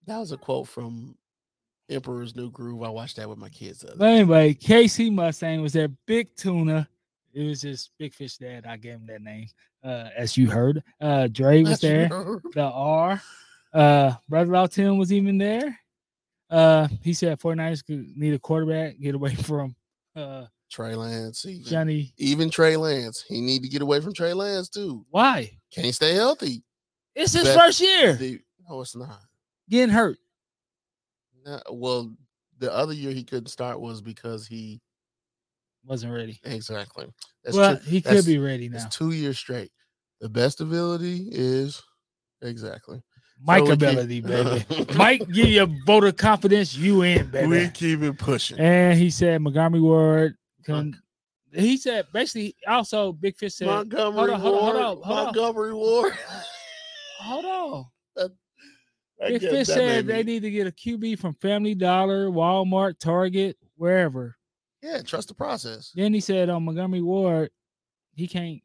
that 0.07 0.19
was 0.19 0.33
a 0.33 0.37
quote 0.37 0.69
from 0.69 1.17
Emperor's 1.89 2.35
New 2.37 2.51
Groove. 2.51 2.83
I 2.83 2.89
watched 2.89 3.17
that 3.17 3.29
with 3.29 3.39
my 3.39 3.49
kids. 3.49 3.85
But 3.97 4.05
anyway, 4.05 4.55
Casey 4.55 5.11
Mustang 5.11 5.63
was 5.63 5.73
there. 5.73 5.89
Big 6.07 6.35
tuna. 6.37 6.89
It 7.33 7.45
was 7.47 7.61
just 7.61 7.91
Big 7.99 8.15
Fish 8.15 8.39
Dad. 8.39 8.65
I 8.67 8.77
gave 8.77 8.95
him 8.95 9.07
that 9.07 9.21
name. 9.23 9.47
Uh, 9.85 10.09
as 10.17 10.37
you 10.37 10.51
heard. 10.51 10.83
Uh 11.01 11.29
Dre 11.29 11.61
was 11.63 11.81
That's 11.81 11.83
there. 11.83 12.09
The 12.55 12.63
R. 12.63 13.21
Uh 13.73 14.15
Brother 14.29 14.53
Law 14.53 14.67
Tim 14.67 14.99
was 14.99 15.13
even 15.13 15.39
there. 15.39 15.79
Uh 16.51 16.89
he 17.03 17.13
said 17.13 17.39
49ers 17.39 17.85
could 17.85 18.17
need 18.17 18.35
a 18.35 18.39
quarterback, 18.39 18.99
get 18.99 19.15
away 19.15 19.35
from 19.35 19.75
uh 20.15 20.47
Trey 20.71 20.97
Lance. 20.97 21.47
Even, 21.47 21.65
Johnny. 21.65 22.13
even 22.17 22.51
Trey 22.51 22.77
Lance. 22.77 23.25
He 23.29 23.41
need 23.41 23.63
to 23.63 23.69
get 23.69 23.83
away 23.83 24.01
from 24.01 24.13
Trey 24.13 24.33
Lance 24.33 24.69
too. 24.69 25.05
Why? 25.11 25.57
Can't 25.73 25.95
stay 25.95 26.15
healthy. 26.15 26.65
It's 27.17 27.33
his 27.33 27.53
first 27.55 27.81
year 27.81 28.15
The- 28.15 28.41
no, 28.69 28.81
it's 28.83 28.95
not. 28.95 29.21
getting 29.71 29.93
hurt. 29.93 30.19
No, 31.45 31.61
well, 31.71 32.13
the 32.59 32.73
other 32.73 32.93
year 32.93 33.13
he 33.13 33.25
couldn't 33.25 33.49
start 33.49 33.81
was 33.81 34.01
because 34.03 34.47
he 34.47 34.81
Wasn't 35.85 36.13
ready. 36.13 36.39
exactly. 36.45 37.07
That's 37.45 37.57
well, 37.57 37.77
two- 37.79 37.91
he 37.91 38.01
could 38.01 38.27
be 38.27 38.39
ready 38.39 38.69
now. 38.69 38.77
It's 38.85 38.97
two 38.97 39.13
years 39.13 39.39
straight. 39.39 39.71
The 40.21 40.29
best 40.29 40.61
ability 40.61 41.29
is 41.31 41.83
exactly. 42.43 43.03
Mike 43.41 43.65
keep- 43.65 43.73
ability, 43.75 44.21
baby. 44.23 44.65
Mike, 44.97 45.27
give 45.31 45.47
you 45.49 45.63
a 45.63 45.67
vote 45.87 46.05
of 46.05 46.17
confidence. 46.17 46.75
You 46.77 47.03
in, 47.03 47.31
baby. 47.31 47.47
We 47.47 47.69
keep 47.69 48.03
it 48.03 48.19
pushing. 48.19 48.59
And 48.59 48.99
he 48.99 49.11
said 49.11 49.41
Montgomery 49.43 49.81
Ward. 49.81 50.37
Can, 50.65 51.01
he 51.53 51.77
said 51.77 52.07
basically 52.13 52.57
also 52.67 53.13
Big 53.13 53.37
Fish 53.37 53.55
said, 53.55 53.67
Montgomery 53.69 54.15
hold 54.17 54.31
on, 54.31 54.41
hold 54.41 54.55
on, 54.57 54.63
hold 54.63 54.77
on, 54.77 54.83
hold 54.83 55.19
on. 55.19 55.25
Montgomery 55.27 55.75
Ward. 55.75 56.13
Hold 57.19 57.45
on. 57.45 57.87
That 58.17 58.33
Big 59.21 59.41
Fish 59.41 59.67
said 59.69 60.07
they 60.07 60.23
need 60.23 60.43
to 60.43 60.51
get 60.51 60.67
a 60.67 60.73
QB 60.73 61.19
from 61.19 61.35
Family 61.35 61.75
Dollar, 61.75 62.29
Walmart, 62.29 62.99
Target, 62.99 63.57
wherever. 63.77 64.37
Yeah, 64.83 65.03
trust 65.03 65.29
the 65.29 65.35
process. 65.35 65.93
Then 65.95 66.13
he 66.13 66.21
said 66.21 66.49
on 66.49 66.65
Montgomery 66.65 67.03
Ward, 67.03 67.51
he 68.15 68.29
can't 68.29 68.61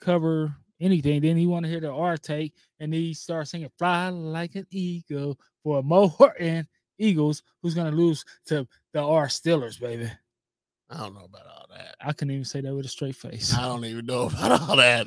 cover 0.00 0.54
anything. 0.80 1.20
Then 1.20 1.36
he 1.36 1.46
want 1.46 1.64
to 1.64 1.70
hear 1.70 1.80
the 1.80 1.90
R 1.90 2.16
take, 2.16 2.54
and 2.80 2.94
he 2.94 3.14
starts 3.14 3.50
singing 3.50 3.70
"Fly 3.78 4.08
Like 4.10 4.54
an 4.54 4.66
Eagle" 4.70 5.38
for 5.62 5.82
Mo 5.82 6.08
Horton 6.08 6.66
Eagles, 6.98 7.42
who's 7.62 7.74
gonna 7.74 7.90
lose 7.90 8.24
to 8.46 8.66
the 8.92 9.02
R 9.02 9.26
Steelers, 9.26 9.80
baby. 9.80 10.10
I 10.88 10.98
don't 10.98 11.14
know 11.14 11.24
about 11.24 11.46
all 11.46 11.66
that. 11.70 11.96
I 12.00 12.12
couldn't 12.12 12.32
even 12.32 12.44
say 12.44 12.60
that 12.60 12.74
with 12.74 12.86
a 12.86 12.88
straight 12.88 13.16
face. 13.16 13.52
I 13.54 13.62
don't 13.62 13.84
even 13.84 14.06
know 14.06 14.22
about 14.26 14.60
all 14.60 14.76
that. 14.76 15.06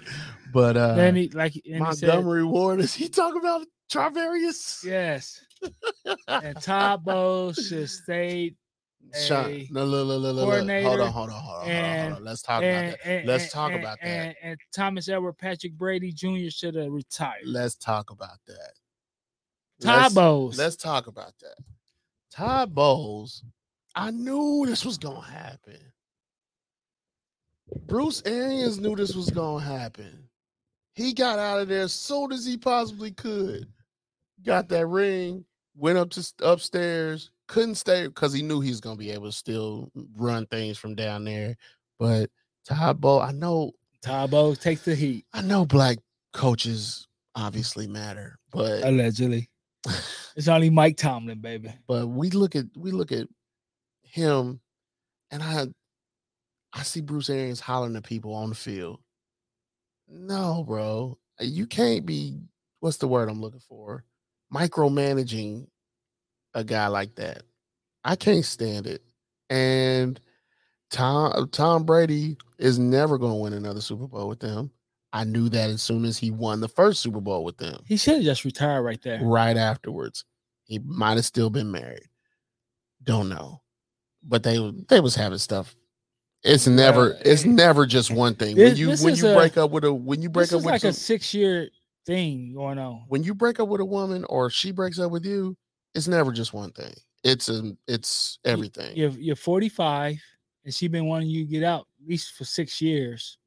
But 0.53 0.75
uh 0.77 0.95
then 0.95 1.15
he 1.15 1.29
like 1.29 1.55
and 1.55 1.87
he 1.87 1.93
said, 1.93 2.07
Montgomery 2.09 2.43
Ward, 2.43 2.79
is 2.81 2.93
he 2.93 3.07
talking 3.07 3.39
about 3.39 3.65
Charvarius? 3.91 4.83
yes, 4.83 5.41
and 6.27 6.59
Todd 6.61 7.03
Bowles 7.03 7.57
should 7.67 7.89
stay. 7.89 8.55
Sean, 9.25 9.65
no. 9.71 9.87
Hold 9.87 10.69
on, 10.69 10.69
hold 10.69 10.69
on, 10.69 10.83
hold 10.83 10.99
on, 10.99 11.11
hold 11.11 11.29
on, 11.63 11.67
and- 11.67 12.13
hold 12.13 12.17
on. 12.19 12.25
Let's 12.25 12.41
talk 12.43 12.61
and, 12.61 12.89
about 12.89 12.97
that. 13.03 13.09
and- 13.09 13.27
Let's 13.27 13.43
and- 13.45 13.51
talk 13.51 13.71
and- 13.71 13.79
about 13.79 13.97
that. 14.01 14.07
And, 14.07 14.35
and 14.43 14.59
Thomas 14.75 15.09
Edward 15.09 15.37
Patrick 15.37 15.73
Brady 15.73 16.11
Jr. 16.11 16.49
should 16.49 16.75
have 16.75 16.91
retired. 16.91 17.41
Let's 17.45 17.75
talk 17.75 18.11
about 18.11 18.37
that. 18.47 18.73
Todd 19.81 20.01
Let's- 20.01 20.13
Bowles. 20.13 20.57
Let's 20.59 20.75
talk 20.75 21.07
about 21.07 21.33
that. 21.39 21.55
Todd 22.31 22.75
Bowles, 22.75 23.43
I 23.99 24.11
knew 24.11 24.63
this 24.65 24.85
was 24.85 24.97
gonna 24.97 25.19
happen. 25.19 25.77
Bruce 27.85 28.23
Arians 28.25 28.79
knew 28.79 28.95
this 28.95 29.13
was 29.13 29.29
gonna 29.29 29.63
happen. 29.63 30.29
He 30.95 31.13
got 31.13 31.37
out 31.37 31.59
of 31.59 31.67
there 31.67 31.81
as 31.81 31.91
soon 31.91 32.31
as 32.31 32.45
he 32.45 32.55
possibly 32.55 33.11
could. 33.11 33.67
Got 34.41 34.69
that 34.69 34.87
ring, 34.87 35.43
went 35.75 35.97
up 35.97 36.11
to 36.11 36.25
upstairs, 36.41 37.31
couldn't 37.49 37.75
stay 37.75 38.07
because 38.07 38.31
he 38.31 38.41
knew 38.41 38.61
he 38.61 38.69
was 38.69 38.79
gonna 38.79 38.95
be 38.95 39.11
able 39.11 39.25
to 39.25 39.33
still 39.33 39.91
run 40.15 40.45
things 40.45 40.77
from 40.77 40.95
down 40.95 41.25
there. 41.25 41.57
But 41.99 42.29
Bowles, 43.01 43.23
I 43.23 43.33
know, 43.33 43.73
Bowles 44.29 44.59
takes 44.59 44.83
the 44.83 44.95
heat. 44.95 45.25
I 45.33 45.41
know 45.41 45.65
black 45.65 45.97
coaches 46.31 47.05
obviously 47.35 47.85
matter, 47.85 48.39
but 48.49 48.81
Allegedly. 48.85 49.49
It's 50.35 50.47
only 50.47 50.69
Mike 50.69 50.95
Tomlin, 50.95 51.41
baby. 51.41 51.73
But 51.85 52.07
we 52.07 52.29
look 52.29 52.55
at 52.55 52.65
we 52.77 52.91
look 52.91 53.11
at 53.11 53.27
him, 54.09 54.59
and 55.31 55.41
I 55.43 55.67
I 56.73 56.83
see 56.83 57.01
Bruce 57.01 57.29
Arians 57.29 57.59
hollering 57.59 57.95
at 57.95 58.03
people 58.03 58.33
on 58.33 58.49
the 58.49 58.55
field. 58.55 58.99
No, 60.07 60.63
bro, 60.67 61.17
uh, 61.39 61.43
you 61.43 61.67
can't 61.67 62.05
be. 62.05 62.39
What's 62.79 62.97
the 62.97 63.07
word 63.07 63.29
I'm 63.29 63.41
looking 63.41 63.59
for? 63.59 64.05
Micromanaging 64.53 65.67
a 66.53 66.63
guy 66.63 66.87
like 66.87 67.15
that. 67.15 67.43
I 68.03 68.15
can't 68.15 68.45
stand 68.45 68.87
it. 68.87 69.01
And 69.49 70.19
Tom 70.89 71.49
Tom 71.51 71.83
Brady 71.83 72.37
is 72.57 72.79
never 72.79 73.17
going 73.17 73.33
to 73.33 73.39
win 73.39 73.53
another 73.53 73.81
Super 73.81 74.07
Bowl 74.07 74.27
with 74.27 74.39
them. 74.39 74.71
I 75.11 75.23
knew 75.23 75.49
that 75.49 75.69
as 75.69 75.81
soon 75.81 76.05
as 76.05 76.17
he 76.17 76.29
won 76.29 76.61
the 76.61 76.67
first 76.67 77.01
Super 77.01 77.19
Bowl 77.19 77.43
with 77.43 77.57
them. 77.57 77.81
He 77.87 77.97
should 77.97 78.15
have 78.15 78.23
just 78.23 78.45
retired 78.45 78.83
right 78.83 79.01
there. 79.01 79.19
Right 79.23 79.57
afterwards, 79.57 80.23
he 80.65 80.79
might 80.79 81.15
have 81.15 81.25
still 81.25 81.49
been 81.49 81.71
married. 81.71 82.07
Don't 83.03 83.29
know, 83.29 83.61
but 84.23 84.43
they 84.43 84.57
they 84.89 84.99
was 84.99 85.15
having 85.15 85.37
stuff. 85.37 85.75
It's 86.43 86.67
never 86.67 87.17
it's 87.25 87.45
never 87.63 87.85
just 87.85 88.11
one 88.11 88.35
thing. 88.35 88.55
this- 88.55 88.71
when 88.71 88.77
you 88.77 88.95
when 89.03 89.15
you 89.15 89.27
a- 89.27 89.35
break 89.35 89.57
up 89.57 89.71
with 89.71 89.83
a 89.83 89.93
when 89.93 90.21
you 90.21 90.29
break 90.29 90.51
up 90.51 90.57
with 90.57 90.65
like 90.65 90.81
some- 90.81 90.91
a 90.91 90.93
six 90.93 91.33
year 91.33 91.69
thing 92.05 92.53
going 92.53 92.79
on. 92.79 93.03
when 93.07 93.23
you 93.23 93.35
break 93.35 93.59
up 93.59 93.67
with 93.67 93.81
a 93.81 93.85
woman 93.85 94.23
or 94.29 94.49
she 94.49 94.71
breaks 94.71 94.99
up 94.99 95.11
with 95.11 95.25
you, 95.25 95.55
it's 95.93 96.07
never 96.07 96.31
just 96.31 96.53
one 96.53 96.71
thing. 96.71 96.93
It's 97.23 97.49
a 97.49 97.75
it's 97.87 98.39
everything. 98.45 98.95
You're 98.95 99.09
you're 99.11 99.35
45, 99.35 100.17
and 100.63 100.73
she 100.73 100.87
been 100.87 101.05
wanting 101.05 101.29
you 101.29 101.43
to 101.45 101.51
get 101.51 101.63
out 101.63 101.87
at 102.01 102.07
least 102.07 102.33
for 102.35 102.45
six 102.45 102.79
years. 102.81 103.37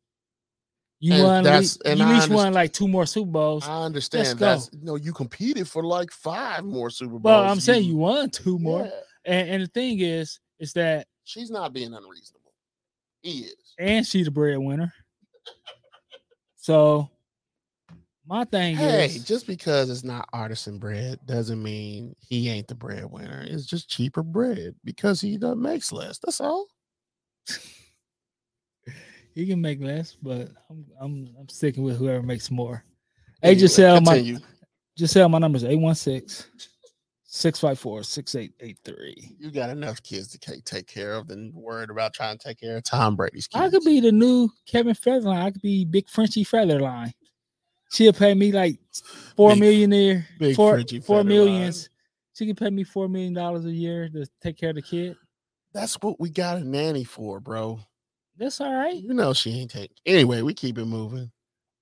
You 1.00 1.14
And 1.14 1.22
won. 1.24 1.42
that's- 1.44 1.60
least- 1.62 1.82
and 1.86 1.98
you 1.98 2.04
I 2.04 2.14
least 2.14 2.28
won 2.28 2.52
like 2.52 2.72
two 2.72 2.86
more 2.86 3.06
Super 3.06 3.30
Bowls. 3.30 3.66
I 3.66 3.82
understand 3.84 4.38
that's 4.38 4.70
no, 4.74 4.96
you 4.96 5.12
competed 5.12 5.66
for 5.66 5.82
like 5.82 6.10
five 6.12 6.64
more 6.64 6.90
Super 6.90 7.12
Bowls. 7.12 7.22
Well, 7.24 7.44
I'm 7.44 7.58
saying 7.60 7.84
you 7.84 7.96
won 7.96 8.28
two 8.30 8.58
more. 8.58 8.84
Yeah, 8.84 8.90
And, 9.24 9.48
and 9.50 9.62
the 9.62 9.66
thing 9.68 9.98
is, 10.00 10.38
is 10.62 10.72
that 10.74 11.08
she's 11.24 11.50
not 11.50 11.72
being 11.72 11.92
unreasonable. 11.92 12.52
He 13.20 13.40
is. 13.40 13.74
and 13.78 14.06
she's 14.06 14.28
a 14.28 14.30
breadwinner. 14.30 14.92
So 16.56 17.10
my 18.26 18.44
thing 18.44 18.74
is 18.76 18.80
Hey, 18.80 19.06
is, 19.06 19.24
just 19.24 19.48
because 19.48 19.90
it's 19.90 20.04
not 20.04 20.28
artisan 20.32 20.78
bread 20.78 21.18
doesn't 21.26 21.60
mean 21.60 22.14
he 22.20 22.48
ain't 22.48 22.68
the 22.68 22.76
breadwinner. 22.76 23.44
It's 23.46 23.66
just 23.66 23.90
cheaper 23.90 24.22
bread 24.22 24.76
because 24.84 25.20
he 25.20 25.36
makes 25.38 25.90
less. 25.90 26.18
That's 26.18 26.40
all. 26.40 26.68
he 29.34 29.46
can 29.46 29.60
make 29.60 29.80
less, 29.82 30.16
but 30.22 30.48
I'm 30.70 30.86
I'm 31.00 31.28
I'm 31.40 31.48
sticking 31.48 31.82
with 31.82 31.98
whoever 31.98 32.22
makes 32.22 32.52
more. 32.52 32.84
Hey, 33.42 33.56
Gisele, 33.56 34.00
my 34.00 34.14
continue. 34.14 34.38
Gisele, 34.96 35.28
my 35.28 35.38
number 35.38 35.56
is 35.56 35.64
816 35.64 36.46
654 37.34 38.02
6883. 38.02 39.36
You 39.38 39.50
got 39.50 39.70
enough 39.70 40.02
kids 40.02 40.28
to 40.36 40.60
take 40.62 40.86
care 40.86 41.14
of 41.14 41.28
than 41.28 41.50
worried 41.54 41.88
about 41.88 42.12
trying 42.12 42.36
to 42.36 42.48
take 42.48 42.60
care 42.60 42.76
of 42.76 42.84
Tom 42.84 43.16
Brady's 43.16 43.46
kids. 43.46 43.64
I 43.64 43.70
could 43.70 43.84
be 43.84 44.00
the 44.00 44.12
new 44.12 44.50
Kevin 44.66 44.94
Federline. 44.94 45.42
I 45.42 45.50
could 45.50 45.62
be 45.62 45.86
Big 45.86 46.10
Frenchy 46.10 46.44
Federline. 46.44 47.10
She'll 47.90 48.12
pay 48.12 48.34
me 48.34 48.52
like 48.52 48.78
four 49.34 49.52
Big- 49.52 49.60
millionaire, 49.60 50.26
Big 50.38 50.54
four, 50.54 50.74
Frenchy 50.74 51.00
four 51.00 51.22
Federline. 51.22 51.26
millions. 51.26 51.88
She 52.34 52.44
can 52.46 52.54
pay 52.54 52.68
me 52.68 52.84
four 52.84 53.08
million 53.08 53.32
dollars 53.32 53.64
a 53.64 53.72
year 53.72 54.10
to 54.10 54.26
take 54.42 54.58
care 54.58 54.68
of 54.70 54.76
the 54.76 54.82
kid. 54.82 55.16
That's 55.72 55.94
what 56.02 56.20
we 56.20 56.28
got 56.28 56.58
a 56.58 56.60
nanny 56.64 57.04
for, 57.04 57.40
bro. 57.40 57.80
That's 58.36 58.60
all 58.60 58.74
right. 58.74 58.94
You 58.94 59.14
know 59.14 59.32
she 59.32 59.58
ain't 59.58 59.70
taking. 59.70 59.96
Anyway, 60.04 60.42
we 60.42 60.52
keep 60.52 60.76
it 60.76 60.84
moving. 60.84 61.30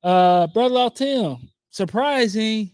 Uh, 0.05 0.47
brother 0.47 0.75
Law 0.75 0.89
Tim, 0.91 1.39
surprising, 1.71 2.71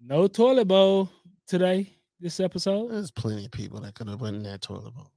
no 0.00 0.28
toilet 0.28 0.66
bowl 0.68 1.10
today. 1.46 1.90
This 2.20 2.40
episode, 2.40 2.90
There's 2.90 3.10
plenty 3.10 3.44
of 3.44 3.50
people 3.50 3.80
that 3.80 3.94
could 3.94 4.08
have 4.08 4.20
went 4.20 4.36
in 4.36 4.42
that 4.44 4.62
toilet 4.62 4.94
bowl, 4.94 5.10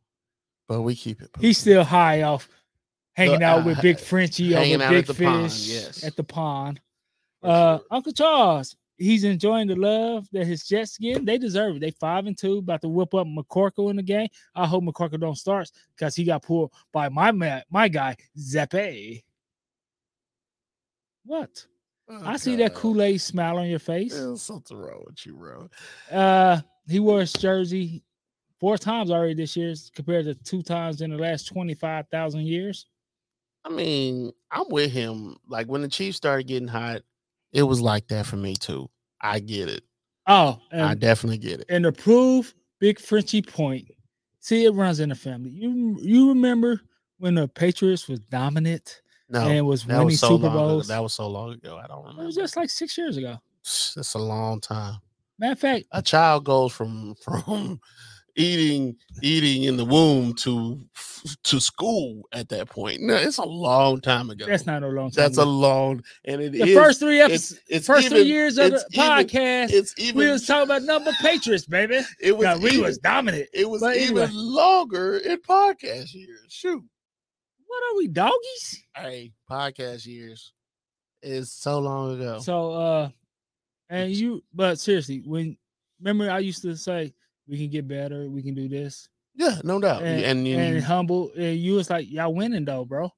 but 0.67 0.81
we 0.81 0.95
keep 0.95 1.21
it. 1.21 1.29
he's 1.39 1.57
still 1.57 1.83
high 1.83 2.23
off 2.23 2.49
hanging 3.15 3.39
The- 3.39 3.45
out 3.45 3.61
uh, 3.61 3.65
with 3.65 3.81
Big 3.81 3.99
Frenchie 3.99 4.55
over 4.55 4.83
out 4.83 4.89
Big 4.89 4.99
at 4.99 5.07
the 5.07 5.13
Fish 5.13 5.25
pond, 5.27 5.43
yes. 5.67 6.03
at 6.03 6.15
the 6.17 6.23
pond. 6.23 6.81
Uh, 7.43 7.77
sure. 7.77 7.85
Uncle 7.91 8.11
Charles, 8.11 8.75
he's 8.97 9.23
enjoying 9.23 9.67
the 9.67 9.75
love 9.75 10.27
that 10.33 10.47
his 10.47 10.67
Jets 10.67 10.97
getting. 10.97 11.23
They 11.23 11.37
deserve 11.37 11.77
it. 11.77 11.79
They 11.79 11.91
five 11.91 12.25
and 12.25 12.37
two, 12.37 12.57
about 12.57 12.81
to 12.81 12.89
whip 12.89 13.13
up 13.13 13.27
McCorkle 13.27 13.89
in 13.91 13.95
the 13.95 14.03
game. 14.03 14.27
I 14.55 14.65
hope 14.65 14.83
McCorkle 14.83 15.19
don't 15.19 15.37
start 15.37 15.71
because 15.95 16.15
he 16.15 16.23
got 16.25 16.41
pulled 16.43 16.73
by 16.91 17.07
my 17.09 17.31
man, 17.31 17.61
my 17.69 17.87
guy 17.87 18.17
Zappe. 18.37 19.23
What? 21.25 21.65
Oh, 22.09 22.21
I 22.23 22.37
see 22.37 22.55
that 22.57 22.73
Kool 22.73 23.01
Aid 23.01 23.19
smile 23.19 23.57
on 23.57 23.67
your 23.67 23.79
face. 23.79 24.13
There's 24.13 24.41
something 24.41 24.77
wrong 24.77 25.03
with 25.05 25.25
you, 25.25 25.33
bro. 25.33 25.69
Uh, 26.11 26.61
he 26.87 26.99
wore 26.99 27.19
his 27.19 27.33
jersey 27.33 28.03
four 28.59 28.77
times 28.77 29.11
already 29.11 29.33
this 29.33 29.57
year, 29.57 29.73
compared 29.93 30.25
to 30.25 30.35
two 30.35 30.61
times 30.63 31.01
in 31.01 31.11
the 31.11 31.17
last 31.17 31.47
twenty 31.47 31.73
five 31.73 32.07
thousand 32.09 32.41
years. 32.47 32.85
I 33.65 33.69
mean, 33.69 34.31
I'm 34.51 34.69
with 34.69 34.91
him. 34.91 35.35
Like 35.47 35.67
when 35.67 35.81
the 35.81 35.89
Chiefs 35.89 36.15
started 36.17 36.47
getting 36.47 36.69
hot, 36.69 37.01
it 37.51 37.63
was 37.63 37.81
like 37.81 38.07
that 38.07 38.25
for 38.25 38.37
me 38.37 38.55
too. 38.55 38.89
I 39.19 39.39
get 39.39 39.67
it. 39.67 39.83
Oh, 40.27 40.59
I 40.71 40.93
definitely 40.93 41.37
get 41.39 41.59
it. 41.61 41.65
and 41.69 41.83
to 41.83 41.91
prove 41.91 42.53
Big 42.79 42.99
Frenchie 42.99 43.41
point, 43.41 43.89
see 44.39 44.63
it 44.65 44.71
runs 44.71 44.99
in 45.01 45.09
the 45.09 45.15
family. 45.15 45.49
You 45.49 45.97
you 46.01 46.29
remember 46.29 46.79
when 47.17 47.35
the 47.35 47.47
Patriots 47.49 48.07
was 48.07 48.19
dominant 48.21 49.01
No, 49.29 49.41
and 49.47 49.65
was 49.67 49.83
that 49.83 49.93
winning 49.93 50.05
was 50.07 50.19
so 50.19 50.29
Super 50.29 50.47
long 50.47 50.55
ago. 50.55 50.67
Bowls? 50.67 50.87
That 50.87 51.03
was 51.03 51.13
so 51.13 51.27
long 51.27 51.51
ago. 51.53 51.79
I 51.83 51.87
don't 51.87 51.99
remember. 52.03 52.23
it 52.23 52.25
was 52.27 52.35
just 52.35 52.55
like 52.55 52.69
six 52.69 52.97
years 52.97 53.17
ago. 53.17 53.37
That's 53.63 54.13
a 54.13 54.19
long 54.19 54.61
time. 54.61 54.95
Matter 55.39 55.51
of 55.53 55.59
fact, 55.59 55.85
A 55.91 56.01
child 56.01 56.45
goes 56.45 56.71
from 56.71 57.15
from 57.23 57.79
eating 58.35 58.95
eating 59.23 59.63
in 59.63 59.77
the 59.77 59.85
womb 59.85 60.33
to 60.35 60.79
to 61.43 61.59
school 61.59 62.21
at 62.31 62.47
that 62.49 62.69
point. 62.69 63.01
No, 63.01 63.15
it's 63.15 63.37
a 63.39 63.43
long 63.43 63.99
time 63.99 64.29
ago. 64.29 64.45
that's 64.45 64.65
not 64.65 64.83
a 64.83 64.87
long 64.87 65.09
time. 65.11 65.23
That's 65.23 65.37
a 65.37 65.43
long 65.45 66.03
and 66.23 66.41
it 66.41 66.51
the 66.53 66.61
is- 66.61 66.75
first 66.77 66.99
three 66.99 67.19
episodes, 67.19 67.59
it's 67.67 67.87
first 67.87 68.07
three 68.09 68.21
years 68.21 68.57
of 68.57 68.71
the 68.71 68.85
even- 68.91 69.05
podcast, 69.05 69.71
It's 69.73 69.93
even 69.97 70.15
we 70.19 70.29
was 70.29 70.45
talking 70.45 70.63
about 70.63 70.83
number 70.83 71.11
Patriots, 71.21 71.65
baby. 71.65 71.99
it 72.21 72.37
was 72.37 72.59
we 72.61 72.69
even- 72.69 72.83
was 72.83 72.97
dominant. 72.99 73.49
it 73.53 73.67
was 73.69 73.81
but 73.81 73.97
even 73.97 74.17
anyway. 74.19 74.29
longer 74.31 75.17
in 75.17 75.37
podcast 75.41 76.13
years. 76.13 76.45
Shoot. 76.49 76.83
What 77.67 77.83
are 77.83 77.97
we, 77.97 78.07
doggies? 78.07 78.83
Hey, 78.95 79.31
podcast 79.49 80.05
years 80.05 80.53
is 81.21 81.51
so 81.51 81.79
long 81.79 82.15
ago. 82.15 82.39
So 82.39 82.71
uh 82.71 83.09
and 83.89 84.11
you 84.11 84.43
but 84.53 84.79
seriously, 84.79 85.21
when 85.25 85.57
remember 85.99 86.31
I 86.31 86.39
used 86.39 86.61
to 86.63 86.75
say 86.75 87.13
we 87.47 87.57
can 87.57 87.69
get 87.69 87.87
better, 87.87 88.29
we 88.29 88.41
can 88.43 88.53
do 88.55 88.67
this. 88.67 89.09
yeah, 89.35 89.59
no 89.63 89.79
doubt. 89.79 90.03
And, 90.03 90.23
and, 90.23 90.47
and, 90.47 90.75
and, 90.75 90.83
humble 90.83 91.31
and 91.37 91.57
you 91.57 91.75
was 91.75 91.89
like, 91.89 92.09
Y'all 92.09 92.33
winning 92.33 92.65
though, 92.65 92.85
bro. 92.85 93.11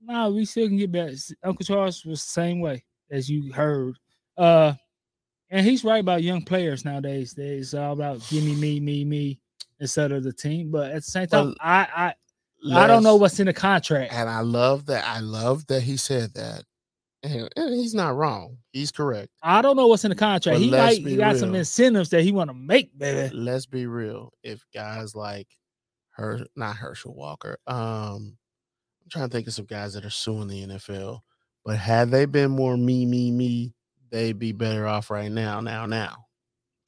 Nah, 0.00 0.28
we 0.28 0.44
still 0.44 0.68
can 0.68 0.76
get 0.76 0.92
better. 0.92 1.14
Uncle 1.42 1.64
Charles 1.64 2.04
was 2.04 2.22
the 2.22 2.30
same 2.30 2.60
way 2.60 2.84
as 3.10 3.28
you 3.28 3.52
heard. 3.52 3.96
Uh 4.36 4.74
and 5.50 5.64
he's 5.66 5.82
right 5.82 6.00
about 6.00 6.22
young 6.22 6.42
players 6.42 6.84
nowadays. 6.84 7.34
It's 7.36 7.74
all 7.74 7.94
about 7.94 8.26
give 8.28 8.44
me 8.44 8.54
me, 8.54 8.80
me, 8.80 9.04
me 9.04 9.40
instead 9.80 10.12
of 10.12 10.22
the 10.22 10.32
team. 10.32 10.70
But 10.70 10.90
at 10.90 10.96
the 10.96 11.10
same 11.10 11.26
time, 11.26 11.46
Well, 11.46 11.54
I 11.60 11.88
I 11.96 12.14
I 12.72 12.86
don't 12.86 13.02
know 13.02 13.16
what's 13.16 13.38
in 13.40 13.46
the 13.46 13.52
contract. 13.52 14.12
and 14.12 14.28
I 14.28 14.40
love 14.40 14.86
that. 14.86 15.04
I 15.06 15.20
love 15.20 15.66
that 15.68 15.82
he 15.82 15.96
said 15.96 16.34
that. 16.34 16.64
And, 17.22 17.48
and 17.56 17.74
he's 17.74 17.94
not 17.94 18.14
wrong. 18.14 18.58
He's 18.72 18.92
correct. 18.92 19.30
I 19.42 19.60
don't 19.60 19.76
know 19.76 19.88
what's 19.88 20.04
in 20.04 20.10
the 20.10 20.16
contract. 20.16 20.56
But 20.56 20.62
he 20.62 20.70
might 20.70 20.98
he 20.98 21.16
got 21.16 21.36
some 21.36 21.54
incentives 21.54 22.10
that 22.10 22.22
he 22.22 22.32
want 22.32 22.50
to 22.50 22.54
make, 22.54 22.96
baby. 22.96 23.34
Let's 23.34 23.66
be 23.66 23.86
real. 23.86 24.32
If 24.42 24.64
guys 24.72 25.14
like 25.16 25.48
her, 26.10 26.40
not 26.54 26.76
Herschel 26.76 27.14
Walker, 27.14 27.58
um, 27.66 28.36
I'm 29.02 29.10
trying 29.10 29.28
to 29.28 29.32
think 29.32 29.48
of 29.48 29.54
some 29.54 29.64
guys 29.64 29.94
that 29.94 30.04
are 30.04 30.10
suing 30.10 30.48
the 30.48 30.66
NFL. 30.66 31.20
But 31.64 31.76
had 31.76 32.10
they 32.10 32.24
been 32.24 32.52
more 32.52 32.76
me, 32.76 33.04
me, 33.04 33.32
me, 33.32 33.74
they'd 34.10 34.38
be 34.38 34.52
better 34.52 34.86
off 34.86 35.10
right 35.10 35.30
now. 35.30 35.60
Now, 35.60 35.86
now, 35.86 36.27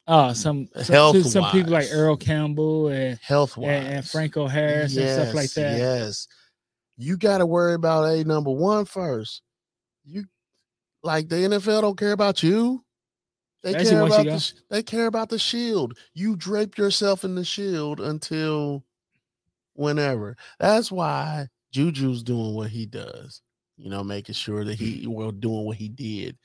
Oh, 0.07 0.32
some 0.32 0.68
some, 0.82 1.22
some 1.22 1.51
people 1.53 1.72
like. 1.72 1.88
Earl 1.92 2.16
Campbell 2.16 2.88
and, 2.88 3.18
health 3.22 3.57
and, 3.57 3.66
and 3.66 4.07
Franco 4.07 4.46
Harris 4.46 4.96
and 4.96 5.09
stuff 5.09 5.34
like 5.34 5.53
that. 5.53 5.78
Yes. 5.78 6.26
You 6.96 7.16
got 7.16 7.38
to 7.38 7.46
worry 7.46 7.74
about 7.74 8.05
a 8.05 8.24
number 8.24 8.51
one 8.51 8.84
first. 8.84 9.42
You 10.05 10.24
like 11.03 11.28
the 11.28 11.36
NFL 11.36 11.82
don't 11.82 11.98
care 11.98 12.12
about 12.12 12.42
you. 12.42 12.84
They 13.62 13.74
Especially 13.74 13.90
care 13.90 14.03
about 14.03 14.24
the, 14.24 14.53
they 14.70 14.82
care 14.82 15.07
about 15.07 15.28
the 15.28 15.38
shield. 15.38 15.96
You 16.14 16.34
drape 16.34 16.78
yourself 16.78 17.24
in 17.24 17.34
the 17.34 17.44
shield 17.44 18.01
until 18.01 18.84
whenever. 19.74 20.36
That's 20.59 20.90
why 20.90 21.48
Juju's 21.72 22.22
doing 22.22 22.55
what 22.55 22.70
he 22.70 22.86
does. 22.86 23.42
You 23.76 23.90
know, 23.90 24.05
making 24.05 24.34
sure 24.34 24.64
that 24.64 24.74
he 24.74 25.07
well 25.07 25.30
doing 25.30 25.64
what 25.64 25.76
he 25.76 25.88
did, 25.88 26.36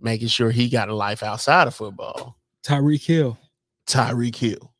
making 0.00 0.28
sure 0.28 0.50
he 0.50 0.68
got 0.68 0.88
a 0.88 0.94
life 0.94 1.22
outside 1.22 1.68
of 1.68 1.74
football. 1.74 2.39
Tyreek 2.64 3.04
Hill. 3.04 3.38
Tyreek 3.86 4.36
Hill. 4.36 4.72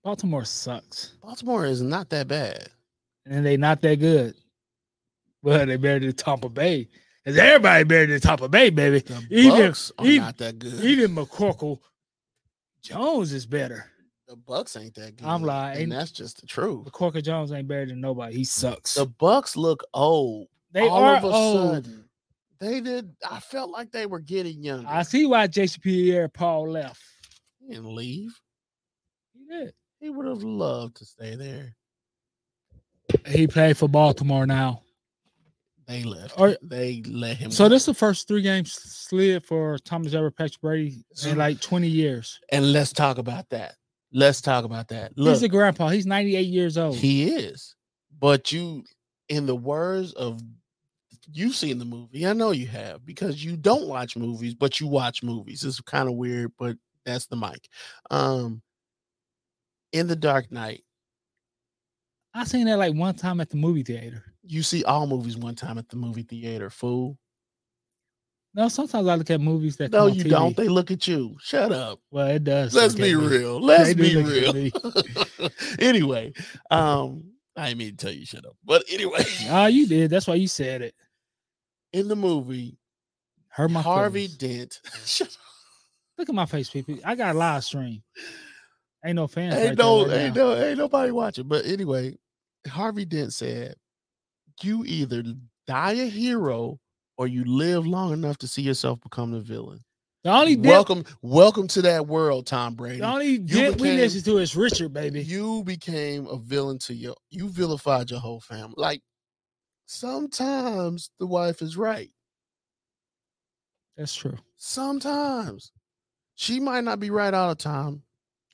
Baltimore 0.03 0.45
sucks. 0.45 1.13
Baltimore 1.21 1.65
is 1.65 1.81
not 1.81 2.09
that 2.09 2.27
bad. 2.27 2.69
And 3.25 3.45
they 3.45 3.57
not 3.57 3.81
that 3.81 3.99
good. 3.99 4.35
Well, 5.41 5.65
they 5.65 5.77
better 5.77 5.99
than 5.99 6.13
Tampa 6.13 6.49
Bay. 6.49 6.89
Everybody 7.37 7.83
better 7.83 8.07
than 8.07 8.19
Tampa 8.21 8.47
Bay, 8.49 8.69
baby. 8.69 8.99
The 8.99 9.25
Even- 9.29 9.59
Bucks 9.59 9.91
are 9.97 10.05
even- 10.05 10.25
not 10.25 10.37
that 10.37 10.59
good. 10.59 10.83
Even 10.83 11.15
McCorkle 11.15 11.79
Jones 12.81 13.33
is 13.33 13.45
better. 13.45 13.85
the 14.27 14.35
Bucks 14.35 14.75
ain't 14.75 14.93
that 14.95 15.15
good. 15.17 15.25
I'm 15.27 15.41
lying. 15.43 15.83
and 15.83 15.91
that's 15.91 16.11
just 16.11 16.39
the 16.41 16.47
truth. 16.47 16.85
McCorkle 16.85 17.23
Jones 17.23 17.51
ain't 17.51 17.67
better 17.67 17.87
than 17.87 17.99
nobody. 17.99 18.35
He 18.35 18.43
sucks. 18.43 18.93
The 18.93 19.05
Bucks 19.07 19.55
look 19.57 19.83
old. 19.93 20.47
they 20.71 20.87
all 20.87 21.03
are 21.03 21.15
of 21.17 21.23
a 21.23 21.27
old. 21.27 21.69
sudden. 21.85 22.05
They 22.59 22.79
did. 22.81 23.15
I 23.27 23.39
felt 23.39 23.71
like 23.71 23.91
they 23.91 24.05
were 24.05 24.19
getting 24.19 24.61
younger. 24.63 24.87
I 24.87 25.01
see 25.03 25.25
why 25.25 25.47
Jason 25.47 25.81
Pierre 25.81 26.27
Paul 26.27 26.69
left. 26.69 27.01
He 27.59 27.69
didn't 27.69 27.95
leave. 27.95 28.39
He 29.33 29.45
did. 29.49 29.73
He 29.99 30.09
would 30.09 30.27
have 30.27 30.43
loved 30.43 30.97
to 30.97 31.05
stay 31.05 31.35
there. 31.35 31.73
He 33.25 33.47
played 33.47 33.77
for 33.77 33.87
Baltimore 33.89 34.45
now. 34.45 34.83
They 35.89 36.03
left. 36.03 36.39
Are- 36.39 36.55
they 36.61 37.01
let 37.07 37.37
him. 37.37 37.49
So 37.49 37.65
go. 37.65 37.69
this 37.69 37.81
is 37.81 37.85
the 37.87 37.93
first 37.95 38.27
three 38.27 38.43
games 38.43 38.71
slid 38.73 39.43
for 39.43 39.79
Thomas 39.79 40.13
Edward 40.13 40.35
Patrick 40.35 40.61
Brady 40.61 41.03
in 41.25 41.35
like 41.35 41.59
20 41.61 41.87
years. 41.87 42.39
and 42.51 42.71
let's 42.71 42.93
talk 42.93 43.17
about 43.17 43.49
that. 43.49 43.73
Let's 44.13 44.39
talk 44.39 44.65
about 44.65 44.87
that. 44.89 45.17
Look, 45.17 45.33
He's 45.33 45.41
a 45.43 45.49
grandpa. 45.49 45.89
He's 45.89 46.05
98 46.05 46.41
years 46.41 46.77
old. 46.77 46.95
He 46.95 47.29
is. 47.29 47.75
But 48.19 48.51
you, 48.51 48.83
in 49.29 49.47
the 49.47 49.55
words 49.55 50.13
of, 50.13 50.39
you've 51.31 51.55
seen 51.55 51.79
the 51.79 51.85
movie. 51.85 52.27
I 52.27 52.33
know 52.33 52.51
you 52.51 52.67
have 52.67 53.03
because 53.03 53.43
you 53.43 53.57
don't 53.57 53.87
watch 53.87 54.15
movies, 54.15 54.53
but 54.53 54.79
you 54.79 54.85
watch 54.87 55.23
movies. 55.23 55.63
It's 55.63 55.81
kind 55.81 56.07
of 56.07 56.13
weird, 56.15 56.51
but 56.59 56.77
that's 57.03 57.25
the 57.25 57.35
mic. 57.35 57.67
Um, 58.11 58.61
in 59.91 60.05
the 60.05 60.15
Dark 60.15 60.51
Knight, 60.51 60.83
I 62.33 62.43
seen 62.43 62.67
that 62.67 62.77
like 62.77 62.93
one 62.93 63.15
time 63.15 63.41
at 63.41 63.49
the 63.49 63.57
movie 63.57 63.81
theater. 63.83 64.23
You 64.49 64.63
see 64.63 64.83
all 64.83 65.07
movies 65.07 65.37
one 65.37 65.55
time 65.55 65.77
at 65.77 65.87
the 65.89 65.95
movie 65.95 66.23
theater. 66.23 66.69
Fool. 66.69 67.17
No, 68.55 68.67
sometimes 68.67 69.07
I 69.07 69.13
look 69.15 69.29
at 69.29 69.39
movies 69.39 69.77
that 69.77 69.91
No, 69.91 70.07
you 70.07 70.23
TV. 70.23 70.29
don't. 70.31 70.57
They 70.57 70.67
look 70.67 70.89
at 70.89 71.07
you. 71.07 71.37
Shut 71.39 71.71
up. 71.71 71.99
Well, 72.09 72.27
it 72.27 72.43
does. 72.43 72.73
Let's 72.73 72.95
be 72.95 73.13
real. 73.13 73.61
Let's 73.61 73.93
be 73.93 74.15
real. 74.15 74.71
anyway, 75.79 76.33
um, 76.71 77.23
I 77.55 77.67
didn't 77.67 77.77
mean 77.77 77.91
to 77.91 77.95
tell 77.97 78.11
you 78.11 78.25
shut 78.25 78.45
up, 78.45 78.55
but 78.65 78.83
anyway, 78.91 79.23
Oh, 79.49 79.67
you 79.67 79.85
did. 79.87 80.09
That's 80.09 80.25
why 80.27 80.33
you 80.35 80.47
said 80.47 80.81
it. 80.81 80.95
in 81.93 82.07
the 82.07 82.15
movie, 82.15 82.77
my 83.57 83.81
Harvey 83.81 84.27
feelings. 84.27 84.79
Dent. 85.19 85.29
Look 86.17 86.27
at 86.29 86.35
my 86.35 86.47
face, 86.47 86.69
people. 86.69 86.97
I 87.05 87.15
got 87.15 87.35
a 87.35 87.37
live 87.37 87.63
stream. 87.63 88.01
Ain't 89.05 89.15
no 89.15 89.27
fans. 89.27 89.55
ain't 89.55 89.69
right 89.69 89.77
no, 89.77 90.07
right 90.07 90.17
ain't 90.17 90.35
now. 90.35 90.43
no, 90.55 90.55
ain't 90.61 90.77
nobody 90.77 91.11
watching. 91.11 91.47
But 91.47 91.65
anyway, 91.65 92.17
Harvey 92.67 93.05
Dent 93.05 93.31
said, 93.33 93.75
"You 94.63 94.83
either 94.85 95.23
die 95.67 95.93
a 95.93 96.09
hero 96.09 96.79
or 97.17 97.27
you 97.27 97.43
live 97.45 97.85
long 97.85 98.13
enough 98.13 98.37
to 98.39 98.47
see 98.47 98.61
yourself 98.61 98.99
become 99.01 99.31
the 99.31 99.39
villain." 99.39 99.83
The 100.23 100.31
only 100.31 100.57
dip, 100.57 100.65
welcome, 100.65 101.05
welcome 101.21 101.67
to 101.69 101.81
that 101.83 102.05
world, 102.05 102.45
Tom 102.45 102.75
Brady. 102.75 102.99
the 102.99 103.07
only 103.07 103.37
dip 103.37 103.79
we 103.79 103.93
listen 103.93 104.21
to 104.23 104.39
is 104.39 104.53
Richard, 104.53 104.91
baby. 104.91 105.23
You 105.23 105.63
became 105.63 106.27
a 106.27 106.37
villain 106.37 106.77
to 106.79 106.93
your, 106.93 107.15
you 107.29 107.47
vilified 107.47 108.11
your 108.11 108.19
whole 108.19 108.41
family. 108.41 108.73
Like 108.75 109.01
sometimes 109.85 111.11
the 111.19 111.25
wife 111.25 111.61
is 111.61 111.77
right. 111.77 112.11
That's 113.95 114.13
true. 114.13 114.37
Sometimes 114.57 115.71
she 116.35 116.59
might 116.59 116.83
not 116.83 116.99
be 116.99 117.09
right 117.09 117.33
all 117.33 117.49
the 117.49 117.55
time, 117.55 118.03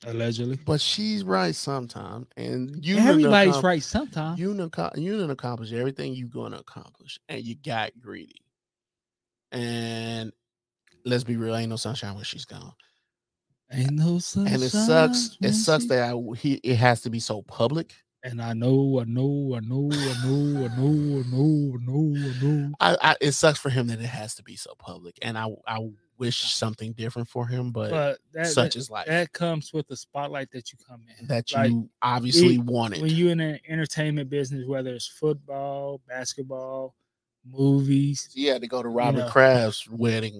Allegedly. 0.04 0.58
but 0.64 0.80
she's 0.80 1.24
right 1.24 1.54
sometimes. 1.54 2.26
And 2.36 2.84
you 2.84 2.98
Everybody's 2.98 3.56
accom- 3.56 3.62
right 3.62 3.82
sometimes. 3.82 4.38
You 4.38 4.54
done, 4.54 4.68
acco- 4.70 4.96
you 4.98 5.18
done 5.18 5.30
accomplish 5.30 5.72
everything 5.72 6.14
you're 6.14 6.28
going 6.28 6.52
to 6.52 6.58
accomplish, 6.58 7.18
and 7.28 7.42
you 7.42 7.54
got 7.56 7.92
greedy. 8.00 8.42
And 9.52 10.32
let's 11.04 11.24
be 11.24 11.36
real, 11.36 11.56
ain't 11.56 11.70
no 11.70 11.76
sunshine 11.76 12.14
when 12.14 12.24
she's 12.24 12.44
gone. 12.44 12.72
Ain't 13.72 13.92
no 13.92 14.18
sunshine. 14.18 14.54
And 14.54 14.62
it 14.62 14.70
sucks. 14.70 15.36
when 15.40 15.50
It 15.50 15.54
sucks 15.54 15.84
she- 15.84 15.88
that 15.88 16.12
I, 16.14 16.36
he 16.36 16.54
it 16.62 16.76
has 16.76 17.00
to 17.02 17.10
be 17.10 17.20
so 17.20 17.42
public. 17.42 17.92
And 18.22 18.42
I 18.42 18.54
know, 18.54 18.98
I 19.00 19.04
know, 19.04 19.54
I 19.56 19.60
know, 19.60 19.88
I 19.92 20.26
know, 20.26 20.64
I 20.64 20.76
know, 20.76 21.20
I 21.20 21.30
know, 21.30 21.74
I 21.74 21.84
know, 21.86 22.16
I 22.16 22.42
know. 22.42 22.72
I, 22.80 22.96
I 23.00 23.16
it 23.20 23.32
sucks 23.32 23.58
for 23.60 23.70
him 23.70 23.86
that 23.86 24.00
it 24.00 24.06
has 24.06 24.34
to 24.36 24.42
be 24.42 24.56
so 24.56 24.74
public, 24.78 25.16
and 25.22 25.38
I 25.38 25.46
I 25.66 25.78
wish 26.18 26.38
something 26.52 26.92
different 26.92 27.28
for 27.28 27.46
him, 27.46 27.70
but, 27.72 27.90
But 27.90 28.18
that, 28.32 28.46
such 28.48 28.74
that, 28.74 28.78
is 28.78 28.90
life. 28.90 29.06
that 29.06 29.32
comes 29.32 29.72
with 29.72 29.86
the 29.88 29.96
spotlight 29.96 30.50
that 30.52 30.72
you 30.72 30.78
come 30.88 31.02
in. 31.18 31.26
that 31.26 31.50
you 31.52 31.56
Like, 31.58 31.72
obviously 32.02 32.54
it- 32.56 32.60
wanted. 32.64 33.02
when 33.02 33.10
you're 33.10 33.30
in 33.32 33.40
an 33.40 33.60
entertainment 33.68 34.30
business, 34.30 34.66
whether 34.66 34.94
it's 34.94 35.06
football, 35.06 36.00
basketball, 36.08 36.94
movies, 37.44 38.28
he 38.34 38.46
had 38.46 38.60
to 38.62 38.68
go 38.68 38.82
to 38.82 38.88
Robert 38.88 39.18
know. 39.20 39.30
Kraft's 39.30 39.88
wedding 39.88 40.34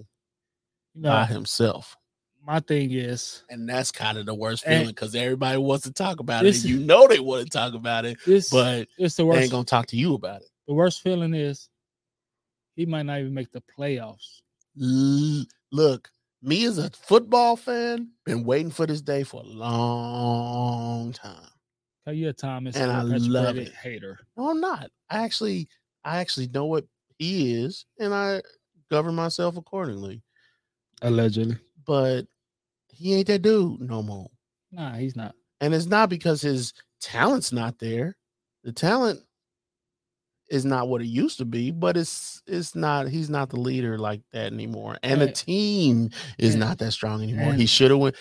you 0.95 1.03
know, 1.03 1.11
by 1.11 1.25
himself. 1.27 1.97
my 2.43 2.61
thing 2.61 2.91
is 2.93 3.43
And 3.51 3.69
that's 3.69 3.91
kind 3.93 4.17
of 4.19 4.27
the 4.27 4.35
worst 4.35 4.65
feeling 4.65 4.89
because 4.89 5.15
everybody 5.15 5.59
wants 5.59 5.85
to 5.85 5.93
talk 5.93 6.21
about 6.21 6.47
it. 6.47 6.55
And 6.55 6.65
you 6.65 6.79
know 6.79 7.07
they 7.07 7.21
want 7.21 7.45
to 7.45 7.51
talk 7.51 7.75
about 7.75 8.05
it, 8.05 8.19
this, 8.27 8.51
but 8.51 8.89
it's 8.99 9.17
the 9.17 9.27
worst. 9.27 9.37
they 9.39 9.43
ain't 9.45 9.53
gonna 9.53 9.65
talk 9.65 9.87
to 9.89 9.97
you 9.97 10.15
about 10.15 10.43
it. 10.43 10.49
the 10.67 10.75
worst 10.75 11.03
feeling 11.03 11.35
is 11.35 11.69
he 12.77 12.87
might 12.87 13.05
not 13.07 13.21
even 13.21 13.33
make 13.35 13.51
the 13.53 13.63
playoffs. 13.79 14.41
L- 14.81 15.45
look, 15.77 16.11
me 16.43 16.65
as 16.65 16.79
a 16.79 16.91
football 16.91 17.57
fan, 17.57 18.11
been 18.25 18.45
waiting 18.45 18.71
for 18.71 18.87
this 18.87 19.01
day 19.01 19.23
for 19.23 19.43
a 19.43 19.47
long 19.47 21.13
time. 21.13 21.49
Cause 22.07 22.17
you're 22.17 22.31
a 22.31 22.33
Thomas 22.33 22.77
And 22.77 22.91
I 22.91 23.03
love 23.03 23.57
it. 23.57 23.73
hater. 23.75 24.19
No, 24.37 24.51
I'm 24.51 24.61
not. 24.61 24.91
I 25.11 25.25
actually, 25.25 25.69
I 26.05 26.19
actually 26.19 26.49
know 26.49 26.67
what 26.67 26.85
he 27.19 27.55
is, 27.55 27.85
and 27.99 28.15
I 28.15 28.43
govern 28.91 29.15
myself 29.15 29.57
accordingly. 29.57 30.23
Allegedly. 31.03 31.57
But 31.85 32.27
he 32.89 33.15
ain't 33.15 33.27
that 33.27 33.43
dude 33.43 33.81
no 33.81 34.03
more. 34.03 34.31
Nah, 34.71 34.95
he's 34.95 35.17
not. 35.17 35.35
And 35.61 35.75
it's 35.75 35.87
not 35.87 36.09
because 36.09 36.41
his 36.41 36.73
talent's 37.01 37.53
not 37.53 37.79
there. 37.79 38.17
The 38.63 38.73
talent 38.73 39.21
is 40.49 40.65
not 40.65 40.89
what 40.89 41.01
it 41.03 41.07
used 41.07 41.39
to 41.39 41.45
be, 41.45 41.71
but 41.71 41.97
it's 41.97 42.43
it's 42.47 42.75
not 42.75 43.09
he's 43.09 43.31
not 43.31 43.51
the 43.51 43.59
leader 43.61 43.99
like 43.99 44.21
that 44.33 44.53
anymore. 44.53 44.97
And 45.03 45.21
the 45.21 45.33
team 45.33 46.11
is 46.39 46.55
and- 46.55 46.61
not 46.61 46.79
that 46.79 46.93
strong 46.93 47.23
anymore. 47.23 47.53
he 47.55 47.67
should 47.67 47.91
have 47.91 48.01
went. 48.01 48.17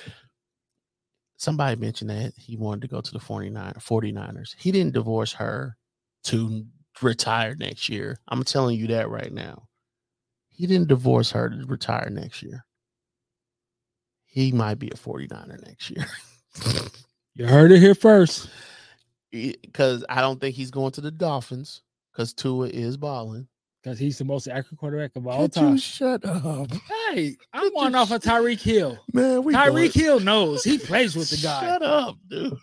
Somebody 1.37 1.79
mentioned 1.79 2.09
that 2.09 2.33
he 2.37 2.55
wanted 2.55 2.81
to 2.81 2.87
go 2.87 3.01
to 3.01 3.11
the 3.11 3.19
49 3.19 3.73
49ers. 3.73 4.55
He 4.57 4.71
didn't 4.71 4.93
divorce 4.93 5.33
her 5.33 5.75
to 6.23 6.65
retire 7.01 7.55
next 7.55 7.89
year. 7.89 8.17
I'm 8.29 8.43
telling 8.43 8.79
you 8.79 8.87
that 8.87 9.09
right 9.09 9.31
now. 9.31 9.67
He 10.49 10.65
didn't 10.65 10.87
divorce 10.87 11.31
her 11.31 11.49
to 11.49 11.65
retire 11.67 12.09
next 12.09 12.41
year. 12.41 12.65
He 14.25 14.53
might 14.53 14.79
be 14.79 14.87
a 14.87 14.95
49er 14.95 15.65
next 15.67 15.89
year. 15.89 16.05
You 17.35 17.45
heard 17.47 17.73
it 17.73 17.79
here 17.79 17.95
first. 17.95 18.49
because 19.31 20.05
I 20.07 20.21
don't 20.21 20.39
think 20.39 20.55
he's 20.55 20.71
going 20.71 20.93
to 20.93 21.01
the 21.01 21.11
Dolphins 21.11 21.81
because 22.15 22.33
Tua 22.33 22.67
is 22.67 22.97
balling. 22.97 23.47
Because 23.83 23.99
he's 23.99 24.17
the 24.17 24.25
most 24.25 24.47
accurate 24.47 24.79
quarterback 24.79 25.11
of 25.15 25.27
all 25.27 25.43
Could 25.43 25.53
time. 25.53 25.73
you 25.73 25.77
shut 25.77 26.25
up? 26.25 26.71
Hey, 27.11 27.35
I'm 27.53 27.71
one 27.73 27.93
off 27.93 28.11
of 28.11 28.21
Tyreek 28.21 28.61
Hill. 28.61 28.97
Man, 29.13 29.43
we 29.43 29.53
Tyreek 29.53 29.93
Hill 29.93 30.19
knows 30.19 30.63
he 30.63 30.79
plays 30.79 31.15
with 31.15 31.29
the 31.29 31.37
guy. 31.37 31.61
Shut 31.61 31.83
up, 31.83 32.17
dude. 32.27 32.57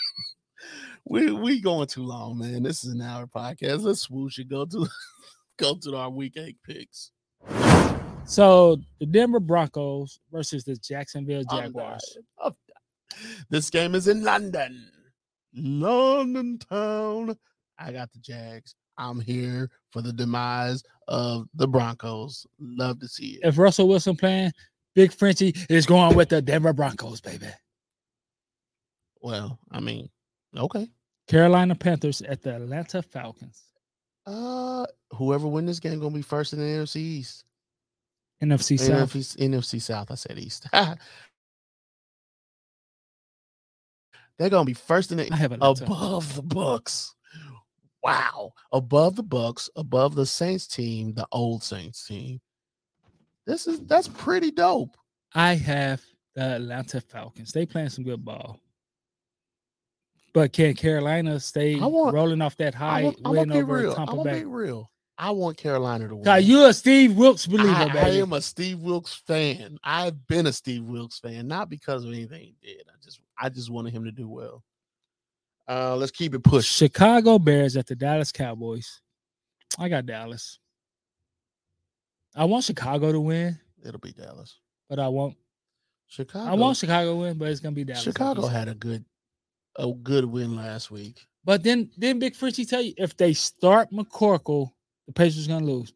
we 1.04 1.30
we 1.32 1.60
going 1.60 1.86
too 1.86 2.04
long, 2.04 2.38
man. 2.38 2.62
This 2.62 2.82
is 2.82 2.94
an 2.94 3.02
hour 3.02 3.26
podcast. 3.26 3.82
Let's 3.82 4.00
swoosh 4.00 4.38
and 4.38 4.48
go 4.48 4.64
to 4.64 4.88
go 5.58 5.74
to 5.74 5.96
our 5.96 6.08
week 6.08 6.38
eight 6.38 6.56
picks. 6.64 7.10
So 8.24 8.78
the 9.00 9.06
Denver 9.06 9.40
Broncos 9.40 10.18
versus 10.32 10.64
the 10.64 10.76
Jacksonville 10.76 11.44
Jaguars. 11.44 12.02
dying. 12.14 12.26
I'm 12.42 12.52
dying. 12.52 13.44
This 13.50 13.68
game 13.68 13.94
is 13.94 14.08
in 14.08 14.22
London, 14.22 14.90
London 15.54 16.58
town. 16.58 17.36
I 17.78 17.92
got 17.92 18.12
the 18.12 18.18
Jags. 18.18 18.74
I'm 18.98 19.20
here 19.20 19.70
for 19.92 20.02
the 20.02 20.12
demise 20.12 20.82
of 21.06 21.46
the 21.54 21.68
Broncos. 21.68 22.46
Love 22.58 22.98
to 23.00 23.08
see 23.08 23.34
it. 23.34 23.40
If 23.44 23.58
Russell 23.58 23.88
Wilson 23.88 24.16
playing, 24.16 24.52
Big 24.94 25.12
Frenchie 25.12 25.54
is 25.70 25.86
going 25.86 26.16
with 26.16 26.28
the 26.28 26.42
Denver 26.42 26.72
Broncos, 26.72 27.20
baby. 27.20 27.46
Well, 29.20 29.58
I 29.70 29.80
mean, 29.80 30.08
okay. 30.56 30.88
Carolina 31.28 31.74
Panthers 31.74 32.22
at 32.22 32.42
the 32.42 32.56
Atlanta 32.56 33.02
Falcons. 33.02 33.62
Uh, 34.26 34.86
whoever 35.12 35.46
win 35.46 35.66
this 35.66 35.80
game 35.80 36.00
gonna 36.00 36.14
be 36.14 36.22
first 36.22 36.52
in 36.52 36.58
the 36.58 36.64
NFC 36.64 36.96
East. 36.96 37.44
NFC 38.42 38.78
South. 38.78 39.14
NFC, 39.14 39.36
NFC 39.36 39.80
South. 39.80 40.10
I 40.10 40.14
said 40.14 40.38
East. 40.38 40.66
They're 40.72 40.96
gonna 44.50 44.64
be 44.64 44.74
first 44.74 45.12
in 45.12 45.18
the 45.18 45.58
above 45.60 46.36
the 46.36 46.42
Bucks. 46.42 47.14
Wow, 48.02 48.52
above 48.72 49.16
the 49.16 49.22
Bucks, 49.22 49.68
above 49.76 50.14
the 50.14 50.26
Saints 50.26 50.66
team, 50.66 51.14
the 51.14 51.26
old 51.32 51.62
Saints 51.64 52.06
team. 52.06 52.40
This 53.46 53.66
is 53.66 53.80
that's 53.80 54.08
pretty 54.08 54.50
dope. 54.50 54.96
I 55.34 55.54
have 55.54 56.00
the 56.34 56.42
Atlanta 56.56 57.00
Falcons. 57.00 57.50
They 57.52 57.66
playing 57.66 57.88
some 57.90 58.04
good 58.04 58.24
ball. 58.24 58.60
But 60.34 60.52
can 60.52 60.74
Carolina 60.74 61.40
stay 61.40 61.80
I 61.80 61.86
want- 61.86 62.14
rolling 62.14 62.42
off 62.42 62.56
that 62.58 62.74
I 62.76 62.78
high 62.78 63.02
want, 63.04 63.18
I 63.24 63.28
want 63.30 63.48
to 63.48 63.54
be 63.54 63.60
over 63.62 63.74
real. 63.74 63.92
I 63.92 63.94
Tampa 63.96 64.14
want 64.14 64.28
Bay? 64.28 64.38
be 64.40 64.44
real. 64.44 64.90
I 65.20 65.30
want 65.32 65.56
Carolina 65.56 66.06
to 66.06 66.14
win. 66.14 66.42
You 66.44 66.66
a 66.66 66.72
Steve 66.72 67.16
Wilks 67.16 67.46
believer, 67.46 67.68
I, 67.68 67.88
I 67.98 68.08
am 68.10 68.32
a 68.34 68.40
Steve 68.40 68.78
Wilks 68.78 69.14
fan. 69.26 69.76
I've 69.82 70.28
been 70.28 70.46
a 70.46 70.52
Steve 70.52 70.84
Wilks 70.84 71.18
fan, 71.18 71.48
not 71.48 71.68
because 71.68 72.04
of 72.04 72.12
anything 72.12 72.40
he 72.42 72.54
did. 72.62 72.82
I 72.88 72.92
just 73.02 73.18
I 73.36 73.48
just 73.48 73.68
wanted 73.70 73.92
him 73.92 74.04
to 74.04 74.12
do 74.12 74.28
well. 74.28 74.62
Uh, 75.68 75.94
let's 75.96 76.10
keep 76.12 76.34
it 76.34 76.42
pushing. 76.42 76.88
Chicago 76.88 77.38
Bears 77.38 77.76
at 77.76 77.86
the 77.86 77.94
Dallas 77.94 78.32
Cowboys. 78.32 79.00
I 79.78 79.88
got 79.88 80.06
Dallas. 80.06 80.58
I 82.34 82.44
want 82.44 82.64
Chicago 82.64 83.12
to 83.12 83.20
win, 83.20 83.58
It'll 83.84 84.00
be 84.00 84.12
Dallas. 84.12 84.58
but 84.88 84.98
I 84.98 85.08
want 85.08 85.36
Chicago. 86.06 86.50
I 86.50 86.54
want 86.54 86.76
Chicago 86.76 87.10
to 87.10 87.16
win, 87.16 87.38
but 87.38 87.48
it's 87.48 87.60
gonna 87.60 87.74
be 87.74 87.84
Dallas. 87.84 88.02
Chicago 88.02 88.46
had 88.46 88.68
a 88.68 88.74
good 88.74 89.04
a 89.76 89.92
good 89.92 90.24
win 90.24 90.56
last 90.56 90.90
week. 90.90 91.26
But 91.44 91.62
then, 91.62 91.90
then 91.96 92.18
Big 92.18 92.34
Frenchie 92.34 92.64
tell 92.64 92.82
you 92.82 92.94
if 92.96 93.16
they 93.16 93.32
start 93.32 93.90
McCorkle, 93.92 94.70
the 95.06 95.12
Pacers 95.12 95.46
gonna 95.46 95.64
lose. 95.66 95.92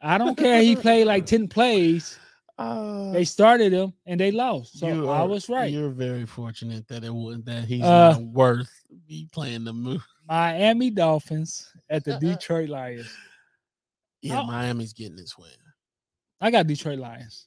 I 0.00 0.18
don't 0.18 0.36
care. 0.36 0.62
He 0.62 0.76
played 0.84 1.06
like 1.06 1.26
ten 1.26 1.48
plays. 1.48 2.18
Uh, 2.58 3.12
They 3.12 3.24
started 3.24 3.72
him 3.72 3.92
and 4.06 4.18
they 4.18 4.30
lost. 4.30 4.78
So 4.78 4.88
you 4.88 5.08
I 5.08 5.18
are- 5.20 5.28
was 5.28 5.48
right. 5.48 5.70
You're 5.70 5.90
very 5.90 6.24
fortunate 6.26 6.88
that 6.88 7.04
it 7.04 7.12
wasn't 7.12 7.44
that 7.46 7.64
he's 7.64 7.82
Uh, 7.82 8.12
not 8.12 8.22
worth 8.22 8.70
me 9.08 9.28
playing 9.32 9.64
the 9.64 9.72
move. 9.72 10.04
Miami 10.28 10.90
Dolphins 10.90 11.70
at 11.90 12.04
the 12.04 12.18
Detroit 12.20 12.68
Lions. 12.68 13.08
Yeah, 14.22 14.40
Oh. 14.40 14.46
Miami's 14.46 14.92
getting 14.92 15.16
this 15.16 15.36
win. 15.38 15.50
I 16.40 16.50
got 16.50 16.66
Detroit 16.66 16.98
Lions. 16.98 17.46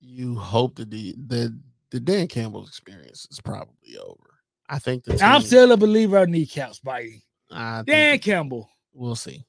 You 0.00 0.36
hope 0.36 0.76
that 0.76 0.90
the 0.90 1.14
the 1.26 1.58
the 1.90 2.00
Dan 2.00 2.26
Campbell 2.28 2.66
experience 2.66 3.26
is 3.30 3.40
probably 3.40 3.96
over. 3.98 4.30
I 4.68 4.78
think 4.78 5.04
the 5.04 5.18
I'm 5.24 5.42
still 5.42 5.72
a 5.72 5.76
believer 5.76 6.18
of 6.18 6.28
kneecaps 6.28 6.80
biting. 6.80 7.22
I 7.50 7.82
Dan 7.82 8.18
Campbell. 8.18 8.68
we'll 8.92 9.14
see. 9.16 9.44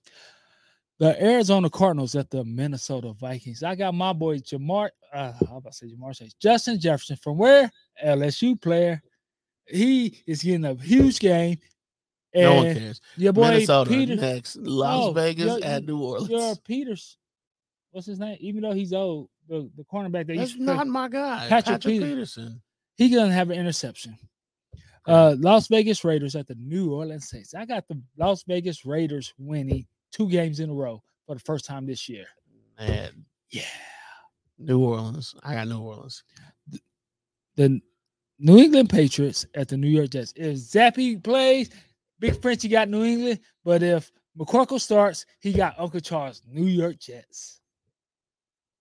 The 1.00 1.22
Arizona 1.24 1.70
Cardinals 1.70 2.16
at 2.16 2.30
the 2.32 2.44
Minnesota 2.44 3.14
Vikings. 3.14 3.62
I 3.62 3.76
got 3.76 3.94
my 3.94 4.14
boy 4.14 4.38
Ja'Marr. 4.40 4.90
Uh, 5.14 5.34
about 5.42 5.66
to 5.66 5.74
say 5.74 5.88
Ja'Marr 5.88 6.18
Chase. 6.18 6.34
Justin 6.42 6.80
Jefferson 6.80 7.18
from 7.18 7.38
where? 7.38 7.72
LSU 8.04 8.60
player. 8.60 9.02
He 9.68 10.24
is 10.26 10.42
getting 10.42 10.66
a 10.66 10.74
huge 10.76 11.20
game. 11.20 11.58
And 12.34 12.44
no 12.44 12.56
one 12.56 12.74
cares. 12.76 13.02
your 13.16 13.34
boy 13.34 13.50
Minnesota 13.50 13.90
Peter, 13.90 14.16
next, 14.16 14.58
Las 14.58 15.00
Oh, 15.06 15.12
Vegas 15.14 15.46
your- 15.46 15.64
at 15.64 15.86
New 15.86 16.02
Orleans. 16.02 16.30
your 16.30 16.56
Peters. 16.58 17.18
What's 17.92 18.08
his 18.08 18.20
name? 18.20 18.38
Even 18.42 18.62
though 18.62 18.74
he's 18.74 18.92
old, 18.94 19.30
the, 19.48 19.70
the 19.78 19.84
cornerback 19.84 20.28
that 20.28 20.36
That's 20.38 20.54
play, 20.56 20.66
not 20.66 20.88
my 20.88 21.08
guy, 21.10 21.48
Patrick 21.48 21.76
Patrick, 21.76 21.94
Peter- 21.94 22.06
Peterson. 22.08 22.62
he 22.98 23.10
gonna 23.10 23.32
have 23.32 23.50
an 23.50 23.58
interception. 23.58 24.18
Uh, 25.08 25.36
Las 25.40 25.68
Vegas 25.68 26.04
Raiders 26.04 26.36
at 26.36 26.48
the 26.48 26.56
New 26.56 26.92
Orleans 26.94 27.30
Saints. 27.30 27.54
I 27.56 27.66
got 27.66 27.88
the 27.88 28.00
Las 28.18 28.44
Vegas 28.44 28.86
Raiders 28.86 29.34
winning 29.38 29.88
two 30.18 30.30
games 30.30 30.60
in 30.60 30.70
a 30.70 30.74
row 30.74 31.04
for 31.28 31.36
the 31.36 31.40
first 31.42 31.66
time 31.66 31.86
this 31.86 32.10
year. 32.10 32.26
Man, 32.80 33.26
Yeah. 33.52 33.62
New 34.58 34.80
Orleans. 34.84 35.36
I 35.44 35.54
got 35.54 35.68
New 35.68 35.80
Orleans. 35.80 36.24
The 37.56 37.80
New 38.40 38.58
England 38.58 38.90
Patriots 38.90 39.46
at 39.54 39.68
the 39.68 39.78
New 39.78 39.88
York 39.88 40.10
Jets. 40.10 40.34
If 40.36 40.58
Zappe 40.58 41.24
plays, 41.24 41.70
Big 42.20 42.42
Frenchie 42.42 42.68
got 42.68 42.90
New 42.90 43.04
England, 43.04 43.40
but 43.64 43.84
if 43.84 44.12
McCorkle 44.38 44.80
starts, 44.82 45.26
he 45.40 45.54
got 45.54 45.76
Uncle 45.80 46.00
Charles, 46.00 46.42
New 46.48 46.66
York 46.66 47.00
Jets. 47.00 47.62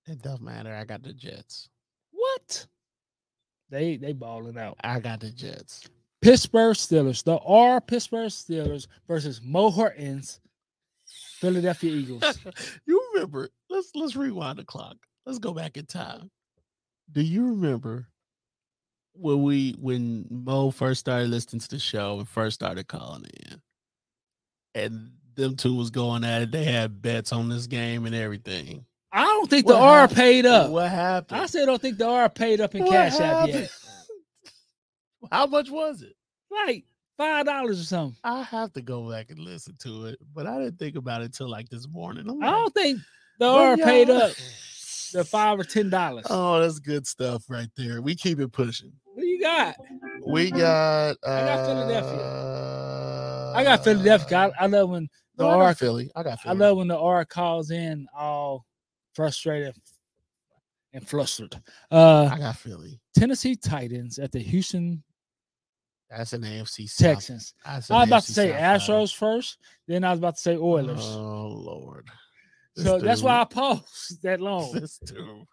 It 0.07 0.22
doesn't 0.22 0.43
matter. 0.45 0.74
I 0.74 0.84
got 0.84 1.03
the 1.03 1.12
Jets. 1.12 1.68
What? 2.12 2.66
They 3.68 3.97
they 3.97 4.12
balling 4.12 4.57
out. 4.59 4.76
I 4.84 5.01
got 5.01 5.20
the 5.20 5.30
Jets. 5.30 5.89
Pittsburgh 6.22 6.76
Steelers, 6.76 7.22
the 7.24 7.39
R 7.39 7.80
Pittsburgh 7.80 8.30
Steelers 8.30 8.87
versus 9.07 9.41
Mo 9.43 9.70
Hortons, 9.70 10.41
Philadelphia 11.37 11.93
Eagles. 11.93 12.39
you 12.87 13.11
remember? 13.14 13.51
Let's 13.68 13.91
let's 13.95 14.16
rewind 14.16 14.59
the 14.59 14.64
clock. 14.64 14.97
Let's 15.24 15.39
go 15.39 15.53
back 15.53 15.76
in 15.76 15.87
time. 15.87 16.30
Do 17.12 17.22
you 17.22 17.49
remember 17.49 18.09
when 19.12 19.43
we 19.43 19.76
when 19.78 20.26
Mo 20.30 20.70
first 20.70 21.01
started 21.01 21.28
listening 21.28 21.61
to 21.61 21.68
the 21.68 21.78
show 21.78 22.18
and 22.18 22.28
first 22.28 22.55
started 22.55 22.89
calling 22.89 23.24
in, 23.51 23.61
and 24.74 25.11
them 25.34 25.57
two 25.57 25.74
was 25.74 25.91
going 25.91 26.24
at 26.24 26.43
it? 26.43 26.51
They 26.51 26.64
had 26.64 27.03
bets 27.03 27.32
on 27.32 27.49
this 27.49 27.66
game 27.66 28.07
and 28.07 28.14
everything. 28.14 28.87
I 29.12 29.24
don't 29.24 29.49
think 29.49 29.66
the 29.66 29.74
What 29.74 29.82
R 29.82 30.09
paid 30.09 30.47
up. 30.47 30.70
What 30.70 30.91
happened? 30.91 31.41
I 31.41 31.47
said, 31.47 31.66
don't 31.66 31.80
think 31.80 31.99
the 31.99 32.07
R 32.07 32.28
paid 32.28 32.61
up 32.61 32.74
in 32.74 32.82
What 32.82 32.91
Cash 32.93 33.20
App 33.20 33.49
yet. 33.49 33.70
How 35.30 35.47
much 35.47 35.70
was 35.70 36.03
it? 36.03 36.14
Like 36.51 36.84
five 37.17 37.47
dollars 37.47 37.81
or 37.81 37.85
something. 37.85 38.19
I 38.25 38.43
have 38.43 38.73
to 38.75 38.83
go 38.83 39.11
back 39.11 39.31
and 39.31 39.39
listen 39.39 39.75
to 39.81 40.07
it, 40.07 40.19
but 40.35 40.47
I 40.47 40.59
didn't 40.59 40.79
think 40.79 40.97
about 40.97 41.23
it 41.23 41.33
till 41.35 41.49
like 41.49 41.69
this 41.69 41.89
morning. 41.89 42.29
I'm 42.29 42.43
I 42.43 42.51
don't 42.51 42.75
think 42.75 43.01
the 43.39 43.47
"What 43.47 43.61
R 43.62 43.77
paid 43.77 44.11
up 44.11 44.33
the 45.12 45.25
five 45.25 45.59
or 45.59 45.64
ten 45.64 45.91
dollars. 45.91 46.27
Oh, 46.29 46.61
that's 46.61 46.79
good 46.79 47.07
stuff 47.07 47.45
right 47.49 47.71
there. 47.77 48.03
We 48.03 48.14
keep 48.14 48.41
it 48.41 48.53
pushing. 48.53 48.93
What 49.05 49.23
do 49.23 49.27
you 49.27 49.41
got? 49.41 49.77
We 50.27 50.51
got. 50.51 51.17
Uh, 51.27 51.31
I 51.31 51.41
got 51.41 51.67
Philadelphia. 51.67 53.53
I 53.55 53.64
got 53.64 53.85
Philadelphia. 53.85 54.39
I, 54.39 54.64
I 54.64 54.67
love 54.67 54.91
when 54.91 55.09
the 55.37 55.45
No, 55.45 55.61
R. 55.61 55.75
Philly. 55.75 56.11
I 56.14 56.23
got 56.23 56.39
I 56.45 56.53
love 56.53 56.77
when 56.77 56.89
the 56.89 56.99
R 56.99 57.25
calls 57.25 57.71
in 57.71 58.07
all 58.17 58.67
frustrated 59.14 59.75
and 60.93 61.09
flustered. 61.09 61.57
Uh, 61.91 62.29
I 62.31 62.39
got 62.39 62.57
Philly. 62.57 63.01
Tennessee 63.17 63.57
Titans 63.57 64.19
at 64.19 64.33
the 64.33 64.41
Houston 64.41 65.03
That's 66.11 66.33
an 66.33 66.43
AFC 66.43 66.89
South. 66.89 67.15
Texans. 67.15 67.55
I 67.65 67.77
was 67.77 67.91
about 67.91 68.23
to 68.23 68.33
say 68.33 68.51
South. 68.53 68.61
Astros 68.83 69.15
first, 69.15 69.59
then 69.89 70.05
I 70.05 70.11
was 70.11 70.19
about 70.21 70.37
to 70.37 70.41
say 70.41 70.57
Oilers. 70.57 71.01
Oh 71.03 71.49
Lord. 71.49 72.07
so 72.77 72.95
This 72.95 73.03
that's 73.03 73.23
why 73.23 73.41
I 73.41 73.45
dude- 73.45 73.51
paused 73.51 74.23
that 74.23 74.41
long. 74.41 74.73
This 74.73 74.99
dude. 74.99 75.45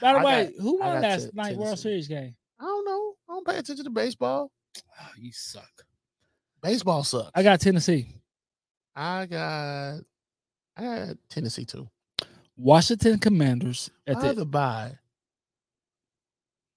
By 0.00 0.12
the 0.12 0.18
I 0.20 0.24
way, 0.24 0.44
got- 0.44 0.62
who 0.62 0.78
won 0.78 1.02
last 1.02 1.34
night 1.34 1.56
World 1.56 1.78
Series 1.78 2.06
game? 2.08 2.36
I 2.60 2.64
don't 2.64 2.84
know. 2.84 3.14
I 3.28 3.32
don't 3.34 3.46
pay 3.46 3.58
attention 3.58 3.84
to 3.84 3.90
baseball. 3.90 4.52
Oh, 4.78 5.08
you 5.18 5.32
suck. 5.32 5.68
Baseball 6.62 7.02
sucks. 7.02 7.30
I 7.34 7.42
got 7.42 7.60
Tennessee. 7.60 8.06
I 8.94 9.26
got. 9.26 9.98
I 10.76 10.82
got 10.82 11.16
Tennessee 11.28 11.64
too. 11.64 11.88
Washington 12.56 13.18
Commanders 13.18 13.90
at 14.06 14.14
By 14.14 14.28
the 14.28 14.34
the 14.34 14.46
by, 14.46 14.92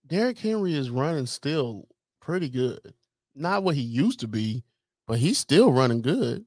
Derrick 0.07 0.39
Henry 0.39 0.73
is 0.73 0.89
running 0.89 1.25
still 1.25 1.87
pretty 2.25 2.49
good. 2.49 2.93
Not 3.35 3.63
what 3.63 3.75
he 3.75 3.81
used 3.81 4.19
to 4.21 4.27
be, 4.27 4.63
but 5.07 5.19
he's 5.19 5.37
still 5.37 5.71
running 5.71 6.01
good. 6.01 6.45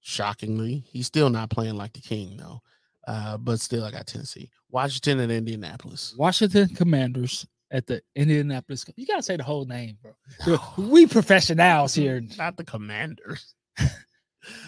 Shockingly, 0.00 0.84
he's 0.86 1.06
still 1.06 1.30
not 1.30 1.50
playing 1.50 1.76
like 1.76 1.94
the 1.94 2.00
king 2.00 2.36
though. 2.36 2.60
Uh, 3.06 3.38
but 3.38 3.58
still, 3.58 3.84
I 3.84 3.90
got 3.90 4.06
Tennessee, 4.06 4.50
Washington, 4.70 5.20
and 5.20 5.32
Indianapolis. 5.32 6.14
Washington 6.18 6.68
Commanders 6.68 7.46
at 7.70 7.86
the 7.86 8.02
Indianapolis. 8.14 8.84
You 8.96 9.06
gotta 9.06 9.22
say 9.22 9.36
the 9.36 9.44
whole 9.44 9.64
name, 9.64 9.96
bro. 10.02 10.58
We 10.76 11.06
professionals 11.06 11.94
here. 11.94 12.20
not 12.38 12.56
the 12.56 12.64
Commanders. 12.64 13.54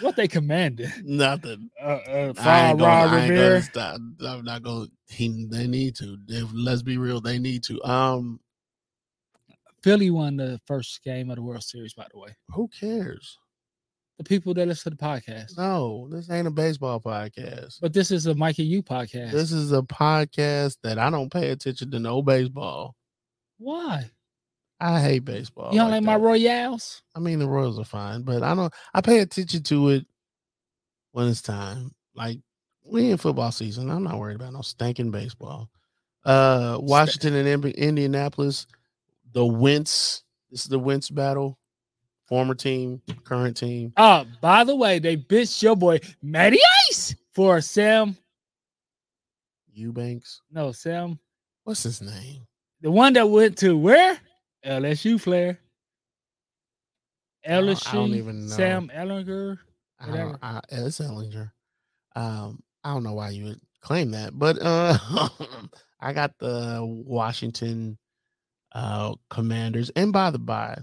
What 0.00 0.14
they 0.14 0.28
commanded? 0.28 0.92
Nothing. 1.04 1.70
Uh, 1.82 1.86
uh, 1.86 2.32
I 2.38 2.68
ain't 2.68 2.78
gonna, 2.78 2.84
I 2.84 3.20
ain't 3.20 3.34
gonna 3.34 3.62
stop. 3.62 3.98
I'm 4.20 4.44
not 4.44 4.62
gonna. 4.62 4.88
He, 5.08 5.46
they 5.50 5.66
need 5.66 5.96
to. 5.96 6.18
Let's 6.52 6.82
be 6.82 6.98
real. 6.98 7.22
They 7.22 7.38
need 7.38 7.62
to. 7.64 7.82
Um, 7.82 8.40
Philly 9.82 10.10
won 10.10 10.36
the 10.36 10.60
first 10.66 11.02
game 11.02 11.30
of 11.30 11.36
the 11.36 11.42
World 11.42 11.62
Series, 11.62 11.94
by 11.94 12.06
the 12.12 12.18
way. 12.18 12.36
who 12.50 12.68
cares? 12.68 13.38
The 14.18 14.24
people 14.24 14.52
that 14.52 14.68
listen 14.68 14.92
to 14.92 14.98
the 14.98 15.02
podcast. 15.02 15.56
No, 15.56 16.06
this 16.10 16.30
ain't 16.30 16.46
a 16.46 16.50
baseball 16.50 17.00
podcast. 17.00 17.78
But 17.80 17.94
this 17.94 18.10
is 18.10 18.26
a 18.26 18.34
Mikey 18.34 18.64
U 18.64 18.82
podcast. 18.82 19.30
This 19.32 19.50
is 19.50 19.72
a 19.72 19.80
podcast 19.80 20.76
that 20.82 20.98
I 20.98 21.08
don't 21.08 21.32
pay 21.32 21.50
attention 21.50 21.90
to 21.92 21.98
no 21.98 22.20
baseball. 22.20 22.96
Why? 23.56 24.10
I 24.78 25.00
hate 25.00 25.24
baseball. 25.24 25.72
you 25.72 25.78
don't 25.78 25.90
like, 25.90 26.02
my 26.02 26.16
Royals? 26.16 27.02
I 27.14 27.20
mean, 27.20 27.38
the 27.38 27.48
Royals 27.48 27.78
are 27.78 27.84
fine, 27.84 28.22
but 28.22 28.42
I 28.42 28.54
don't. 28.54 28.72
I 28.92 29.00
pay 29.00 29.20
attention 29.20 29.62
to 29.64 29.88
it 29.88 30.06
when 31.12 31.28
it's 31.28 31.40
time. 31.42 31.92
Like 32.14 32.40
we 32.84 33.10
in 33.10 33.16
football 33.18 33.52
season. 33.52 33.90
I'm 33.90 34.04
not 34.04 34.18
worried 34.18 34.36
about 34.36 34.52
no 34.52 34.62
stinking 34.62 35.10
baseball. 35.10 35.70
Uh, 36.24 36.76
Washington 36.80 37.34
and 37.34 37.64
Indianapolis, 37.64 38.66
the 39.32 39.44
Wentz. 39.44 40.22
This 40.50 40.62
is 40.62 40.68
the 40.68 40.78
Wentz 40.78 41.10
battle. 41.10 41.58
Former 42.26 42.54
team, 42.54 43.02
current 43.24 43.56
team. 43.56 43.92
Oh, 43.96 44.24
by 44.40 44.62
the 44.62 44.76
way, 44.76 45.00
they 45.00 45.16
bitched 45.16 45.62
your 45.62 45.74
boy 45.74 45.98
Matty 46.22 46.60
Ice 46.88 47.14
for 47.32 47.60
Sam. 47.60 48.16
Eubanks. 49.72 50.40
No, 50.50 50.70
Sam. 50.70 51.18
What's 51.64 51.82
his 51.82 52.00
name? 52.00 52.46
The 52.82 52.90
one 52.90 53.12
that 53.14 53.28
went 53.28 53.58
to 53.58 53.76
where? 53.76 54.18
LSU 54.64 55.20
Flair. 55.20 55.58
I 57.44 57.50
LSU. 57.50 57.88
I 57.88 57.94
don't 57.94 58.14
even 58.14 58.46
know. 58.46 58.54
Sam 58.54 58.90
Ehlinger. 58.94 59.58
I 59.98 60.06
don't, 60.06 60.12
Whatever. 60.12 60.38
I, 60.42 60.60
it's 60.68 60.98
Ehlinger. 61.00 61.50
Um, 62.16 62.62
I 62.84 62.92
don't 62.92 63.02
know 63.02 63.14
why 63.14 63.30
you 63.30 63.44
would 63.44 63.60
claim 63.80 64.10
that, 64.12 64.38
but 64.38 64.58
uh, 64.60 64.98
I 66.00 66.12
got 66.12 66.38
the 66.38 66.80
Washington 66.82 67.98
uh 68.72 69.14
Commanders. 69.30 69.90
And 69.96 70.12
by 70.12 70.30
the 70.30 70.38
by, 70.38 70.78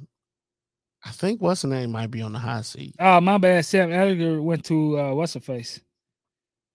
I 1.06 1.12
think 1.12 1.42
what's 1.42 1.62
the 1.62 1.68
name 1.70 1.92
might 1.92 2.12
be 2.12 2.22
on 2.22 2.34
the 2.34 2.40
hot 2.40 2.66
seat. 2.66 2.96
Oh, 3.00 3.22
my 3.22 3.38
bad. 3.38 3.66
Sam 3.66 3.90
Ehlinger 3.90 4.42
went 4.42 4.66
to 4.66 5.00
uh 5.00 5.14
what's 5.14 5.34
her 5.36 5.40
face? 5.40 5.80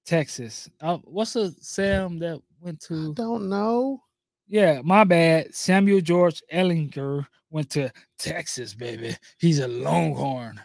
Texas. 0.05 0.69
Uh, 0.81 0.99
what's 1.05 1.35
the 1.35 1.55
Sam 1.61 2.19
that 2.21 2.41
went 2.61 2.85
I 2.85 2.95
to 2.95 3.15
don't 3.15 3.49
know. 3.49 4.03
Yeah, 4.49 4.81
my 4.85 5.05
bad. 5.05 5.55
Samuel 5.55 6.01
George 6.01 6.43
Ehlinger 6.53 7.27
went 7.51 7.71
to 7.71 7.91
Texas, 8.19 8.75
baby. 8.75 9.17
He's 9.39 9.61
a 9.61 9.69
Longhorn, 9.69 10.61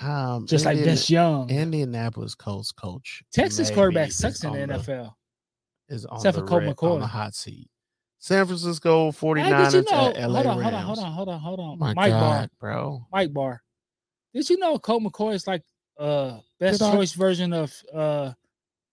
Um, 0.00 0.46
just 0.46 0.64
like 0.64 0.72
Indiana- 0.78 0.96
Vince 0.96 1.10
Young. 1.10 1.50
Indianapolis 1.50 2.34
Colts 2.34 2.72
coach. 2.72 3.22
Texas 3.32 3.70
quarterback 3.70 4.10
sucks 4.12 4.42
in 4.44 4.52
the 4.52 4.62
on 4.62 4.68
NFL. 4.80 5.14
is 5.88 6.04
on 6.06 6.16
except 6.16 6.34
the 6.36 6.42
for 6.42 6.48
Colt 6.48 6.62
red- 6.82 6.92
on 6.94 7.00
the 7.00 7.06
hot 7.06 7.34
seat. 7.34 7.68
San 8.22 8.46
Francisco 8.46 9.10
49ers 9.12 9.72
Hey, 9.72 9.78
you 9.78 9.84
know? 9.90 10.08
at 10.14 10.30
LA 10.30 10.42
Hold 10.42 10.46
on, 10.46 10.62
hold 10.62 10.74
on, 10.74 10.82
hold 10.84 10.98
on, 10.98 11.10
hold 11.12 11.28
on, 11.30 11.40
hold 11.40 11.60
on. 11.60 11.78
My 11.78 11.94
Mike 11.94 12.12
God, 12.12 12.20
Barr, 12.20 12.48
bro. 12.60 13.06
Mike 13.10 13.32
Barr. 13.32 13.62
Did 14.34 14.48
you 14.48 14.58
know 14.58 14.78
Colt 14.78 15.02
McCoy 15.02 15.34
is 15.34 15.46
like 15.46 15.62
uh 15.98 16.38
best 16.60 16.78
Did 16.80 16.86
I- 16.86 16.92
choice 16.92 17.12
version 17.12 17.52
of 17.52 17.74
uh 17.92 18.32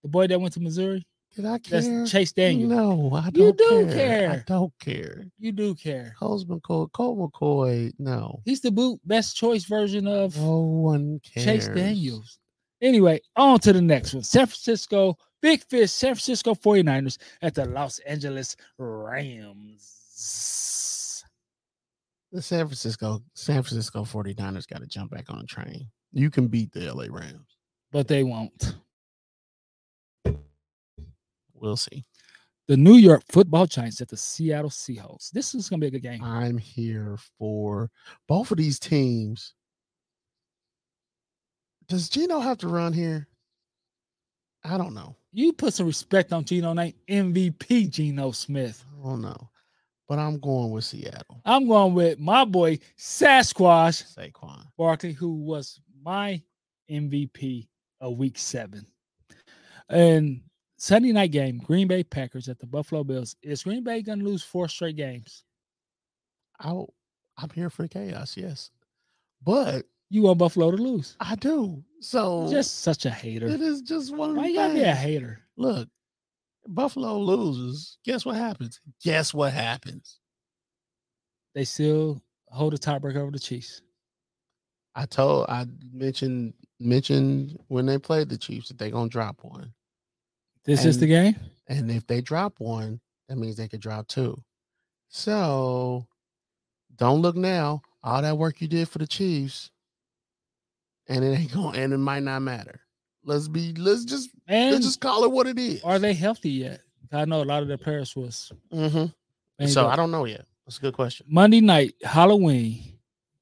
the 0.02 0.08
boy 0.10 0.28
that 0.28 0.40
went 0.40 0.54
to 0.54 0.60
Missouri? 0.62 1.06
Did 1.36 1.46
I 1.46 1.60
care? 1.60 1.82
That's 1.82 2.10
Chase 2.12 2.32
Daniel. 2.32 2.70
No, 2.70 3.16
I 3.16 3.30
don't 3.30 3.36
You 3.36 3.54
do 3.54 3.94
care. 3.94 4.32
I 4.32 4.44
don't 4.48 4.74
care. 4.80 5.26
You 5.38 5.52
do 5.52 5.76
care. 5.76 6.16
Colt 6.18 6.48
McCoy, 6.48 6.92
Colt 6.94 7.20
McCoy, 7.20 7.92
no. 8.00 8.42
He's 8.46 8.62
the 8.62 8.72
boot 8.72 9.00
best 9.06 9.36
choice 9.36 9.66
version 9.66 10.08
of 10.08 10.36
No 10.38 10.60
one 10.62 11.20
cares. 11.20 11.46
Chase 11.46 11.68
Daniels. 11.68 12.40
Anyway, 12.82 13.20
on 13.36 13.60
to 13.60 13.74
the 13.74 13.82
next 13.82 14.14
one. 14.14 14.24
San 14.24 14.46
Francisco, 14.46 15.18
Big 15.42 15.64
Fish, 15.64 15.92
San 15.92 16.14
Francisco 16.16 16.54
49ers 16.54 17.18
at 17.42 17.56
the 17.56 17.66
Los 17.66 18.00
Angeles 18.00 18.56
Rams. 18.78 19.94
The 22.32 22.42
San 22.42 22.68
Francisco, 22.68 23.24
San 23.34 23.64
Francisco 23.64 24.04
49ers 24.04 24.68
got 24.68 24.82
to 24.82 24.88
jump 24.88 25.12
back 25.12 25.30
on 25.30 25.40
the 25.40 25.46
train. 25.46 25.88
You 26.12 26.30
can 26.30 26.48
beat 26.48 26.72
the 26.72 26.94
LA 26.94 27.06
Rams. 27.10 27.58
But 27.92 28.08
they 28.08 28.24
won't. 28.24 28.76
We'll 31.54 31.78
see. 31.78 32.06
The 32.68 32.78
New 32.78 32.96
York 32.96 33.24
football 33.30 33.66
Giants 33.66 34.02
at 34.02 34.10
the 34.10 34.18
Seattle 34.18 34.70
Seahawks. 34.70 35.32
This 35.32 35.56
is 35.56 35.70
going 35.70 35.80
to 35.80 35.86
be 35.86 35.88
a 35.88 36.00
good 36.00 36.08
game. 36.08 36.24
I'm 36.24 36.58
here 36.58 37.18
for 37.40 37.90
both 38.28 38.52
of 38.52 38.58
these 38.58 38.78
teams. 38.78 39.54
Does 41.88 42.10
Geno 42.10 42.40
have 42.40 42.58
to 42.60 42.68
run 42.68 42.94
here? 42.94 43.28
I 44.64 44.78
don't 44.78 44.94
know. 44.94 45.16
You 45.32 45.54
put 45.54 45.74
some 45.74 45.88
respect 45.88 46.34
on 46.34 46.44
Geno 46.44 46.74
name, 46.74 46.94
MVP 47.10 47.90
Geno 47.90 48.32
Smith. 48.32 48.84
I 49.00 49.08
don't 49.08 49.22
know. 49.22 49.50
But 50.08 50.20
I'm 50.20 50.40
going 50.40 50.72
with 50.72 50.86
Seattle. 50.86 51.42
I'm 51.46 51.68
going 51.68 51.94
with 51.94 52.20
my 52.20 52.46
boy 52.46 52.80
Sasquatch 52.98 54.16
Saquon. 54.16 54.66
Barkley, 54.78 55.14
who 55.14 55.36
was 55.36 55.80
my 56.02 56.42
MVP 56.90 57.68
of 58.02 58.18
week 58.18 58.38
seven. 58.38 58.86
And 59.90 60.42
Sunday 60.78 61.12
night 61.12 61.32
game, 61.32 61.58
Green 61.60 61.88
Bay 61.88 62.04
Packers 62.04 62.50
at 62.50 62.60
the 62.60 62.68
Buffalo 62.68 63.04
Bills. 63.04 63.36
Is 63.42 63.64
Green 63.64 63.84
Bay 63.84 64.02
going 64.02 64.20
to 64.20 64.26
lose 64.26 64.44
four 64.44 64.68
straight 64.68 64.96
games? 64.96 65.44
I'll, 66.60 66.94
I'm 67.38 67.50
here 67.50 67.70
for 67.70 67.88
chaos, 67.88 68.36
yes. 68.38 68.72
But 69.44 69.86
You 70.10 70.22
want 70.24 70.38
Buffalo 70.40 70.72
to 70.72 70.78
lose? 70.78 71.16
I 71.20 71.36
do. 71.36 71.84
So 72.00 72.48
Just 72.50 72.80
such 72.82 73.06
a 73.06 73.10
hater. 73.10 73.48
it 73.48 73.62
is 73.62 73.82
just 73.82 74.16
one 74.16 74.32
of 74.32 74.36
Why 74.38 74.48
you 74.48 74.56
gotta 74.56 74.74
be 74.74 74.84
a 74.84 74.94
hater? 74.96 75.40
Look, 75.58 75.90
Buffalo 76.68 77.18
loses. 77.18 77.98
Guess 78.06 78.26
what 78.26 78.36
happens? 78.36 78.80
Guess 79.04 79.34
what 79.34 79.52
happens? 79.54 80.20
They 81.56 81.66
still 81.66 82.22
hold 82.50 82.74
a 82.74 82.78
tiebreaker 82.78 83.18
over 83.18 83.32
the 83.32 83.40
Chiefs. 83.40 83.82
I 84.96 85.06
told 85.06 85.48
I 85.50 85.66
mentioned 85.92 86.54
mentioned 86.80 87.60
when 87.68 87.86
they 87.86 87.98
played 87.98 88.30
the 88.30 88.38
Chiefs 88.38 88.70
that 88.70 88.78
they're 88.78 88.92
gonna 88.92 89.10
drop 89.10 89.40
one. 89.44 89.74
This 90.64 90.86
is 90.86 91.00
the 91.00 91.08
game. 91.08 91.36
And 91.68 91.90
if 91.92 92.06
they 92.08 92.22
drop 92.22 92.60
one, 92.60 93.00
that 93.28 93.38
means 93.38 93.56
they 93.56 93.68
could 93.68 93.82
drop 93.82 94.08
two. 94.08 94.42
So 95.10 96.08
don't 96.96 97.22
look 97.22 97.36
now. 97.36 97.82
All 98.04 98.22
that 98.22 98.38
work 98.38 98.62
you 98.62 98.68
did 98.68 98.88
for 98.90 99.00
the 99.00 99.08
Chiefs, 99.08 99.72
and 101.10 101.24
it 101.24 101.38
ain't 101.40 101.54
going 101.54 101.76
and 101.78 101.94
it 101.94 101.98
might 101.98 102.24
not 102.24 102.42
matter. 102.42 102.82
Let's 103.24 103.48
be 103.48 103.74
let's 103.74 104.06
just 104.06 104.30
And 104.48 104.72
let's 104.72 104.86
just 104.86 105.02
call 105.02 105.24
it 105.24 105.32
what 105.32 105.48
it 105.48 105.60
is. 105.60 105.84
are 105.84 106.00
they 106.00 106.14
healthy 106.14 106.50
yet? 106.52 106.82
I 107.12 107.26
know 107.26 107.42
a 107.42 107.46
lot 107.46 107.62
of 107.62 107.68
their 107.68 107.78
players 107.78 108.16
was. 108.16 108.52
Mm-hmm. 108.74 109.66
So 109.68 109.86
up. 109.86 109.94
I 109.94 109.96
don't 109.96 110.12
know 110.12 110.26
yet. 110.26 110.46
That's 110.66 110.78
a 110.78 110.82
good 110.82 110.94
question. 110.94 111.26
Monday 111.30 111.62
night, 111.62 111.96
Halloween. 112.04 112.84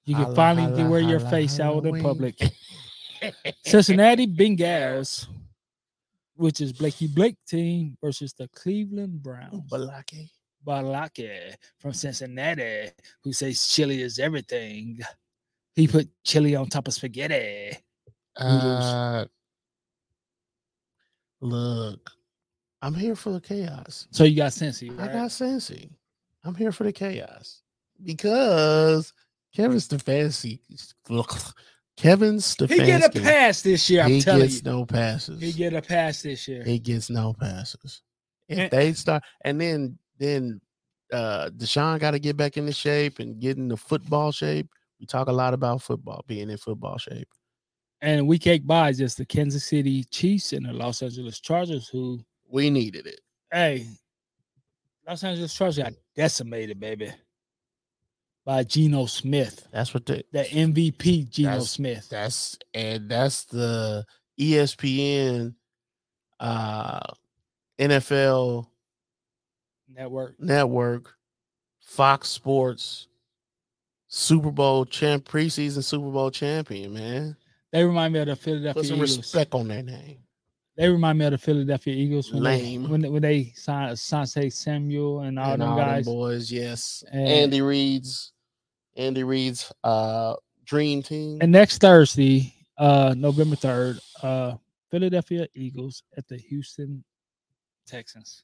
You 0.05 0.13
can 0.15 0.25
Holla, 0.25 0.35
finally 0.35 0.81
holla, 0.83 0.89
wear 0.91 0.99
your 0.99 1.19
holla, 1.19 1.31
face 1.31 1.59
out 1.59 1.77
in 1.77 1.83
Halloween. 1.95 2.03
public. 2.03 2.35
Cincinnati 3.65 4.27
Bengals, 4.27 5.27
which 6.35 6.61
is 6.61 6.71
Blakey 6.73 7.07
Blake 7.07 7.37
team 7.47 7.97
versus 8.01 8.33
the 8.33 8.47
Cleveland 8.49 9.23
Browns. 9.23 9.63
Balaki. 9.71 10.29
Balake 10.65 11.55
from 11.79 11.93
Cincinnati, 11.93 12.91
who 13.23 13.33
says 13.33 13.67
chili 13.67 14.01
is 14.01 14.19
everything. 14.19 14.99
He 15.75 15.87
put 15.87 16.09
chili 16.23 16.55
on 16.55 16.67
top 16.67 16.87
of 16.87 16.93
spaghetti. 16.93 17.77
Uh, 18.37 19.25
look, 21.41 22.09
I'm 22.81 22.93
here 22.93 23.15
for 23.15 23.31
the 23.31 23.41
chaos. 23.41 24.07
So 24.11 24.23
you 24.23 24.35
got 24.37 24.51
Cincy, 24.51 24.91
I 24.99 25.07
got 25.07 25.29
Cincy. 25.29 25.89
I'm 26.43 26.55
here 26.55 26.71
for 26.71 26.83
the 26.83 26.91
chaos 26.93 27.61
because 28.03 29.13
Kevin 29.55 29.77
Stefanski. 29.77 30.59
Look, 31.09 31.33
Kevin 31.97 32.35
Stefanski. 32.35 32.71
he 32.71 32.85
get 32.85 33.15
a 33.15 33.19
pass 33.19 33.61
this 33.61 33.89
year. 33.89 34.03
I'm 34.03 34.09
he 34.11 34.21
telling 34.21 34.41
gets 34.41 34.57
you, 34.57 34.61
no 34.71 34.85
passes. 34.85 35.39
he 35.41 35.51
get 35.53 35.73
a 35.73 35.81
pass 35.81 36.21
this 36.21 36.47
year. 36.47 36.63
He 36.63 36.77
gets 36.77 37.09
no 37.09 37.33
passes. 37.33 38.01
If 38.47 38.59
And- 38.59 38.71
they 38.71 38.93
start, 38.93 39.23
and 39.43 39.59
then 39.59 39.97
then 40.19 40.61
uh 41.11 41.49
Deshaun 41.55 41.99
got 41.99 42.11
to 42.11 42.19
get 42.19 42.35
back 42.37 42.57
into 42.57 42.73
shape 42.73 43.19
and 43.19 43.39
get 43.39 43.57
into 43.57 43.77
football 43.77 44.31
shape. 44.31 44.67
We 44.99 45.05
talk 45.05 45.27
a 45.27 45.31
lot 45.33 45.53
about 45.53 45.81
football 45.81 46.23
being 46.27 46.49
in 46.49 46.57
football 46.57 46.97
shape. 46.97 47.27
And 48.01 48.27
week 48.27 48.45
eight 48.47 48.65
buys 48.67 48.97
just 48.97 49.17
the 49.17 49.25
Kansas 49.25 49.65
City 49.65 50.03
Chiefs 50.05 50.53
and 50.53 50.65
the 50.65 50.73
Los 50.73 51.01
Angeles 51.01 51.39
Chargers, 51.39 51.87
who, 51.87 52.19
We 52.49 52.69
needed 52.69 53.07
it. 53.07 53.21
hey, 53.51 53.87
Los 55.07 55.23
Angeles 55.23 55.53
Chargers 55.53 55.83
got 55.83 55.93
decimated, 56.15 56.79
baby, 56.79 57.11
by 58.45 58.63
Geno 58.63 59.05
Smith, 59.07 59.67
That's 59.71 59.93
what 59.93 60.05
the 60.05 60.23
the 60.31 60.43
MVP 60.43 61.29
Geno 61.29 61.49
That's- 61.49 61.71
Smith. 61.71 62.07
that's 62.09 62.57
and 62.73 63.09
that's 63.09 63.45
the 63.45 64.05
ESPN 64.39 65.55
uh 66.39 66.99
NFL 67.79 68.67
Network. 69.89 70.39
network, 70.39 71.15
Fox 71.79 72.29
Sports, 72.29 73.07
Super 74.17 74.49
Bowl 74.49 74.85
champ 74.85 75.25
preseason 75.27 75.83
Super 75.83 76.09
Bowl 76.09 76.31
champion, 76.31 76.93
man. 76.93 77.35
They 77.73 77.83
remind 77.83 78.13
me 78.13 78.19
of 78.21 78.27
the 78.27 78.35
Philadelphia 78.37 78.81
Put 78.81 78.85
some 78.87 78.95
Eagles. 78.95 79.17
respect 79.17 79.53
on 79.53 79.67
their 79.67 79.83
name. 79.83 80.19
They 80.77 80.87
remind 80.87 81.17
me 81.19 81.25
of 81.25 81.31
the 81.31 81.37
Philadelphia 81.37 81.93
Eagles 81.93 82.31
when 82.31 82.41
Lame. 82.43 82.83
they 82.83 82.87
when, 82.89 83.01
they- 83.01 83.09
when 83.09 83.21
they 83.21 83.51
signed 83.57 83.91
Asante 83.91 84.53
Samuel 84.53 85.19
and 85.19 85.37
all 85.37 85.51
and 85.51 85.61
them 85.61 85.69
all 85.69 85.77
guys. 85.77 86.05
them 86.05 86.13
boys, 86.13 86.49
yes. 86.49 87.03
And- 87.11 87.27
Andy 87.27 87.61
Reid's 87.61 88.31
Andy 88.95 89.23
Reid's 89.25 89.69
uh 89.83 90.35
dream 90.63 91.03
team. 91.03 91.39
And 91.41 91.51
next 91.51 91.79
Thursday, 91.79 92.53
uh, 92.77 93.13
November 93.17 93.57
third, 93.57 93.99
uh, 94.23 94.55
Philadelphia 94.91 95.45
Eagles 95.53 96.03
at 96.15 96.25
the 96.29 96.37
Houston 96.37 97.03
Texans. 97.85 98.43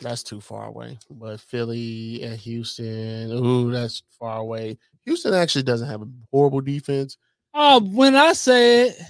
That's 0.00 0.22
too 0.22 0.40
far 0.40 0.66
away. 0.66 0.98
But 1.10 1.40
Philly 1.40 2.22
and 2.22 2.36
Houston, 2.38 3.30
ooh, 3.32 3.70
that's 3.70 4.02
far 4.18 4.38
away. 4.38 4.78
Houston 5.04 5.32
actually 5.34 5.62
doesn't 5.62 5.88
have 5.88 6.02
a 6.02 6.08
horrible 6.30 6.60
defense. 6.60 7.16
Oh, 7.54 7.80
when 7.80 8.14
I 8.16 8.32
say 8.32 8.88
it, 8.88 9.00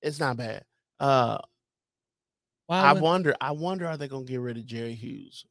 It's 0.00 0.18
not 0.20 0.36
bad. 0.36 0.64
Uh 0.98 1.38
why 2.66 2.80
I 2.80 2.92
would- 2.92 3.02
wonder, 3.02 3.34
I 3.40 3.50
wonder 3.52 3.86
are 3.86 3.96
they 3.96 4.08
gonna 4.08 4.24
get 4.24 4.40
rid 4.40 4.56
of 4.56 4.66
Jerry 4.66 4.94
Hughes? 4.94 5.44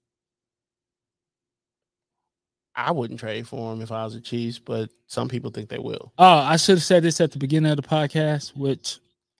I 2.75 2.91
wouldn't 2.91 3.19
trade 3.19 3.47
for 3.47 3.73
him 3.73 3.82
if 3.82 3.91
I 3.91 4.03
was 4.05 4.13
the 4.13 4.21
Chiefs, 4.21 4.57
but 4.57 4.89
some 5.07 5.27
people 5.27 5.51
think 5.51 5.69
they 5.69 5.77
will. 5.77 6.13
oh, 6.17 6.25
I 6.25 6.55
should 6.55 6.77
have 6.77 6.84
said 6.84 7.03
this 7.03 7.19
at 7.19 7.32
the 7.32 7.38
beginning 7.38 7.69
of 7.71 7.75
the 7.77 7.88
podcast, 7.88 8.55
which 8.55 8.99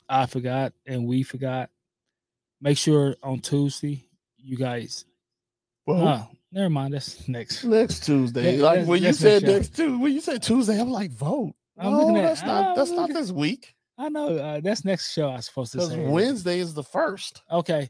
I 0.10 0.26
forgot 0.26 0.74
and 0.86 1.08
we 1.08 1.24
forgot. 1.24 1.70
Make 2.60 2.78
sure 2.78 3.16
on 3.24 3.40
Tuesday, 3.40 4.06
you 4.38 4.58
guys. 4.58 5.06
Well, 5.96 6.30
Oh, 6.32 6.38
never 6.52 6.70
mind. 6.70 6.94
That's 6.94 7.28
next. 7.28 7.64
next 7.64 8.06
Tuesday. 8.06 8.58
Yeah, 8.58 8.64
like 8.64 8.88
when 8.88 9.02
you 9.04 9.14
said 9.14 9.44
next. 9.44 9.76
Tuesday, 9.76 9.96
when 9.98 10.14
you 10.14 10.22
said 10.22 10.42
Tuesday, 10.44 10.80
I'm 10.80 10.90
like, 10.92 11.12
vote. 11.12 11.54
I'm 11.78 11.92
no, 11.94 12.16
at- 12.16 12.22
that's 12.24 12.44
not 12.44 12.66
I'm 12.70 12.76
that's 12.76 12.92
not 12.92 13.10
this 13.14 13.32
week. 13.32 13.74
I 13.98 14.10
know 14.10 14.36
uh, 14.38 14.60
that's 14.62 14.84
next 14.86 15.12
show. 15.14 15.30
I 15.30 15.36
was 15.36 15.46
supposed 15.46 15.74
to 15.74 15.82
say. 15.82 16.08
Wednesday 16.08 16.60
is 16.60 16.74
the 16.74 16.84
first. 16.84 17.42
Okay, 17.52 17.90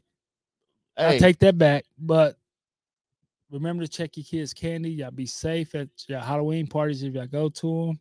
I 0.96 1.02
Hey, 1.12 1.18
take 1.18 1.38
that 1.40 1.56
back. 1.58 1.84
But 1.98 2.36
remember 3.50 3.84
to 3.84 3.88
check 3.90 4.16
your 4.16 4.24
kids' 4.24 4.52
candy. 4.52 4.90
Y'all 4.90 5.10
be 5.10 5.26
safe 5.26 5.74
at 5.74 5.88
your 6.08 6.20
Halloween 6.20 6.66
parties 6.66 7.02
if 7.02 7.14
y'all 7.14 7.26
go 7.26 7.48
to 7.48 7.86
them. 7.86 8.00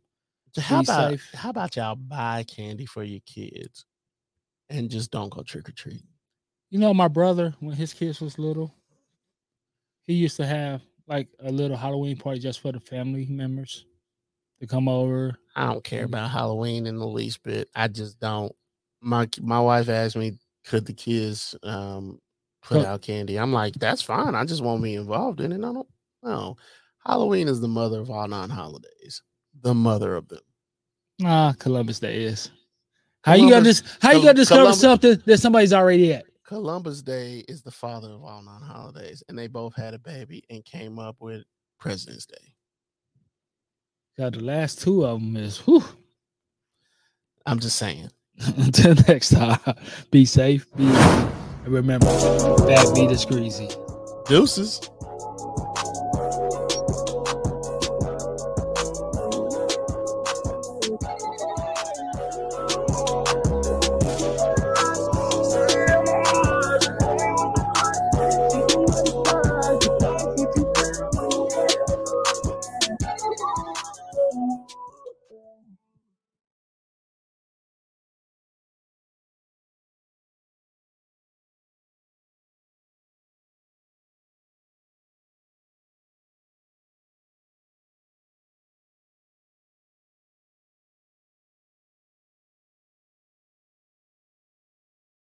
how 0.62 0.80
be 0.82 0.86
about 0.86 1.12
safe. 1.12 1.30
how 1.34 1.50
about 1.50 1.76
y'all 1.76 1.96
buy 1.96 2.44
candy 2.44 2.86
for 2.86 3.04
your 3.04 3.22
kids 3.26 3.86
and 4.70 4.90
just 4.90 5.12
don't 5.12 5.32
go 5.32 5.42
trick 5.44 5.70
or 5.70 5.74
treat? 5.74 6.04
You 6.70 6.80
know, 6.80 6.94
my 6.94 7.08
brother, 7.08 7.54
when 7.60 7.76
his 7.76 7.94
kids 7.94 8.20
was 8.22 8.40
little, 8.40 8.74
he 10.08 10.14
used 10.14 10.38
to 10.38 10.46
have 10.46 10.82
like 11.08 11.28
a 11.40 11.52
little 11.52 11.78
Halloween 11.78 12.18
party 12.18 12.40
just 12.40 12.60
for 12.62 12.72
the 12.72 12.80
family 12.80 13.26
members 13.30 13.86
to 14.60 14.68
come 14.68 14.88
over. 14.88 15.36
I 15.56 15.66
don't 15.68 15.84
care 15.84 16.06
about 16.06 16.30
Halloween 16.32 16.88
in 16.88 16.98
the 16.98 17.08
least 17.08 17.44
bit. 17.44 17.70
I 17.76 17.88
just 17.88 18.20
don't. 18.20 18.54
My 19.02 19.28
my 19.42 19.60
wife 19.60 19.90
asked 19.90 20.16
me, 20.16 20.38
could 20.66 20.86
the 20.86 20.94
kids 20.94 21.56
um 21.64 22.20
put 22.64 22.86
out 22.86 23.02
candy? 23.02 23.38
I'm 23.38 23.52
like, 23.54 23.74
that's 23.76 24.02
fine. 24.02 24.36
I 24.36 24.46
just 24.46 24.64
won't 24.64 24.84
be 24.84 24.96
involved 24.96 25.42
in 25.42 25.52
it. 25.52 25.58
I 25.58 25.74
don't 25.74 25.88
know. 26.24 26.56
Halloween 27.06 27.48
is 27.48 27.60
the 27.60 27.68
mother 27.68 28.00
of 28.00 28.12
all 28.12 28.28
non-holidays. 28.28 29.24
The 29.64 29.74
mother 29.74 30.16
of 30.16 30.28
them. 30.28 30.40
Ah, 31.26 31.54
Columbus 31.58 32.00
Day 32.00 32.24
is. 32.24 32.52
How 33.24 33.34
you 33.34 33.42
gonna 33.50 33.52
Columbus- 33.62 33.84
How 34.02 34.10
you 34.12 34.18
Col- 34.18 34.24
gonna 34.26 34.34
discover 34.36 34.60
Columbus- 34.62 34.82
something 34.82 35.22
that 35.26 35.38
somebody's 35.40 35.74
already 35.74 36.14
at? 36.14 36.26
Columbus 36.52 37.02
Day 37.02 37.46
is 37.48 37.62
the 37.62 37.72
father 37.72 38.10
of 38.10 38.26
all 38.26 38.42
non-holidays, 38.42 39.24
and 39.30 39.40
they 39.40 39.48
both 39.48 39.74
had 39.74 39.94
a 39.94 40.00
baby 40.00 40.44
and 40.50 40.66
came 40.66 41.00
up 41.00 41.16
with 41.22 41.44
President's 41.80 42.26
Day. 42.26 42.54
God, 44.18 44.34
the 44.34 44.44
last 44.44 44.82
two 44.82 45.06
of 45.06 45.22
them 45.22 45.38
is. 45.38 45.60
Whew. 45.60 45.82
I'm 47.46 47.62
just 47.62 47.78
saying. 47.78 48.10
Until 48.58 48.96
next 49.08 49.30
time, 49.30 49.62
be 50.12 50.26
safe. 50.26 50.68
Be 50.76 50.84
and 50.84 51.68
remember, 51.68 52.08
that 52.08 52.84
is 52.98 53.08
discreet. 53.08 53.78
Deuces. 54.28 54.82